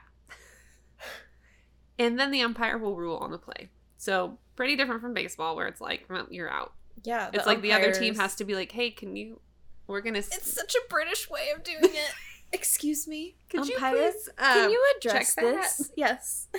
and 2.00 2.20
then 2.20 2.32
the 2.32 2.42
umpire 2.42 2.78
will 2.78 2.96
rule 2.96 3.18
on 3.18 3.32
the 3.32 3.38
play. 3.38 3.70
So 3.98 4.38
pretty 4.56 4.76
different 4.76 5.02
from 5.02 5.14
baseball 5.14 5.56
where 5.56 5.68
it's 5.68 5.82
like, 5.82 6.06
well, 6.10 6.28
you're 6.30 6.50
out. 6.50 6.74
Yeah. 7.04 7.30
it's 7.34 7.46
like 7.46 7.62
the 7.62 7.74
other 7.74 7.92
team 7.92 8.16
has 8.16 8.36
to 8.36 8.46
be 8.46 8.56
like, 8.56 8.72
hey, 8.72 8.92
can 8.92 9.16
you, 9.16 9.40
we're 9.88 10.02
going 10.02 10.14
to, 10.14 10.20
It's 10.20 10.54
such 10.54 10.76
a 10.76 10.90
British 10.90 11.30
way 11.30 11.50
of 11.56 11.64
doing 11.64 11.80
it. 11.84 12.14
Excuse 12.54 13.08
me. 13.08 13.36
could 13.50 13.68
you 13.68 13.76
umpire, 13.76 14.12
please, 14.12 14.30
Can 14.38 14.66
um, 14.66 14.72
you 14.72 14.84
address 14.98 15.36
check 15.36 15.44
that? 15.44 15.56
this? 15.56 15.92
Yes. 15.96 16.48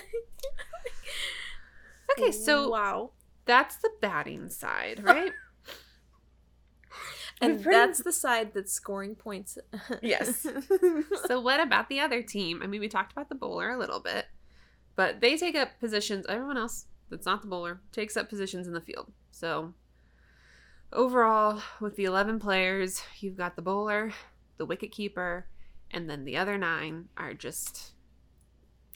okay, 2.19 2.33
so 2.33 2.69
wow. 2.69 3.11
that's 3.45 3.77
the 3.77 3.91
batting 4.01 4.49
side, 4.49 5.01
right? 5.05 5.33
And 7.41 7.63
pretty- 7.63 7.77
that's 7.77 8.03
the 8.03 8.13
side 8.13 8.53
that's 8.55 8.73
scoring 8.73 9.15
points. 9.15 9.59
Yes. 10.03 10.47
so 11.27 11.41
what 11.41 11.61
about 11.61 11.89
the 11.89 12.01
other 12.01 12.23
team? 12.23 12.61
I 12.63 12.67
mean, 12.67 12.81
we 12.81 12.89
talked 12.89 13.13
about 13.13 13.29
the 13.29 13.35
bowler 13.35 13.71
a 13.71 13.79
little 13.79 14.01
bit, 14.01 14.27
but 14.97 15.21
they 15.21 15.37
take 15.37 15.57
up 15.57 15.81
positions. 15.81 16.27
Everyone 16.29 16.57
else 16.57 16.87
that's 17.11 17.27
not 17.27 17.43
the 17.43 17.49
bowler 17.49 17.81
takes 17.93 18.17
up 18.17 18.29
positions 18.29 18.67
in 18.67 18.73
the 18.73 18.81
field. 18.81 19.13
So 19.31 19.75
overall, 20.93 21.61
with 21.81 21.97
the 21.97 22.05
11 22.05 22.39
players, 22.39 23.03
you've 23.21 23.37
got 23.37 23.57
the 23.57 23.63
bowler, 23.63 24.13
the 24.57 24.67
wicket 24.67 24.93
keeper, 24.93 25.47
and 25.95 26.09
then 26.11 26.25
the 26.25 26.37
other 26.37 26.59
nine 26.59 27.09
are 27.17 27.33
just 27.35 27.93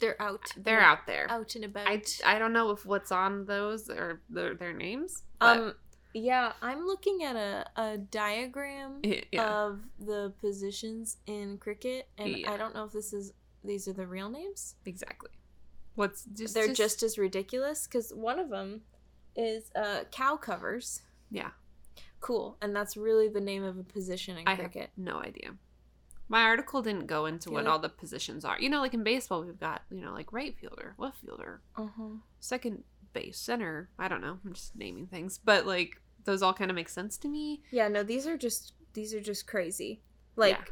They're 0.00 0.20
out. 0.20 0.52
they're 0.56 0.80
out 0.80 1.06
there. 1.06 1.26
Out 1.30 1.54
and 1.54 1.64
about. 1.64 1.88
I, 1.88 2.02
I 2.26 2.38
don't 2.38 2.52
know 2.52 2.70
if 2.70 2.84
what's 2.86 3.10
on 3.12 3.46
those 3.46 3.88
or 3.88 4.20
their, 4.28 4.54
their 4.54 4.72
names. 4.72 5.22
But 5.38 5.56
um 5.58 5.74
yeah, 6.14 6.52
I'm 6.62 6.86
looking 6.86 7.22
at 7.22 7.36
a, 7.36 7.66
a 7.76 7.98
diagram 7.98 9.00
yeah, 9.30 9.46
of 9.66 9.80
the 10.00 10.32
positions 10.40 11.18
in 11.26 11.58
cricket 11.58 12.08
and 12.16 12.36
Yeah. 12.36 12.50
I 12.52 12.56
don't 12.56 12.74
know 12.74 12.84
if 12.84 12.92
this 12.92 13.12
is 13.12 13.32
these 13.64 13.88
are 13.88 13.92
the 13.92 14.06
real 14.06 14.28
names. 14.30 14.74
exactly. 14.86 15.30
What's 15.96 16.24
just 16.24 16.54
They're 16.54 16.72
just, 16.72 17.02
as 17.02 17.18
ridiculous 17.18 17.86
cuz 17.86 18.12
one 18.14 18.38
of 18.38 18.48
them 18.50 18.82
is 19.36 19.70
uh 19.76 20.04
cow 20.10 20.36
covers. 20.36 21.02
yeah. 21.30 21.50
Cool. 22.20 22.56
And 22.60 22.74
that's 22.74 22.96
really 22.96 23.28
the 23.28 23.40
name 23.40 23.62
of 23.62 23.78
a 23.78 23.84
position 23.84 24.38
in 24.38 24.48
I 24.48 24.54
have 24.54 24.72
cricket. 24.72 24.90
no 24.96 25.20
idea. 25.20 25.54
My 26.28 26.42
article 26.42 26.82
didn't 26.82 27.06
go 27.06 27.24
into 27.26 27.50
what 27.50 27.66
all 27.66 27.78
the 27.78 27.88
positions 27.88 28.44
are. 28.44 28.58
You 28.60 28.68
know, 28.68 28.80
like 28.80 28.92
in 28.94 29.02
baseball, 29.02 29.42
we've 29.44 29.58
got 29.58 29.82
you 29.90 30.00
know 30.00 30.12
like 30.12 30.32
right 30.32 30.54
fielder, 30.58 30.94
left 30.98 31.18
fielder, 31.24 31.62
Uh-huh. 31.76 32.16
second 32.40 32.84
base, 33.14 33.38
center. 33.38 33.88
I 33.98 34.08
don't 34.08 34.20
know. 34.20 34.38
I'm 34.44 34.52
just 34.52 34.76
naming 34.76 35.06
things, 35.06 35.38
but 35.38 35.66
like 35.66 36.00
those 36.24 36.42
all 36.42 36.52
kind 36.52 36.70
of 36.70 36.74
make 36.74 36.88
sense 36.90 37.16
to 37.18 37.28
me. 37.28 37.62
Yeah, 37.70 37.88
no, 37.88 38.02
these 38.02 38.26
are 38.26 38.36
just 38.36 38.74
these 38.92 39.14
are 39.14 39.20
just 39.20 39.46
crazy. 39.46 40.02
Like 40.36 40.58
Yeah. 40.58 40.64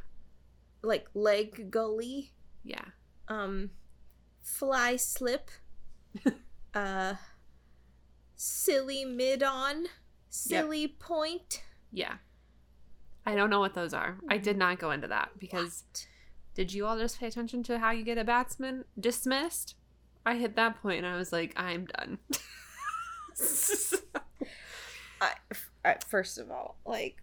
like 0.83 1.07
leg 1.15 1.71
gully, 1.71 2.33
Yeah, 2.63 2.85
um 3.29 3.71
fly 4.43 4.97
slip, 4.97 5.51
uh 6.75 7.15
silly 8.35 9.05
mid 9.05 9.43
on, 9.43 9.87
silly 10.29 10.87
point. 10.89 11.63
yeah. 11.91 12.17
I 13.27 13.35
don't 13.35 13.51
know 13.51 13.61
what 13.61 13.75
those 13.75 13.93
are. 13.93 14.19
I 14.29 14.37
hmm. 14.37 14.43
did 14.43 14.57
not 14.57 14.79
go 14.79 14.93
into 14.93 15.09
that 15.09 15.31
because 15.39 15.85
What? 15.91 16.07
did 16.55 16.73
you 16.73 16.87
all 16.87 16.97
just 16.99 17.19
pay 17.19 17.27
attention 17.27 17.63
to 17.65 17.79
how 17.79 17.91
you 17.91 18.05
get 18.05 18.19
a 18.19 18.25
batsman 18.25 18.85
dismissed? 18.99 19.75
I 20.25 20.37
hit 20.37 20.57
that 20.57 20.81
point 20.81 20.99
and 20.99 21.07
I 21.07 21.17
was 21.17 21.33
like, 21.33 21.53
I'm 21.57 21.87
done. 21.87 22.19
I, 25.21 25.33
f- 25.51 25.71
I- 25.85 25.99
first 26.07 26.39
of 26.39 26.51
all, 26.51 26.77
like 26.87 27.23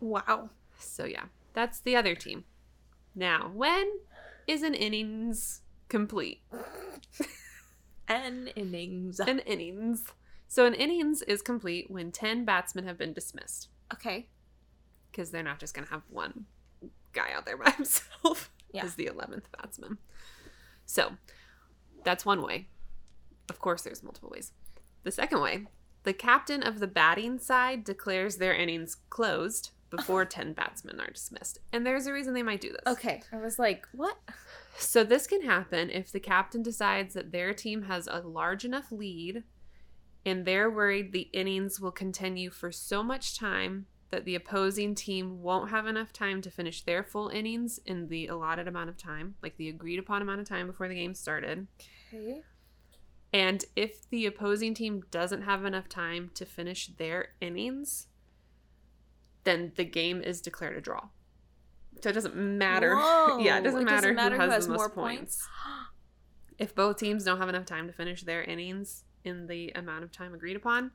wow. 0.00 0.50
So 0.78 1.04
yeah, 1.04 1.24
that's 1.54 1.80
the 1.80 1.96
other 1.96 2.14
team. 2.14 2.44
Now, 3.14 3.50
when 3.54 3.90
is 4.46 4.62
an 4.62 4.74
innings 4.74 5.62
complete? 5.88 6.42
N 8.08 8.50
innings. 8.54 9.20
An 9.20 9.40
innings. 9.40 10.04
So 10.46 10.64
an 10.64 10.74
innings 10.74 11.20
is 11.22 11.42
complete 11.42 11.90
when 11.90 12.10
10 12.10 12.44
batsmen 12.46 12.86
have 12.86 12.96
been 12.96 13.12
dismissed 13.12 13.68
Okay. 13.92 14.28
Because 15.10 15.30
they're 15.30 15.42
not 15.42 15.58
just 15.60 15.74
going 15.74 15.86
to 15.86 15.92
have 15.92 16.02
one 16.10 16.44
guy 17.12 17.30
out 17.34 17.46
there 17.46 17.56
by 17.56 17.70
himself 17.76 18.50
Yeah. 18.72 18.84
as 18.84 18.94
the 18.94 19.06
11th 19.06 19.44
batsman. 19.56 19.98
So, 20.86 21.12
that's 22.04 22.24
one 22.24 22.42
way. 22.42 22.68
Of 23.50 23.58
course 23.60 23.82
there's 23.82 24.02
multiple 24.02 24.30
ways. 24.30 24.52
The 25.04 25.10
second 25.10 25.40
way, 25.40 25.66
the 26.04 26.12
captain 26.12 26.62
of 26.62 26.78
the 26.80 26.86
batting 26.86 27.38
side 27.38 27.84
declares 27.84 28.36
their 28.36 28.54
innings 28.54 28.96
closed 29.10 29.70
before 29.90 30.24
10 30.26 30.52
batsmen 30.52 31.00
are 31.00 31.10
dismissed. 31.10 31.58
And 31.72 31.84
there's 31.86 32.06
a 32.06 32.12
reason 32.12 32.34
they 32.34 32.42
might 32.42 32.60
do 32.60 32.70
this. 32.70 32.80
Okay. 32.86 33.22
I 33.32 33.36
was 33.38 33.58
like, 33.58 33.86
what? 33.92 34.16
So 34.78 35.02
this 35.02 35.26
can 35.26 35.42
happen 35.42 35.90
if 35.90 36.12
the 36.12 36.20
captain 36.20 36.62
decides 36.62 37.14
that 37.14 37.32
their 37.32 37.52
team 37.52 37.82
has 37.82 38.06
a 38.06 38.20
large 38.20 38.64
enough 38.64 38.92
lead 38.92 39.42
and 40.26 40.44
they're 40.44 40.70
worried 40.70 41.12
the 41.12 41.28
innings 41.32 41.80
will 41.80 41.90
continue 41.90 42.50
for 42.50 42.70
so 42.70 43.02
much 43.02 43.36
time 43.38 43.86
that 44.10 44.24
the 44.24 44.34
opposing 44.34 44.94
team 44.94 45.42
won't 45.42 45.70
have 45.70 45.86
enough 45.86 46.12
time 46.12 46.40
to 46.42 46.50
finish 46.50 46.82
their 46.82 47.02
full 47.02 47.28
innings 47.28 47.78
in 47.84 48.08
the 48.08 48.26
allotted 48.26 48.66
amount 48.66 48.88
of 48.88 48.96
time, 48.96 49.34
like 49.42 49.56
the 49.56 49.68
agreed 49.68 49.98
upon 49.98 50.22
amount 50.22 50.40
of 50.40 50.48
time 50.48 50.66
before 50.66 50.88
the 50.88 50.94
game 50.94 51.14
started. 51.14 51.66
Okay. 52.12 52.42
And 53.32 53.64
if 53.76 54.08
the 54.08 54.24
opposing 54.24 54.72
team 54.72 55.02
doesn't 55.10 55.42
have 55.42 55.64
enough 55.64 55.88
time 55.88 56.30
to 56.34 56.46
finish 56.46 56.86
their 56.86 57.30
innings, 57.40 58.06
then 59.44 59.72
the 59.76 59.84
game 59.84 60.22
is 60.22 60.40
declared 60.40 60.76
a 60.76 60.80
draw. 60.80 61.08
So 62.00 62.10
it 62.10 62.14
doesn't 62.14 62.36
matter. 62.36 62.94
yeah, 63.38 63.58
it 63.58 63.64
doesn't, 63.64 63.84
matter, 63.84 64.14
who 64.14 64.50
has, 64.50 64.66
the 64.66 64.72
most 64.72 64.94
points. 64.94 65.46
If 66.58 66.74
both 66.74 66.96
teams 66.96 67.22
don't 67.22 67.38
have 67.38 67.48
enough 67.48 67.66
time 67.66 67.86
to 67.86 67.92
finish 67.92 68.22
their 68.22 68.42
innings 68.42 69.04
in 69.22 69.46
the 69.46 69.70
amount 69.76 70.02
of 70.02 70.10
time 70.10 70.34
agreed 70.34 70.56
upon, 70.56 70.90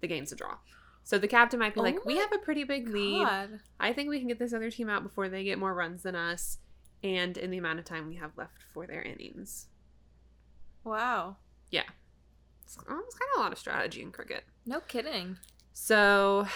the 0.00 0.08
game's 0.08 0.32
a 0.32 0.34
draw. 0.34 0.56
So 1.04 1.18
the 1.18 1.28
captain 1.28 1.58
might 1.60 1.74
be 1.74 1.80
Oh 1.80 1.82
like, 1.84 2.04
"We 2.04 2.16
oh 2.18 2.20
have 2.20 2.32
a 2.32 2.38
pretty 2.38 2.64
big 2.64 2.88
lead. 2.88 3.24
God. 3.24 3.60
I 3.78 3.92
think 3.92 4.08
we 4.08 4.18
can 4.18 4.28
get 4.28 4.38
this 4.38 4.52
other 4.54 4.70
team 4.70 4.88
out 4.88 5.02
before 5.02 5.28
they 5.28 5.44
get 5.44 5.58
more 5.58 5.74
runs 5.74 6.02
than 6.02 6.16
us, 6.16 6.58
and 7.02 7.36
in 7.36 7.50
the 7.50 7.58
amount 7.58 7.78
of 7.78 7.84
time 7.84 8.08
we 8.08 8.16
have 8.16 8.36
left 8.36 8.62
for 8.72 8.86
their 8.86 9.02
innings." 9.02 9.66
Wow. 10.82 11.36
It's, 11.70 12.78
oh, 12.88 13.02
it's 13.04 13.14
kind 13.14 13.30
of 13.34 13.38
a 13.38 13.42
lot 13.42 13.52
of 13.52 13.58
strategy 13.58 14.00
in 14.00 14.10
cricket. 14.10 14.44
No 14.64 14.80
kidding. 14.80 15.36
So, 15.74 16.46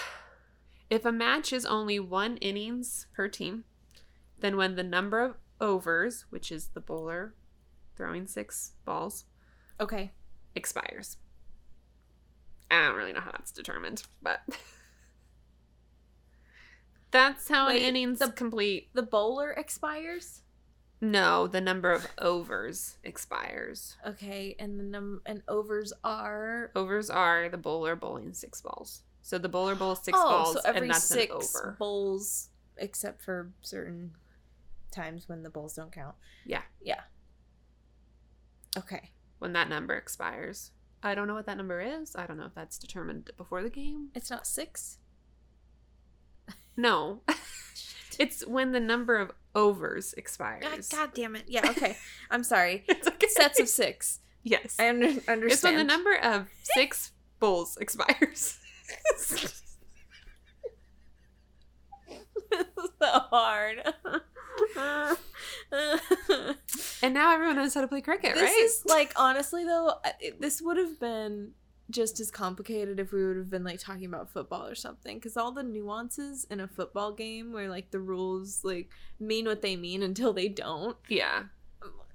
if 0.89 1.05
a 1.05 1.13
match 1.13 1.53
is 1.53 1.67
only 1.67 2.01
one 2.01 2.39
innings 2.39 3.07
per 3.15 3.29
team, 3.29 3.65
then 4.41 4.57
when 4.57 4.75
the 4.75 4.83
number 4.83 5.21
of 5.23 5.37
overs, 5.61 6.25
which 6.31 6.51
is 6.51 6.69
the 6.69 6.81
bowler 6.81 7.35
throwing 7.95 8.27
six 8.27 8.73
balls, 8.87 9.27
Okay. 9.79 10.13
expires. 10.55 11.19
I 12.71 12.87
don't 12.87 12.97
really 12.97 13.13
know 13.13 13.21
how 13.21 13.33
that's 13.33 13.53
determined, 13.53 14.03
but 14.23 14.41
that's 17.11 17.49
how 17.49 17.69
Wait, 17.69 17.83
an 17.83 17.89
innings 17.89 18.19
the- 18.19 18.31
complete. 18.31 18.89
The 18.95 19.03
bowler 19.03 19.53
expires. 19.53 20.43
No, 21.01 21.47
the 21.47 21.61
number 21.61 21.93
of 21.93 22.07
overs 22.19 22.99
expires. 23.05 23.97
Okay, 24.05 24.57
and 24.59 24.81
the 24.81 24.85
num 24.85 25.23
and 25.27 25.43
overs 25.47 25.93
are 26.03 26.73
Overs 26.75 27.09
are 27.09 27.49
the 27.49 27.57
bowler 27.57 27.95
bowling 27.95 28.35
six 28.35 28.61
balls. 28.61 29.03
So 29.23 29.39
the 29.39 29.49
bowler 29.49 29.77
bowls 29.77 30.05
six 30.05 30.19
oh, 30.21 30.29
balls, 30.29 30.55
so 30.55 30.61
every 30.65 30.81
and 30.83 30.91
that's 30.91 31.05
six 31.05 31.55
an 31.55 31.61
over. 31.61 31.77
bowls, 31.79 32.49
except 32.79 33.23
for 33.23 33.53
certain 33.63 34.11
times 34.91 35.29
when 35.29 35.45
the 35.45 35.51
bowls 35.51 35.75
don't 35.75 35.93
count. 35.93 36.17
Yeah. 36.45 36.63
Yeah. 36.83 37.01
Okay. 38.77 39.11
when 39.39 39.53
that 39.53 39.69
number 39.69 39.95
expires. 39.95 40.73
I 41.03 41.15
don't 41.15 41.29
know 41.29 41.35
what 41.35 41.47
that 41.47 41.57
number 41.57 41.81
is. 41.81 42.17
I 42.17 42.27
don't 42.27 42.37
know 42.37 42.47
if 42.47 42.55
that's 42.55 42.79
determined 42.79 43.31
before 43.37 43.63
the 43.63 43.71
game. 43.71 44.09
It's 44.15 44.31
not 44.31 44.47
six. 44.47 44.99
No. 46.77 47.23
it's 48.19 48.47
when 48.47 48.73
the 48.73 48.81
number 48.81 49.17
of 49.17 49.33
overs 49.55 50.15
expires. 50.15 50.89
God 50.89 51.11
damn 51.15 51.37
it. 51.37 51.45
Yeah. 51.47 51.69
Okay. 51.71 51.97
I'm 52.31 52.45
sorry. 52.45 52.85
It's 52.89 53.07
okay. 53.07 53.27
Sets 53.29 53.61
of 53.61 53.69
six. 53.69 54.21
yes. 54.43 54.77
I 54.79 54.89
under, 54.89 55.07
understand. 55.07 55.53
It's 55.53 55.63
when 55.63 55.77
the 55.77 55.85
number 55.85 56.17
of 56.17 56.49
six 56.63 57.13
bowls 57.39 57.77
expires. 57.81 58.59
This 62.51 62.65
is 62.65 62.91
so 62.99 63.07
hard. 63.31 63.83
and 67.03 67.15
now 67.15 67.33
everyone 67.35 67.57
knows 67.57 67.75
how 67.75 67.81
to 67.81 67.89
play 67.89 68.01
cricket, 68.01 68.35
this 68.35 68.43
right? 68.43 68.63
is 68.65 68.83
like 68.87 69.13
honestly 69.17 69.65
though, 69.65 69.93
it- 70.21 70.41
this 70.41 70.61
would 70.63 70.77
have 70.77 70.99
been 71.01 71.53
just 71.91 72.21
as 72.21 72.31
complicated 72.31 73.01
if 73.01 73.13
we 73.13 73.27
would 73.27 73.37
have 73.39 73.49
been 73.51 73.65
like 73.65 73.81
talking 73.81 74.05
about 74.05 74.31
football 74.31 74.67
or 74.67 74.75
something 74.75 75.17
because 75.17 75.37
all 75.39 75.53
the 75.53 75.63
nuances 75.63 76.47
in 76.51 76.61
a 76.61 76.69
football 76.69 77.13
game 77.13 77.51
where 77.53 77.69
like 77.71 77.91
the 77.91 77.99
rules 78.01 78.61
like 78.63 78.91
mean 79.19 79.47
what 79.47 79.63
they 79.63 79.75
mean 79.75 80.03
until 80.03 80.33
they 80.33 80.49
don't 80.49 80.97
yeah. 81.09 81.45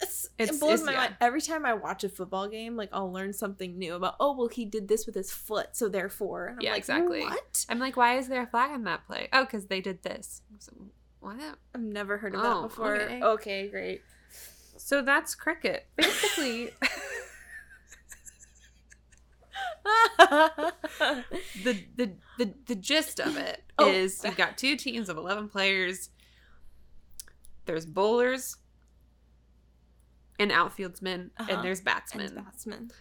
It's, 0.02 0.26
It's- 0.38 0.58
it 0.58 0.60
blows 0.60 0.82
it's- 0.82 0.86
my 0.86 0.92
yeah. 0.92 0.98
mind. 0.98 1.16
Every 1.22 1.40
time 1.42 1.66
I 1.66 1.74
watch 1.76 2.04
a 2.04 2.10
football 2.10 2.50
game, 2.50 2.76
like 2.76 2.90
I'll 2.92 3.12
learn 3.12 3.32
something 3.32 3.78
new 3.78 3.94
about. 3.96 4.16
Oh 4.20 4.36
well, 4.36 4.48
he 4.50 4.66
did 4.66 4.90
this 4.90 5.06
with 5.06 5.16
his 5.16 5.32
foot, 5.32 5.68
so 5.78 5.88
therefore. 5.88 6.48
And 6.48 6.56
I'm 6.58 6.62
Yeah, 6.62 6.72
like, 6.72 6.80
exactly. 6.80 7.22
What? 7.22 7.66
I'm 7.70 7.80
like, 7.80 7.96
why 7.96 8.18
is 8.18 8.28
there 8.28 8.42
a 8.44 8.48
flag 8.48 8.72
on 8.72 8.84
that 8.84 9.08
play? 9.08 9.30
Oh, 9.32 9.46
because 9.46 9.68
they 9.68 9.80
did 9.80 10.04
this. 10.04 10.42
So, 10.60 10.74
what? 11.24 11.40
I've 11.74 11.82
never 11.82 12.18
heard 12.18 12.36
of 12.36 12.42
Oh, 12.44 12.62
that 12.64 12.68
before. 12.70 12.96
okay. 12.96 13.22
okay 13.24 13.68
great. 13.70 14.02
So 14.78 15.02
that's 15.02 15.36
cricket. 15.36 15.88
Basically, 15.96 16.72
the, 21.64 21.84
the 21.96 22.12
the 22.38 22.54
the 22.68 22.76
gist 22.76 23.20
of 23.20 23.38
it 23.38 23.64
is 23.82 24.22
Oh. 24.24 24.28
you've 24.28 24.38
got 24.38 24.58
two 24.58 24.76
teams 24.76 25.10
of 25.10 25.18
11 25.18 25.50
players. 25.50 26.10
There's 27.66 27.86
bowlers 27.86 28.58
and 30.40 30.52
outfieldsmen, 30.52 31.30
Uh-huh. 31.38 31.48
and 31.54 31.64
there's 31.64 31.82
batsmen. 31.82 32.26
and 32.36 32.46
batsman. 32.46 32.92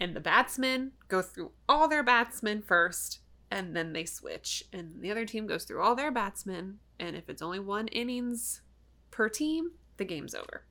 and 0.00 0.16
the 0.16 0.20
batsmen 0.20 0.92
go 1.08 1.22
through 1.22 1.52
all 1.68 1.86
their 1.88 2.02
batsmen 2.02 2.62
first 2.62 3.20
and 3.50 3.76
then 3.76 3.92
they 3.92 4.04
switch 4.04 4.64
and 4.72 5.00
the 5.02 5.10
other 5.10 5.24
team 5.26 5.46
goes 5.46 5.64
through 5.64 5.80
all 5.82 5.94
their 5.94 6.10
batsmen 6.10 6.78
and 7.00 7.16
if 7.16 7.28
it's 7.28 7.42
only 7.42 7.58
one 7.58 7.88
innings 7.88 8.62
per 9.10 9.28
team 9.28 9.72
the 9.96 10.04
game's 10.04 10.34
over 10.34 10.64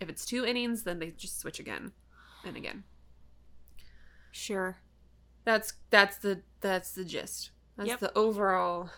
if 0.00 0.08
it's 0.08 0.24
two 0.26 0.44
innings 0.44 0.82
then 0.82 0.98
they 0.98 1.10
just 1.10 1.38
switch 1.40 1.58
again 1.60 1.92
and 2.44 2.56
again 2.56 2.84
Sure. 4.30 4.78
that's 5.44 5.74
that's 5.90 6.16
the 6.18 6.42
that's 6.60 6.92
the 6.92 7.04
gist 7.04 7.50
that's 7.76 7.88
Yep. 7.90 8.00
the 8.00 8.18
overall 8.18 8.90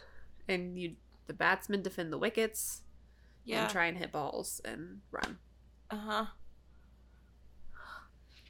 and 0.48 0.78
you 0.78 0.96
the 1.26 1.34
batsmen 1.34 1.82
defend 1.82 2.12
the 2.12 2.18
wickets 2.18 2.82
Yeah. 3.44 3.62
and 3.62 3.70
try 3.70 3.86
and 3.86 3.98
hit 3.98 4.12
balls 4.12 4.60
and 4.64 5.00
run 5.10 5.38
Uh 5.90 5.96
huh. 5.96 6.26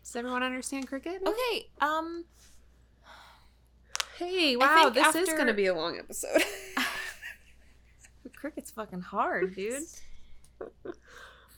does 0.03 0.15
everyone 0.17 0.43
understand 0.43 0.87
cricket? 0.87 1.21
Okay. 1.27 1.67
Um. 1.81 2.25
hey 4.19 4.57
wow 4.57 4.89
this 4.89 5.15
is 5.15 5.29
gonna 5.35 5.53
be 5.53 5.67
a 5.67 5.75
long 5.75 5.99
episode 5.99 6.43
Cricket's 8.35 8.71
fucking 8.71 9.03
hard, 9.03 9.55
dude. 9.55 9.83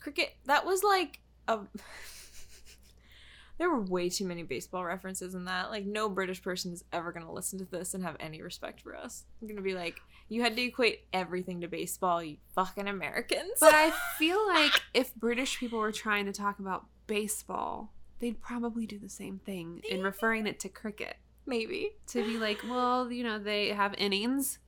Cricket. 0.00 0.34
That 0.46 0.64
was 0.66 0.82
like 0.82 1.20
a. 1.46 1.60
there 3.58 3.68
were 3.70 3.80
way 3.82 4.08
too 4.08 4.24
many 4.24 4.42
baseball 4.44 4.84
references 4.84 5.34
in 5.34 5.44
that. 5.46 5.70
Like, 5.70 5.84
no 5.84 6.08
British 6.08 6.42
person 6.42 6.72
is 6.72 6.84
ever 6.92 7.12
gonna 7.12 7.32
listen 7.32 7.58
to 7.58 7.64
this 7.64 7.94
and 7.94 8.04
have 8.04 8.16
any 8.20 8.40
respect 8.42 8.80
for 8.80 8.96
us. 8.96 9.24
I'm 9.42 9.48
gonna 9.48 9.60
be 9.62 9.74
like, 9.74 10.00
you 10.28 10.42
had 10.42 10.54
to 10.56 10.62
equate 10.62 11.04
everything 11.12 11.60
to 11.62 11.68
baseball, 11.68 12.22
you 12.22 12.36
fucking 12.54 12.86
Americans. 12.86 13.58
But 13.60 13.74
I 13.74 13.90
feel 14.18 14.46
like 14.46 14.72
if 14.94 15.14
British 15.14 15.58
people 15.58 15.78
were 15.78 15.92
trying 15.92 16.26
to 16.26 16.32
talk 16.32 16.58
about 16.60 16.86
baseball, 17.06 17.92
they'd 18.20 18.40
probably 18.40 18.86
do 18.86 18.98
the 18.98 19.08
same 19.08 19.40
thing 19.44 19.82
in 19.88 20.02
referring 20.02 20.46
it 20.46 20.60
to 20.60 20.68
cricket. 20.68 21.16
maybe. 21.46 21.92
To 22.08 22.24
be 22.24 22.36
like, 22.38 22.62
well, 22.68 23.10
you 23.10 23.24
know, 23.24 23.38
they 23.38 23.68
have 23.68 23.94
innings. 23.98 24.58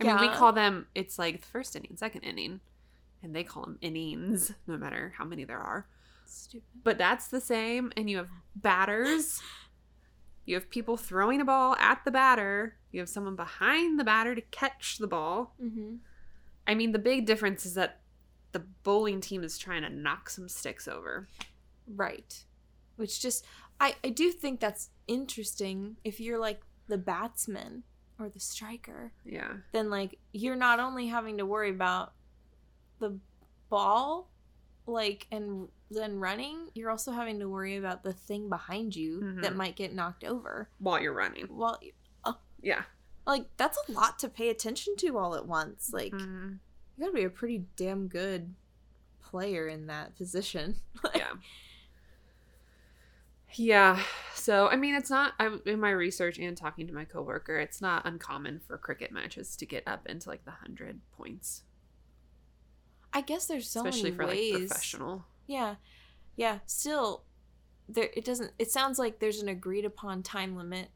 I 0.00 0.04
mean, 0.04 0.20
we 0.20 0.28
call 0.28 0.52
them, 0.52 0.86
it's 0.94 1.18
like 1.18 1.40
the 1.40 1.46
first 1.46 1.74
inning, 1.74 1.96
second 1.96 2.22
inning, 2.22 2.60
and 3.22 3.34
they 3.34 3.42
call 3.44 3.62
them 3.62 3.78
innings, 3.80 4.52
no 4.66 4.76
matter 4.76 5.12
how 5.16 5.24
many 5.24 5.44
there 5.44 5.58
are. 5.58 5.86
Stupid. 6.26 6.68
But 6.84 6.98
that's 6.98 7.28
the 7.28 7.40
same. 7.40 7.92
And 7.96 8.08
you 8.08 8.18
have 8.18 8.28
batters, 8.54 9.40
you 10.44 10.54
have 10.54 10.70
people 10.70 10.96
throwing 10.96 11.40
a 11.40 11.44
ball 11.44 11.74
at 11.76 12.04
the 12.04 12.10
batter, 12.10 12.76
you 12.92 13.00
have 13.00 13.08
someone 13.08 13.36
behind 13.36 13.98
the 13.98 14.04
batter 14.04 14.34
to 14.34 14.40
catch 14.40 14.98
the 14.98 15.06
ball. 15.06 15.54
Mm-hmm. 15.62 15.96
I 16.66 16.74
mean, 16.74 16.92
the 16.92 16.98
big 16.98 17.26
difference 17.26 17.66
is 17.66 17.74
that 17.74 18.00
the 18.52 18.60
bowling 18.82 19.20
team 19.20 19.42
is 19.42 19.58
trying 19.58 19.82
to 19.82 19.90
knock 19.90 20.30
some 20.30 20.48
sticks 20.48 20.86
over. 20.86 21.28
Right. 21.86 22.44
Which 22.96 23.20
just 23.20 23.44
I 23.80 23.96
I 24.02 24.10
do 24.10 24.30
think 24.32 24.60
that's 24.60 24.90
interesting 25.06 25.96
if 26.04 26.20
you're 26.20 26.38
like 26.38 26.62
the 26.88 26.98
batsman 26.98 27.84
or 28.18 28.28
the 28.28 28.40
striker, 28.40 29.12
Yeah. 29.24 29.58
then 29.72 29.90
like 29.90 30.18
you're 30.32 30.56
not 30.56 30.80
only 30.80 31.06
having 31.06 31.38
to 31.38 31.46
worry 31.46 31.70
about 31.70 32.12
the 32.98 33.18
ball 33.68 34.28
like 34.86 35.26
and 35.30 35.68
then 35.90 36.18
running, 36.18 36.70
you're 36.74 36.90
also 36.90 37.12
having 37.12 37.38
to 37.40 37.48
worry 37.48 37.76
about 37.76 38.02
the 38.02 38.12
thing 38.12 38.48
behind 38.48 38.96
you 38.96 39.20
Mhm. 39.20 39.42
that 39.42 39.54
might 39.56 39.76
get 39.76 39.94
knocked 39.94 40.24
over. 40.24 40.68
While 40.78 41.00
you're 41.00 41.12
running. 41.14 41.46
Well, 41.50 41.78
Yeah. 42.60 42.84
like 43.26 43.54
that's 43.56 43.78
a 43.88 43.92
lot 43.92 44.18
to 44.20 44.28
pay 44.28 44.48
attention 44.48 44.96
to 44.96 45.16
all 45.18 45.34
at 45.34 45.46
once. 45.46 45.92
Like 45.92 46.12
Mhm. 46.12 46.58
you 46.96 47.04
got 47.04 47.06
to 47.10 47.12
be 47.12 47.24
a 47.24 47.30
pretty 47.30 47.66
damn 47.76 48.08
good 48.08 48.54
player 49.20 49.68
in 49.68 49.86
that 49.86 50.16
position. 50.16 50.76
Yeah. 51.14 51.34
Yeah. 53.54 54.00
So, 54.34 54.68
I 54.68 54.76
mean, 54.76 54.94
it's 54.94 55.10
not, 55.10 55.32
I'm 55.38 55.60
in 55.66 55.80
my 55.80 55.90
research 55.90 56.38
and 56.38 56.56
talking 56.56 56.86
to 56.86 56.92
my 56.94 57.04
coworker, 57.04 57.58
it's 57.58 57.80
not 57.80 58.06
uncommon 58.06 58.60
for 58.60 58.78
cricket 58.78 59.10
matches 59.12 59.56
to 59.56 59.66
get 59.66 59.82
up 59.86 60.06
into 60.06 60.28
like 60.28 60.44
the 60.44 60.50
100 60.50 61.00
points, 61.16 61.62
I 63.12 63.20
guess 63.22 63.46
there's 63.46 63.68
so 63.68 63.80
especially 63.80 64.10
many 64.10 64.16
for 64.16 64.26
ways. 64.26 64.52
like 64.52 64.68
professional. 64.68 65.24
Yeah. 65.46 65.76
Yeah. 66.36 66.58
Still 66.66 67.24
there 67.88 68.10
it 68.14 68.24
doesn't 68.24 68.52
it 68.58 68.70
sounds 68.70 68.98
like 68.98 69.18
there's 69.18 69.40
an 69.40 69.48
agreed 69.48 69.84
upon 69.86 70.22
time 70.22 70.56
limit. 70.56 70.88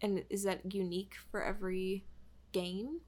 And 0.00 0.24
is 0.30 0.44
that 0.44 0.72
unique 0.72 1.14
for 1.30 1.42
every 1.44 2.04
game? 2.52 3.00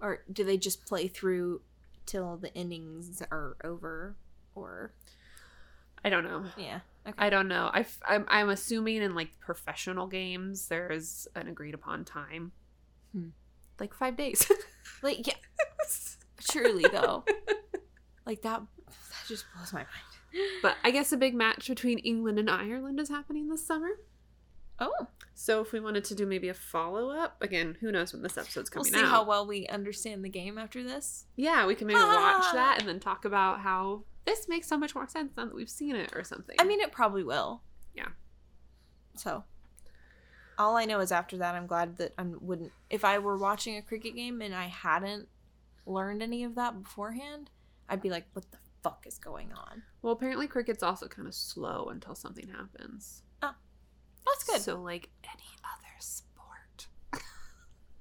Or 0.00 0.24
do 0.32 0.44
they 0.44 0.56
just 0.58 0.84
play 0.86 1.08
through 1.08 1.62
till 2.06 2.36
the 2.36 2.52
innings 2.54 3.22
are 3.30 3.56
over? 3.64 4.16
Or 4.54 4.92
I 6.04 6.10
don't 6.10 6.24
know. 6.24 6.44
yeah. 6.56 6.80
Okay. 7.06 7.14
I 7.18 7.30
don't 7.30 7.48
know. 7.48 7.70
I 7.72 7.80
f- 7.80 7.98
I'm, 8.06 8.24
I'm 8.28 8.48
assuming 8.48 9.02
in 9.02 9.14
like 9.14 9.38
professional 9.40 10.06
games, 10.06 10.68
there 10.68 10.90
is 10.90 11.26
an 11.34 11.48
agreed 11.48 11.74
upon 11.74 12.04
time. 12.04 12.52
Hmm. 13.12 13.28
Like 13.80 13.92
five 13.94 14.16
days. 14.16 14.50
like 15.02 15.26
yeah. 15.26 15.34
Truly 16.48 16.84
though. 16.90 17.24
like 18.26 18.42
that 18.42 18.62
that 18.86 19.28
just 19.28 19.44
blows 19.54 19.72
my 19.72 19.80
mind. 19.80 20.40
but 20.62 20.76
I 20.84 20.90
guess 20.90 21.12
a 21.12 21.16
big 21.16 21.34
match 21.34 21.68
between 21.68 21.98
England 21.98 22.38
and 22.38 22.50
Ireland 22.50 23.00
is 23.00 23.08
happening 23.08 23.48
this 23.48 23.66
summer. 23.66 23.90
Oh. 24.82 25.06
So 25.34 25.60
if 25.60 25.72
we 25.72 25.80
wanted 25.80 26.04
to 26.04 26.14
do 26.14 26.26
maybe 26.26 26.48
a 26.48 26.54
follow 26.54 27.10
up, 27.10 27.40
again, 27.40 27.76
who 27.80 27.90
knows 27.90 28.12
when 28.12 28.22
this 28.22 28.36
episode's 28.36 28.68
coming 28.70 28.88
out. 28.88 28.92
We'll 28.92 29.00
see 29.00 29.06
out? 29.06 29.10
how 29.10 29.24
well 29.24 29.46
we 29.46 29.66
understand 29.68 30.24
the 30.24 30.28
game 30.28 30.58
after 30.58 30.82
this. 30.82 31.24
yeah, 31.36 31.66
we 31.66 31.74
can 31.74 31.86
maybe 31.86 31.98
watch 31.98 32.44
Ah. 32.46 32.50
that 32.54 32.76
and 32.80 32.88
then 32.88 33.00
talk 33.00 33.24
about 33.24 33.60
how 33.60 34.04
this 34.24 34.48
makes 34.48 34.68
so 34.68 34.76
much 34.76 34.94
more 34.94 35.08
sense 35.08 35.32
now 35.36 35.46
that 35.46 35.54
we've 35.54 35.70
seen 35.70 35.96
it 35.96 36.12
or 36.14 36.22
something. 36.22 36.56
I 36.60 36.64
mean, 36.64 36.80
it 36.80 36.92
probably 36.92 37.24
will. 37.24 37.62
Yeah. 37.94 38.08
So, 39.16 39.44
all 40.58 40.76
I 40.76 40.84
know 40.84 41.00
is 41.00 41.10
after 41.12 41.36
that, 41.38 41.54
I'm 41.54 41.66
glad 41.66 41.96
that 41.98 42.12
I 42.18 42.24
wouldn't. 42.40 42.72
If 42.90 43.04
I 43.04 43.18
were 43.18 43.36
watching 43.38 43.76
a 43.76 43.82
cricket 43.82 44.14
game 44.14 44.40
and 44.42 44.54
I 44.54 44.66
hadn't 44.66 45.28
learned 45.86 46.22
any 46.22 46.44
of 46.44 46.54
that 46.54 46.80
beforehand, 46.82 47.50
I'd 47.88 48.02
be 48.02 48.10
like, 48.10 48.26
"What 48.32 48.50
the 48.52 48.58
fuck 48.82 49.04
is 49.06 49.18
going 49.18 49.52
on?" 49.52 49.82
well, 50.02 50.12
apparently 50.12 50.46
cricket's 50.46 50.82
also 50.82 51.08
kind 51.08 51.26
of 51.26 51.34
slow 51.34 51.88
until 51.90 52.14
something 52.14 52.48
happens. 52.48 53.22
That's 54.26 54.44
good. 54.44 54.60
So 54.60 54.80
like 54.80 55.08
any 55.24 55.48
other 55.64 55.94
sport. 55.98 56.86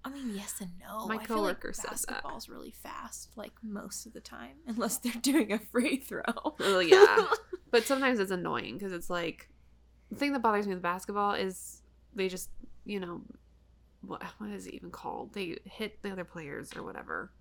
I 0.03 0.09
mean, 0.09 0.33
yes 0.35 0.55
and 0.61 0.71
no. 0.79 1.07
My 1.07 1.15
I 1.15 1.25
feel 1.25 1.37
like 1.37 1.59
coworker 1.59 1.73
said 1.73 1.85
that. 1.85 1.91
basketball's 1.91 2.49
really 2.49 2.71
fast, 2.71 3.29
like 3.35 3.51
most 3.61 4.05
of 4.05 4.13
the 4.13 4.19
time, 4.19 4.57
unless 4.67 4.97
they're 4.97 5.13
doing 5.21 5.51
a 5.51 5.59
free 5.59 5.97
throw. 5.97 6.23
Oh 6.59 6.79
yeah. 6.79 7.27
But 7.71 7.85
sometimes 7.85 8.19
it's 8.19 8.31
annoying 8.31 8.73
because 8.77 8.91
it's 8.91 9.09
like 9.09 9.49
the 10.09 10.17
thing 10.17 10.33
that 10.33 10.41
bothers 10.41 10.67
me 10.67 10.73
with 10.73 10.83
basketball 10.83 11.35
is 11.35 11.81
they 12.13 12.27
just, 12.27 12.49
you 12.83 12.99
know, 12.99 13.21
what 14.01 14.21
what 14.39 14.49
is 14.49 14.67
it 14.67 14.73
even 14.73 14.91
called? 14.91 15.33
They 15.33 15.57
hit 15.63 16.01
the 16.01 16.11
other 16.11 16.25
players 16.25 16.75
or 16.75 16.83
whatever 16.83 17.31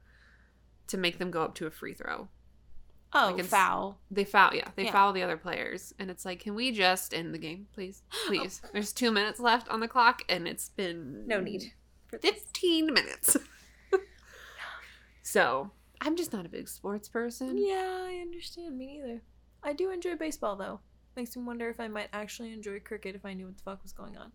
to 0.86 0.96
make 0.96 1.18
them 1.18 1.32
go 1.32 1.42
up 1.42 1.56
to 1.56 1.66
a 1.66 1.70
free 1.72 1.94
throw. 1.94 2.28
Oh, 3.12 3.34
Like 3.36 3.44
foul. 3.44 3.98
They 4.10 4.24
foul, 4.24 4.54
yeah, 4.54 4.68
they 4.76 4.84
Yeah. 4.84 4.92
foul 4.92 5.12
the 5.12 5.22
other 5.22 5.36
players, 5.36 5.92
and 5.98 6.10
it's 6.10 6.24
like, 6.24 6.40
can 6.40 6.54
we 6.54 6.72
just 6.72 7.12
end 7.14 7.34
the 7.34 7.38
game, 7.38 7.66
please, 7.72 8.02
oh. 8.12 8.24
please? 8.28 8.62
There's 8.72 8.92
two 8.92 9.10
minutes 9.10 9.40
left 9.40 9.68
on 9.68 9.80
the 9.80 9.88
clock, 9.88 10.22
and 10.28 10.46
it's 10.48 10.68
been 10.70 11.26
No 11.26 11.40
need. 11.40 11.72
For 12.08 12.18
this. 12.18 12.32
fifteen 12.32 12.86
minutes. 12.92 13.36
so 15.22 15.70
I'm 16.00 16.16
just 16.16 16.32
not 16.32 16.46
a 16.46 16.48
big 16.48 16.68
sports 16.68 17.08
person. 17.08 17.56
Yeah, 17.58 18.00
I 18.04 18.18
understand. 18.22 18.76
Me 18.78 18.98
neither. 18.98 19.22
I 19.62 19.72
do 19.72 19.90
enjoy 19.90 20.16
baseball 20.16 20.56
though. 20.56 20.80
Makes 21.16 21.36
me 21.36 21.42
wonder 21.42 21.68
if 21.68 21.78
I 21.80 21.88
might 21.88 22.08
actually 22.12 22.52
enjoy 22.52 22.80
cricket 22.80 23.14
if 23.14 23.24
I 23.24 23.34
knew 23.34 23.46
what 23.46 23.56
the 23.56 23.62
fuck 23.62 23.82
was 23.82 23.92
going 23.92 24.16
on. 24.16 24.32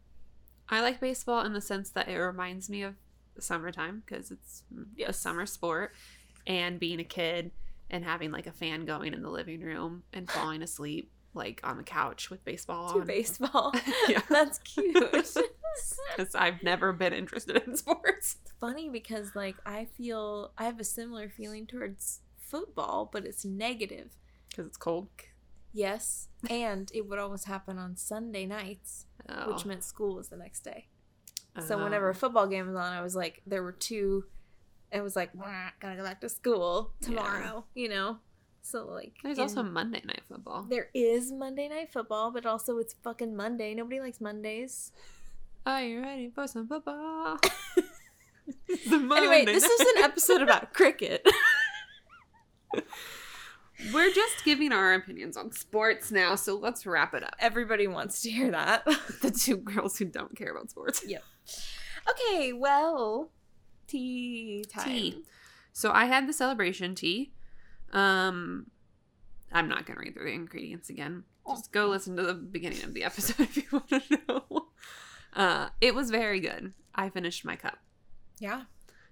I 0.69 0.81
like 0.81 0.99
baseball 0.99 1.45
in 1.45 1.53
the 1.53 1.61
sense 1.61 1.89
that 1.91 2.07
it 2.07 2.17
reminds 2.17 2.69
me 2.69 2.83
of 2.83 2.95
summertime 3.39 4.03
because 4.05 4.31
it's 4.31 4.63
mm, 4.73 4.85
a 5.07 5.13
summer 5.13 5.45
sport 5.45 5.93
and 6.47 6.79
being 6.79 6.99
a 6.99 7.03
kid 7.03 7.51
and 7.89 8.03
having 8.03 8.31
like 8.31 8.47
a 8.47 8.51
fan 8.51 8.85
going 8.85 9.13
in 9.13 9.21
the 9.21 9.29
living 9.29 9.61
room 9.61 10.03
and 10.13 10.29
falling 10.29 10.61
asleep 10.61 11.11
like 11.33 11.59
on 11.63 11.77
the 11.77 11.83
couch 11.83 12.29
with 12.29 12.43
baseball 12.45 12.93
To 12.93 12.99
on. 13.01 13.05
baseball. 13.07 13.73
Yeah. 14.07 14.21
That's 14.29 14.57
cute. 14.59 14.95
Because 16.15 16.33
I've 16.35 16.63
never 16.63 16.93
been 16.93 17.11
interested 17.11 17.61
in 17.67 17.75
sports. 17.75 18.37
funny 18.61 18.87
because 18.89 19.35
like 19.35 19.55
I 19.65 19.85
feel 19.97 20.53
I 20.57 20.63
have 20.63 20.79
a 20.79 20.85
similar 20.85 21.27
feeling 21.27 21.67
towards 21.67 22.21
football, 22.39 23.09
but 23.11 23.25
it's 23.25 23.43
negative. 23.43 24.11
Because 24.49 24.67
it's 24.67 24.77
cold. 24.77 25.09
Yes, 25.73 26.29
and 26.49 26.89
it 26.93 27.09
would 27.09 27.19
always 27.19 27.43
happen 27.43 27.77
on 27.77 27.97
Sunday 27.97 28.45
nights, 28.45 29.07
Oh. 29.27 29.51
which 29.51 29.65
meant 29.65 29.83
school 29.83 30.15
was 30.15 30.29
the 30.29 30.37
next 30.37 30.61
day. 30.63 30.87
So 31.67 31.77
oh. 31.77 31.83
whenever 31.83 32.07
Oh. 32.07 32.11
a 32.11 32.13
football 32.13 32.47
game 32.47 32.67
was 32.67 32.77
on, 32.77 32.93
I 32.93 33.01
was 33.01 33.13
like, 33.17 33.41
there 33.45 33.61
were 33.61 33.73
two. 33.73 34.23
It 34.95 35.01
was 35.03 35.15
like, 35.15 35.29
"Wah, 35.35 35.69
gotta 35.79 35.95
go 35.97 36.03
back 36.03 36.21
to 36.21 36.29
school 36.29 36.93
Yeah. 37.01 37.07
tomorrow, 37.07 37.65
you 37.73 37.89
know. 37.89 38.19
So 38.61 38.85
like, 38.87 39.13
There's 39.21 39.37
in- 39.37 39.43
also 39.43 39.61
Monday 39.63 40.01
Night 40.05 40.21
Football. 40.27 40.63
there 40.63 40.89
is 40.93 41.31
Monday 41.31 41.67
night 41.67 41.91
football, 41.91 42.31
but 42.31 42.45
also 42.45 42.77
it's 42.79 42.95
fucking 43.03 43.35
Monday. 43.35 43.75
Nobody 43.75 43.99
likes 43.99 44.19
Mondays. 44.21 44.91
Are 45.65 45.81
you 45.83 46.01
ready 46.01 46.29
for 46.29 46.47
some 46.47 46.67
football? 46.67 47.37
Anyway, 48.91 49.43
this 49.43 49.63
is 49.63 49.79
an 49.97 50.03
episode 50.03 50.41
about 50.43 50.71
cricket. 50.71 51.27
We're 53.93 54.11
just 54.13 54.43
giving 54.45 54.71
our 54.71 54.93
opinions 54.93 55.35
on 55.35 55.51
sports 55.51 56.11
now, 56.11 56.35
so 56.35 56.55
let's 56.55 56.85
wrap 56.85 57.13
it 57.13 57.23
up. 57.23 57.35
Everybody 57.39 57.87
wants 57.87 58.21
to 58.21 58.29
hear 58.29 58.51
that. 58.51 58.85
The 59.21 59.31
two 59.31 59.57
girls 59.57 59.97
who 59.97 60.05
don't 60.05 60.35
care 60.35 60.51
about 60.51 60.69
sports. 60.69 61.03
yep. 61.05 61.23
Okay, 62.09 62.53
well, 62.53 63.31
tea 63.87 64.65
time. 64.69 64.85
Tea. 64.85 65.23
So 65.73 65.91
I 65.91 66.05
had 66.05 66.27
the 66.27 66.33
celebration 66.33 66.95
tea. 66.95 67.33
Um, 67.91 68.67
I'm 69.51 69.67
not 69.69 69.85
gonna 69.85 69.99
read 69.99 70.13
through 70.13 70.25
the 70.25 70.33
ingredients 70.33 70.89
again. 70.89 71.23
Just 71.47 71.71
go 71.71 71.87
listen 71.87 72.15
to 72.17 72.23
the 72.23 72.33
beginning 72.33 72.83
of 72.83 72.93
the 72.93 73.03
episode 73.03 73.39
if 73.43 73.57
you 73.57 73.63
want 73.71 73.89
to 73.89 74.19
know. 74.27 74.67
Uh, 75.33 75.69
it 75.81 75.93
was 75.93 76.09
very 76.11 76.39
good. 76.39 76.73
I 76.95 77.09
finished 77.09 77.43
my 77.45 77.55
cup, 77.55 77.77
Yeah. 78.39 78.63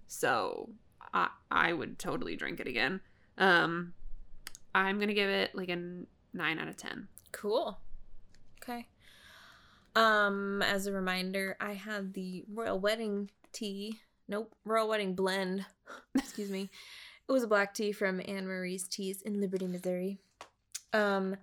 so 0.08 0.70
I 1.14 1.30
I 1.52 1.74
would 1.74 2.00
totally 2.00 2.36
drink 2.36 2.60
it 2.60 2.68
again. 2.68 3.02
Um, 3.38 3.94
I'm 4.74 5.00
gonna 5.00 5.14
give 5.14 5.30
it 5.30 5.54
like 5.54 5.70
a 5.70 5.76
nine 6.34 6.60
out 6.60 6.68
of 6.70 6.78
ten. 6.78 7.08
Cool. 7.32 7.78
Okay. 8.64 8.88
Um, 9.96 10.62
as 10.64 10.88
a 10.88 10.92
reminder, 10.92 11.56
I 11.60 11.74
had 11.74 12.14
the 12.14 12.46
Royal 12.52 12.80
Wedding 12.80 13.30
tea. 13.52 14.00
Nope, 14.34 14.56
Royal 14.66 14.88
Wedding 14.88 15.14
blend. 15.14 15.64
Excuse 16.16 16.50
me. 16.50 16.72
It 17.30 17.32
was 17.32 17.44
a 17.44 17.48
black 17.48 17.76
tea 17.76 17.92
from 17.92 18.20
Anne 18.28 18.48
Marie's 18.48 18.88
Teas 18.88 19.22
in 19.22 19.40
Liberty, 19.40 19.68
Missouri. 19.68 20.18
Um, 20.92 21.36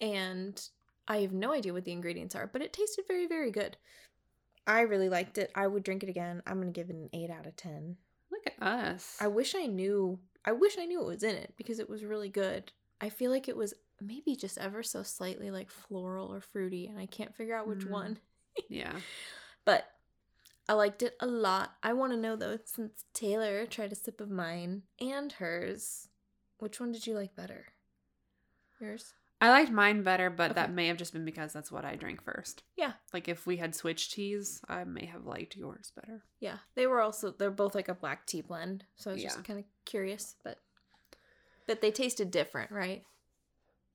and 0.00 0.60
I 1.06 1.18
have 1.18 1.32
no 1.32 1.52
idea 1.52 1.72
what 1.72 1.84
the 1.84 1.92
ingredients 1.92 2.34
are, 2.34 2.48
but 2.48 2.60
it 2.60 2.72
tasted 2.72 3.04
very, 3.06 3.28
very 3.28 3.52
good. 3.52 3.76
I 4.66 4.80
really 4.80 5.08
liked 5.08 5.38
it. 5.38 5.52
I 5.54 5.68
would 5.68 5.84
drink 5.84 6.02
it 6.02 6.08
again. 6.08 6.42
I'm 6.44 6.58
gonna 6.58 6.72
give 6.72 6.90
it 6.90 6.96
an 6.96 7.08
eight 7.12 7.30
out 7.30 7.46
of 7.46 7.54
ten. 7.54 7.98
Look 8.32 8.42
at 8.48 8.60
us. 8.60 9.16
I 9.20 9.28
wish 9.28 9.54
I 9.54 9.66
knew. 9.66 10.18
I 10.44 10.50
wish 10.50 10.76
I 10.76 10.86
knew 10.86 10.98
what 10.98 11.06
was 11.06 11.22
in 11.22 11.36
it 11.36 11.54
because 11.56 11.78
it 11.78 11.88
was 11.88 12.04
really 12.04 12.30
good. 12.30 12.72
I 13.00 13.10
feel 13.10 13.30
like 13.30 13.46
it 13.48 13.56
was 13.56 13.74
maybe 14.00 14.34
just 14.34 14.58
ever 14.58 14.82
so 14.82 15.04
slightly 15.04 15.52
like 15.52 15.70
floral 15.70 16.34
or 16.34 16.40
fruity, 16.40 16.88
and 16.88 16.98
I 16.98 17.06
can't 17.06 17.36
figure 17.36 17.54
out 17.56 17.68
which 17.68 17.86
Mm. 17.86 17.90
one. 17.90 18.18
yeah. 18.68 18.96
But 19.64 19.86
I 20.68 20.72
liked 20.74 21.02
it 21.02 21.14
a 21.20 21.26
lot. 21.26 21.74
I 21.82 21.92
want 21.92 22.12
to 22.12 22.18
know 22.18 22.36
though, 22.36 22.58
since 22.64 23.04
Taylor 23.12 23.66
tried 23.66 23.92
a 23.92 23.96
sip 23.96 24.20
of 24.20 24.30
mine 24.30 24.82
and 25.00 25.30
hers, 25.32 26.08
which 26.58 26.80
one 26.80 26.92
did 26.92 27.06
you 27.06 27.14
like 27.14 27.34
better? 27.36 27.66
Yours? 28.80 29.12
I 29.40 29.50
liked 29.50 29.70
mine 29.70 30.02
better, 30.02 30.30
but 30.30 30.52
Okay. 30.52 30.60
that 30.60 30.72
may 30.72 30.86
have 30.86 30.96
just 30.96 31.12
been 31.12 31.24
because 31.26 31.52
that's 31.52 31.70
what 31.70 31.84
I 31.84 31.96
drank 31.96 32.22
first. 32.22 32.62
Yeah. 32.76 32.92
Like 33.12 33.28
if 33.28 33.46
we 33.46 33.58
had 33.58 33.74
switched 33.74 34.12
teas, 34.12 34.62
I 34.68 34.84
may 34.84 35.04
have 35.04 35.26
liked 35.26 35.54
yours 35.54 35.92
better. 35.94 36.22
Yeah, 36.40 36.58
they 36.76 36.86
were 36.86 37.00
also 37.02 37.30
they're 37.30 37.50
both 37.50 37.74
like 37.74 37.88
a 37.88 37.94
black 37.94 38.26
tea 38.26 38.40
blend, 38.40 38.84
so 38.96 39.10
I 39.10 39.14
was 39.14 39.22
Yeah. 39.22 39.28
just 39.30 39.44
kind 39.44 39.58
of 39.58 39.64
curious, 39.84 40.36
but 40.44 40.60
but 41.66 41.80
they 41.82 41.90
tasted 41.90 42.30
different, 42.30 42.70
right? 42.70 43.04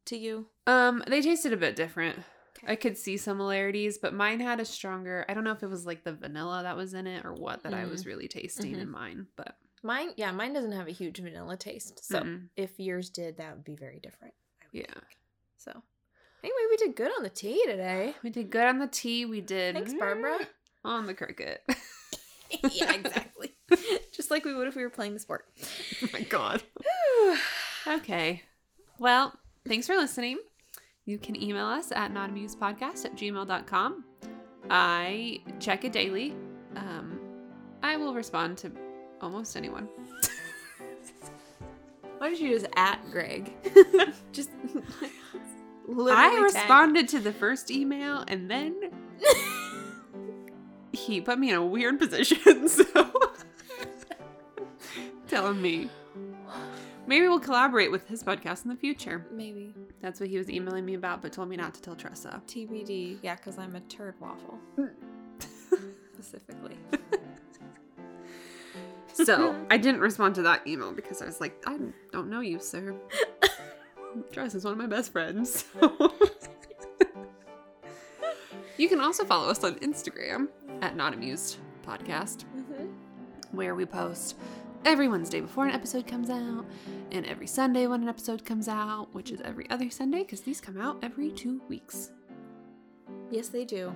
To 0.05 0.17
you? 0.17 0.47
Um, 0.67 1.03
they 1.07 1.21
tasted 1.21 1.53
a 1.53 1.57
bit 1.57 1.75
different. 1.75 2.19
I 2.67 2.75
could 2.75 2.97
see 2.97 3.17
similarities, 3.17 3.97
but 3.97 4.13
mine 4.13 4.39
had 4.39 4.59
a 4.59 4.65
stronger. 4.65 5.25
I 5.29 5.33
don't 5.33 5.43
know 5.43 5.51
if 5.51 5.63
it 5.63 5.69
was 5.69 5.85
like 5.85 6.03
the 6.03 6.13
vanilla 6.13 6.61
that 6.63 6.75
was 6.77 6.93
in 6.93 7.07
it 7.07 7.25
or 7.25 7.33
what 7.33 7.63
that 7.63 7.73
I 7.73 7.85
was 7.85 8.05
really 8.05 8.27
tasting 8.27 8.75
Mhm. 8.75 8.81
in 8.81 8.89
mine, 8.89 9.27
but 9.35 9.57
Mine, 9.81 10.09
yeah, 10.17 10.31
mine 10.33 10.51
doesn't 10.51 10.73
have 10.73 10.87
a 10.89 10.91
huge 10.91 11.19
vanilla 11.19 11.55
taste. 11.55 12.03
So 12.03 12.19
Mm-mm. 12.19 12.49
if 12.57 12.77
yours 12.79 13.09
did, 13.09 13.37
that 13.37 13.55
would 13.55 13.63
be 13.63 13.75
very 13.75 13.99
different. 14.01 14.33
I 14.61 14.65
would 14.73 14.81
Yeah. 14.81 14.93
think. 14.93 15.05
So 15.57 15.71
anyway, 16.43 16.57
we 16.69 16.75
did 16.77 16.95
good 16.97 17.11
on 17.15 17.23
the 17.23 17.29
tea 17.29 17.63
today. 17.65 18.13
we 18.21 18.29
did 18.29 18.49
good 18.49 18.65
on 18.67 18.79
the 18.79 18.87
tea. 18.87 19.25
We 19.25 19.39
did 19.39 19.75
Thanks, 19.75 19.93
Barbara. 19.93 20.37
on 20.83 21.05
the 21.05 21.13
cricket. 21.13 21.63
yeah, 22.73 22.91
exactly. 22.93 23.55
Just 24.11 24.29
like 24.31 24.43
we 24.43 24.53
would 24.53 24.67
if 24.67 24.75
we 24.75 24.83
were 24.83 24.89
playing 24.89 25.13
the 25.13 25.19
sport. 25.19 25.45
oh 26.03 26.09
my 26.11 26.21
god. 26.23 26.61
Okay. 27.87 28.43
Well, 28.99 29.33
thanks 29.67 29.87
for 29.87 29.95
listening. 29.95 30.39
You 31.09 31.17
can 31.17 31.41
email 31.41 31.65
us 31.65 31.91
at 31.91 32.13
notamusepodcast 32.13 33.03
at 33.03 33.15
gmail.com. 33.15 34.03
I 34.69 35.41
check 35.59 35.83
it 35.83 35.91
daily. 35.91 36.35
Um, 36.75 37.19
I 37.81 37.97
will 37.97 38.13
respond 38.13 38.59
to 38.59 38.71
almost 39.19 39.57
anyone. 39.57 39.89
Why 42.19 42.29
did 42.29 42.39
you 42.39 42.53
just 42.53 42.67
at 42.75 42.99
Greg? 43.09 43.51
just 44.31 44.51
literally 45.87 46.11
I 46.11 46.29
tag- 46.29 46.43
responded 46.43 47.07
to 47.07 47.19
the 47.19 47.33
first 47.33 47.71
email 47.71 48.23
and 48.27 48.51
then 48.51 48.91
he 50.93 51.21
put 51.21 51.39
me 51.39 51.49
in 51.49 51.55
a 51.55 51.65
weird 51.65 51.97
position. 51.97 52.69
So 52.69 52.85
telling 55.27 55.59
me 55.59 55.89
maybe 57.07 57.27
we'll 57.27 57.39
collaborate 57.39 57.91
with 57.91 58.07
his 58.07 58.23
podcast 58.23 58.63
in 58.63 58.69
the 58.69 58.77
future. 58.77 59.25
Maybe 59.31 59.68
That's 60.01 60.19
what 60.19 60.29
he 60.29 60.37
was 60.37 60.49
emailing 60.49 60.85
me 60.85 60.93
about, 60.93 61.21
but 61.21 61.33
told 61.33 61.49
me 61.49 61.57
not 61.57 61.73
to 61.75 61.81
tell 61.81 61.95
Tressa. 61.95 62.41
TBD. 62.47 63.17
Yeah, 63.21 63.35
because 63.35 63.57
I'm 63.57 63.75
a 63.75 63.81
turd 63.81 64.15
waffle 64.19 64.57
specifically. 66.13 66.77
So 69.13 69.53
I 69.69 69.75
didn't 69.77 69.99
respond 69.99 70.35
to 70.35 70.43
that 70.43 70.65
email 70.65 70.93
because 70.93 71.21
I 71.21 71.25
was 71.25 71.41
like, 71.41 71.61
I 71.67 71.77
don't 72.13 72.29
know 72.29 72.39
you, 72.39 72.57
sir. 72.59 72.95
Tress 74.31 74.55
is 74.55 74.63
one 74.63 74.71
of 74.71 74.79
my 74.79 74.85
best 74.85 75.11
friends. 75.11 75.65
so. 75.81 76.13
you 78.77 78.87
can 78.87 79.01
also 79.01 79.25
follow 79.25 79.49
us 79.49 79.61
on 79.65 79.75
Instagram 79.79 80.47
at 80.81 80.95
Not 80.95 81.13
Amused 81.13 81.57
Podcast, 81.85 82.45
Mm-hmm. 82.55 82.85
where 83.51 83.75
we 83.75 83.85
post 83.85 84.37
every 84.85 85.07
Wednesday 85.07 85.41
before 85.41 85.65
an 85.65 85.73
episode 85.73 86.07
comes 86.07 86.29
out, 86.29 86.65
and 87.11 87.25
every 87.25 87.47
Sunday 87.47 87.87
when 87.87 88.01
an 88.01 88.09
episode 88.09 88.45
comes 88.45 88.67
out, 88.67 89.13
which 89.13 89.31
is 89.31 89.41
every 89.41 89.69
other 89.69 89.89
Sunday 89.89 90.19
because 90.19 90.41
these 90.41 90.61
come 90.61 90.79
out 90.79 90.99
every 91.01 91.31
two 91.31 91.61
weeks. 91.67 92.11
Yes, 93.31 93.49
they 93.49 93.65
do. 93.65 93.93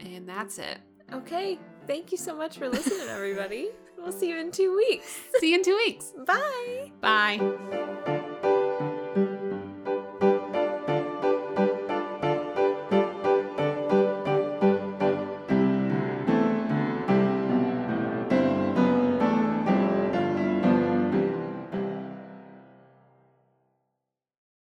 And 0.00 0.28
that's 0.28 0.58
it. 0.58 0.78
Okay. 1.12 1.58
Thank 1.86 2.12
you 2.12 2.18
so 2.18 2.36
much 2.36 2.58
for 2.58 2.68
listening, 2.68 3.08
everybody. 3.08 3.70
We'll 3.98 4.10
see 4.10 4.30
you 4.30 4.38
in 4.38 4.50
two 4.50 4.74
weeks. 4.74 5.16
See 5.38 5.50
you 5.50 5.58
in 5.58 5.62
two 5.62 5.76
weeks. 5.76 6.12
Bye. 6.26 6.90
Bye. 7.00 8.18